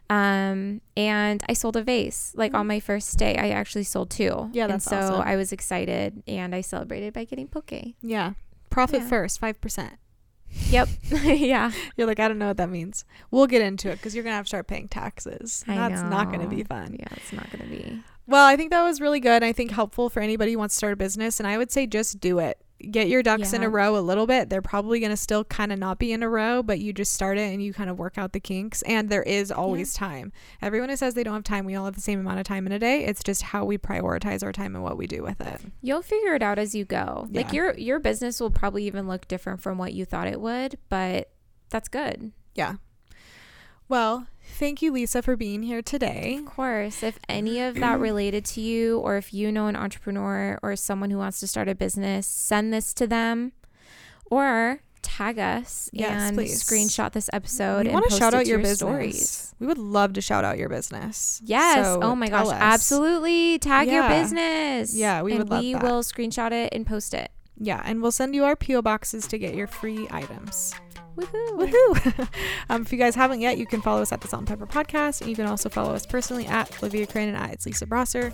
um 0.10 0.82
and 0.98 1.42
i 1.48 1.54
sold 1.54 1.78
a 1.78 1.84
vase 1.84 2.34
like 2.36 2.54
on 2.54 2.68
my 2.68 2.80
first 2.80 3.18
day 3.18 3.38
i 3.38 3.50
actually 3.50 3.84
sold 3.86 4.10
two 4.10 4.24
Mm-hmm. 4.32 4.52
Yeah, 4.54 4.68
that's 4.68 4.86
and 4.88 5.06
so 5.06 5.14
awesome. 5.14 5.28
i 5.28 5.36
was 5.38 5.52
excited 5.54 6.22
and 6.28 6.54
i 6.54 6.62
celebrated 6.62 7.14
by 7.14 7.24
getting 7.26 7.48
poke 7.48 7.72
Yeah. 8.02 8.34
Profit 8.70 9.02
Yeah. 9.02 9.08
first, 9.10 9.39
5%. 9.42 9.92
yep 10.70 10.88
yeah 11.24 11.72
You're 11.96 12.08
like, 12.08 12.20
I 12.20 12.28
don't 12.28 12.38
know 12.39 12.48
what 12.48 12.58
that 12.58 12.70
means. 12.70 13.06
We'll 13.32 13.48
get 13.48 13.62
into 13.62 13.89
it 13.89 13.96
because 13.98 14.14
you're 14.16 14.24
going 14.24 14.32
to 14.34 14.36
have 14.38 14.46
to 14.46 14.50
start 14.50 14.68
paying 14.68 14.88
taxes. 14.89 15.64
I 15.68 15.76
That's 15.76 16.02
not 16.04 16.28
going 16.28 16.42
to 16.42 16.48
be 16.48 16.64
fun. 16.64 16.96
Yeah, 17.00 17.08
it's 17.12 17.32
not 17.32 17.50
going 17.52 17.64
to 17.64 17.70
be. 17.70 18.02
Well, 18.32 18.45
I 18.45 18.55
think 18.55 18.71
that 18.71 18.84
was 18.84 19.01
really 19.01 19.19
good. 19.19 19.43
I 19.43 19.51
think 19.51 19.71
helpful 19.71 20.09
for 20.09 20.21
anybody 20.21 20.53
who 20.53 20.57
wants 20.57 20.75
to 20.75 20.77
start 20.77 20.93
a 20.93 20.95
business. 20.95 21.41
And 21.41 21.47
I 21.47 21.57
would 21.57 21.69
say 21.69 21.86
just 21.86 22.21
do 22.21 22.39
it. 22.39 22.57
Get 22.89 23.09
your 23.09 23.21
ducks 23.21 23.51
in 23.51 23.61
a 23.61 23.69
row 23.69 23.97
a 23.97 23.99
little 23.99 24.25
bit. 24.25 24.49
They're 24.49 24.61
probably 24.61 25.01
going 25.01 25.11
to 25.11 25.17
still 25.17 25.43
kind 25.43 25.71
of 25.71 25.77
not 25.77 25.99
be 25.99 26.13
in 26.13 26.23
a 26.23 26.29
row, 26.29 26.63
but 26.63 26.79
you 26.79 26.93
just 26.93 27.13
start 27.13 27.38
it 27.38 27.51
and 27.53 27.61
you 27.61 27.73
kind 27.73 27.89
of 27.89 27.99
work 27.99 28.17
out 28.17 28.32
the 28.32 28.39
kinks. 28.39 28.82
And 28.84 29.09
there 29.09 29.21
is 29.21 29.51
always 29.51 29.93
time. 29.93 30.32
Everyone 30.61 30.89
who 30.89 30.95
says 30.95 31.13
they 31.13 31.23
don't 31.23 31.34
have 31.34 31.43
time, 31.43 31.65
we 31.65 31.75
all 31.75 31.86
have 31.86 31.93
the 31.93 32.01
same 32.01 32.21
amount 32.21 32.39
of 32.39 32.45
time 32.45 32.65
in 32.65 32.71
a 32.71 32.79
day. 32.79 33.03
It's 33.03 33.21
just 33.21 33.43
how 33.43 33.65
we 33.65 33.77
prioritize 33.77 34.43
our 34.43 34.53
time 34.53 34.75
and 34.75 34.84
what 34.84 34.97
we 34.97 35.07
do 35.07 35.21
with 35.21 35.41
it. 35.41 35.61
You'll 35.82 36.01
figure 36.01 36.34
it 36.34 36.41
out 36.41 36.57
as 36.57 36.73
you 36.73 36.86
go. 36.86 37.27
Like 37.32 37.51
your 37.53 37.77
your 37.77 37.99
business 37.99 38.39
will 38.39 38.49
probably 38.49 38.86
even 38.86 39.07
look 39.07 39.27
different 39.27 39.61
from 39.61 39.77
what 39.77 39.93
you 39.93 40.05
thought 40.05 40.27
it 40.27 40.39
would, 40.39 40.77
but 40.88 41.29
that's 41.69 41.89
good. 41.89 42.32
Yeah. 42.55 42.75
Well, 43.92 44.28
thank 44.54 44.82
you, 44.82 44.94
Lisa, 44.94 45.22
for 45.22 45.36
being 45.36 45.64
here 45.64 45.82
today. 45.82 46.38
Of 46.39 46.46
course, 46.46 47.04
if 47.04 47.20
any 47.28 47.60
of 47.60 47.76
that 47.76 48.00
related 48.00 48.46
to 48.46 48.62
you 48.62 49.00
or 49.00 49.18
if 49.18 49.34
you 49.34 49.52
know 49.52 49.68
an 49.68 49.76
entrepreneur 49.76 50.58
or 50.64 50.78
someone 50.78 51.10
who 51.12 51.18
wants 51.18 51.42
to 51.42 51.48
start 51.48 51.68
a 51.68 51.76
business, 51.76 52.26
send 52.26 52.72
this 52.72 52.94
to 52.94 53.06
them 53.06 53.52
or 54.28 54.80
tag 55.02 55.38
us 55.39 55.89
Yes, 55.92 56.10
and 56.10 56.38
please. 56.38 56.64
screenshot 56.64 57.12
this 57.12 57.30
episode 57.34 57.86
we 57.86 57.92
want 57.92 58.10
to 58.10 58.16
shout 58.16 58.34
out 58.34 58.46
your, 58.46 58.60
your 58.60 58.60
business. 58.60 58.78
stories. 58.78 59.56
We 59.60 59.68
would 59.68 59.78
love 59.78 60.14
to 60.14 60.22
shout 60.22 60.46
out 60.46 60.58
your 60.58 60.70
business. 60.70 61.42
Yes. 61.44 61.86
So 61.86 62.00
oh 62.02 62.16
my 62.16 62.30
gosh. 62.30 62.48
us. 62.48 62.54
Absolutely. 62.54 63.60
Tag 63.60 63.89
your 63.89 64.08
business. 64.08 64.96
Yeah, 64.96 65.22
we 65.22 65.34
and 65.34 65.39
would 65.39 65.50
love 65.50 65.64
we 65.64 65.74
that. 65.74 65.84
will 65.84 66.02
screenshot 66.02 66.54
it 66.54 66.74
and 66.74 66.88
post 66.88 67.14
it. 67.14 67.30
Yeah, 67.58 67.82
and 67.84 68.02
we'll 68.02 68.14
send 68.14 68.36
you 68.36 68.46
our 68.46 68.56
PO 68.56 68.84
boxes 68.84 69.28
to 69.28 69.38
get 69.38 69.54
your 69.54 69.68
free 69.68 70.08
items. 70.10 70.74
Woohoo. 71.22 71.67
Woohoo! 71.67 72.28
um, 72.69 72.82
if 72.82 72.91
you 72.91 72.97
guys 72.97 73.15
haven't 73.15 73.41
yet, 73.41 73.57
you 73.57 73.65
can 73.65 73.82
follow 73.82 74.01
us 74.01 74.11
at 74.11 74.22
the 74.22 74.28
Salt 74.28 74.41
and 74.41 74.47
Pepper 74.47 74.67
Podcast, 74.67 75.22
and 75.22 75.30
you 75.30 75.36
can 75.36 75.45
also 75.45 75.69
follow 75.69 75.93
us 75.93 76.05
personally 76.05 76.47
at 76.47 76.72
Olivia 76.82 77.05
Crane 77.05 77.30
and 77.30 77.38
at 77.38 77.53
It's 77.53 77.65
Lisa 77.65 77.86
Brosser. 77.86 78.34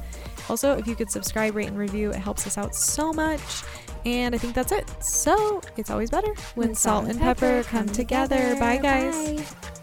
Also, 0.49 0.77
if 0.77 0.87
you 0.87 0.95
could 0.95 1.11
subscribe, 1.11 1.55
rate, 1.55 1.67
and 1.67 1.77
review, 1.77 2.11
it 2.11 2.17
helps 2.17 2.47
us 2.47 2.57
out 2.57 2.75
so 2.75 3.11
much. 3.11 3.63
And 4.05 4.33
I 4.33 4.37
think 4.37 4.53
that's 4.53 4.71
it. 4.71 4.89
So 5.03 5.61
it's 5.75 5.89
always 5.89 6.09
better 6.09 6.33
when, 6.55 6.75
salt 6.75 7.09
and 7.09 7.19
pepper 7.19 7.63
come 7.63 7.87
together. 7.87 8.55
Bye, 8.59 8.77
guys. 8.77 9.41
Bye. 9.41 9.73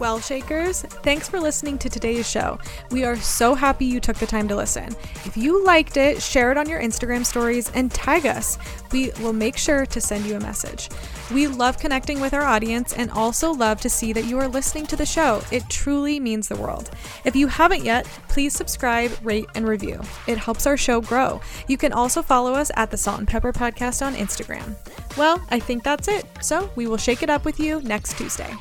Well, 0.00 0.18
Shakers, 0.18 0.80
thanks 0.80 1.28
for 1.28 1.38
listening 1.38 1.76
to 1.76 1.90
today's 1.90 2.28
show. 2.28 2.58
We 2.90 3.04
are 3.04 3.16
so 3.16 3.54
happy 3.54 3.84
you 3.84 4.00
took 4.00 4.16
the 4.16 4.26
time 4.26 4.48
to 4.48 4.56
listen. 4.56 4.96
If 5.26 5.36
you 5.36 5.62
liked 5.62 5.98
it, 5.98 6.22
share 6.22 6.50
it 6.50 6.56
on 6.56 6.66
your 6.70 6.80
Instagram 6.80 7.24
stories 7.26 7.70
and 7.74 7.92
tag 7.92 8.24
us. 8.24 8.56
We 8.92 9.10
will 9.20 9.34
make 9.34 9.58
sure 9.58 9.84
to 9.84 10.00
send 10.00 10.24
you 10.24 10.36
a 10.36 10.40
message. 10.40 10.88
We 11.30 11.48
love 11.48 11.78
connecting 11.78 12.18
with 12.18 12.32
our 12.32 12.44
audience 12.44 12.94
and 12.94 13.10
also 13.10 13.52
love 13.52 13.82
to 13.82 13.90
see 13.90 14.14
that 14.14 14.24
you 14.24 14.38
are 14.38 14.48
listening 14.48 14.86
to 14.86 14.96
the 14.96 15.04
show. 15.04 15.42
It 15.52 15.68
truly 15.68 16.18
means 16.18 16.48
the 16.48 16.56
world. 16.56 16.90
If 17.26 17.36
you 17.36 17.46
haven't 17.48 17.84
yet, 17.84 18.06
please 18.28 18.54
subscribe, 18.54 19.12
rate, 19.22 19.50
and 19.54 19.68
review. 19.68 20.00
It 20.26 20.38
helps 20.38 20.66
our 20.66 20.78
show 20.78 21.02
grow. 21.02 21.42
You 21.68 21.76
can 21.76 21.92
also 21.92 22.22
follow 22.22 22.54
us 22.54 22.70
at 22.74 22.90
the 22.90 22.96
Salt 22.96 23.18
and 23.18 23.28
Pepper 23.28 23.52
Podcast 23.52 24.04
on 24.04 24.14
Instagram. 24.14 24.76
Well, 25.18 25.44
I 25.50 25.58
think 25.58 25.84
that's 25.84 26.08
it. 26.08 26.24
So 26.40 26.70
we 26.74 26.86
will 26.86 26.96
shake 26.96 27.22
it 27.22 27.28
up 27.28 27.44
with 27.44 27.60
you 27.60 27.82
next 27.82 28.16
Tuesday. 28.16 28.56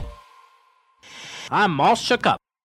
I'm 1.51 1.79
all 1.81 1.95
shook 1.95 2.25
up. 2.25 2.39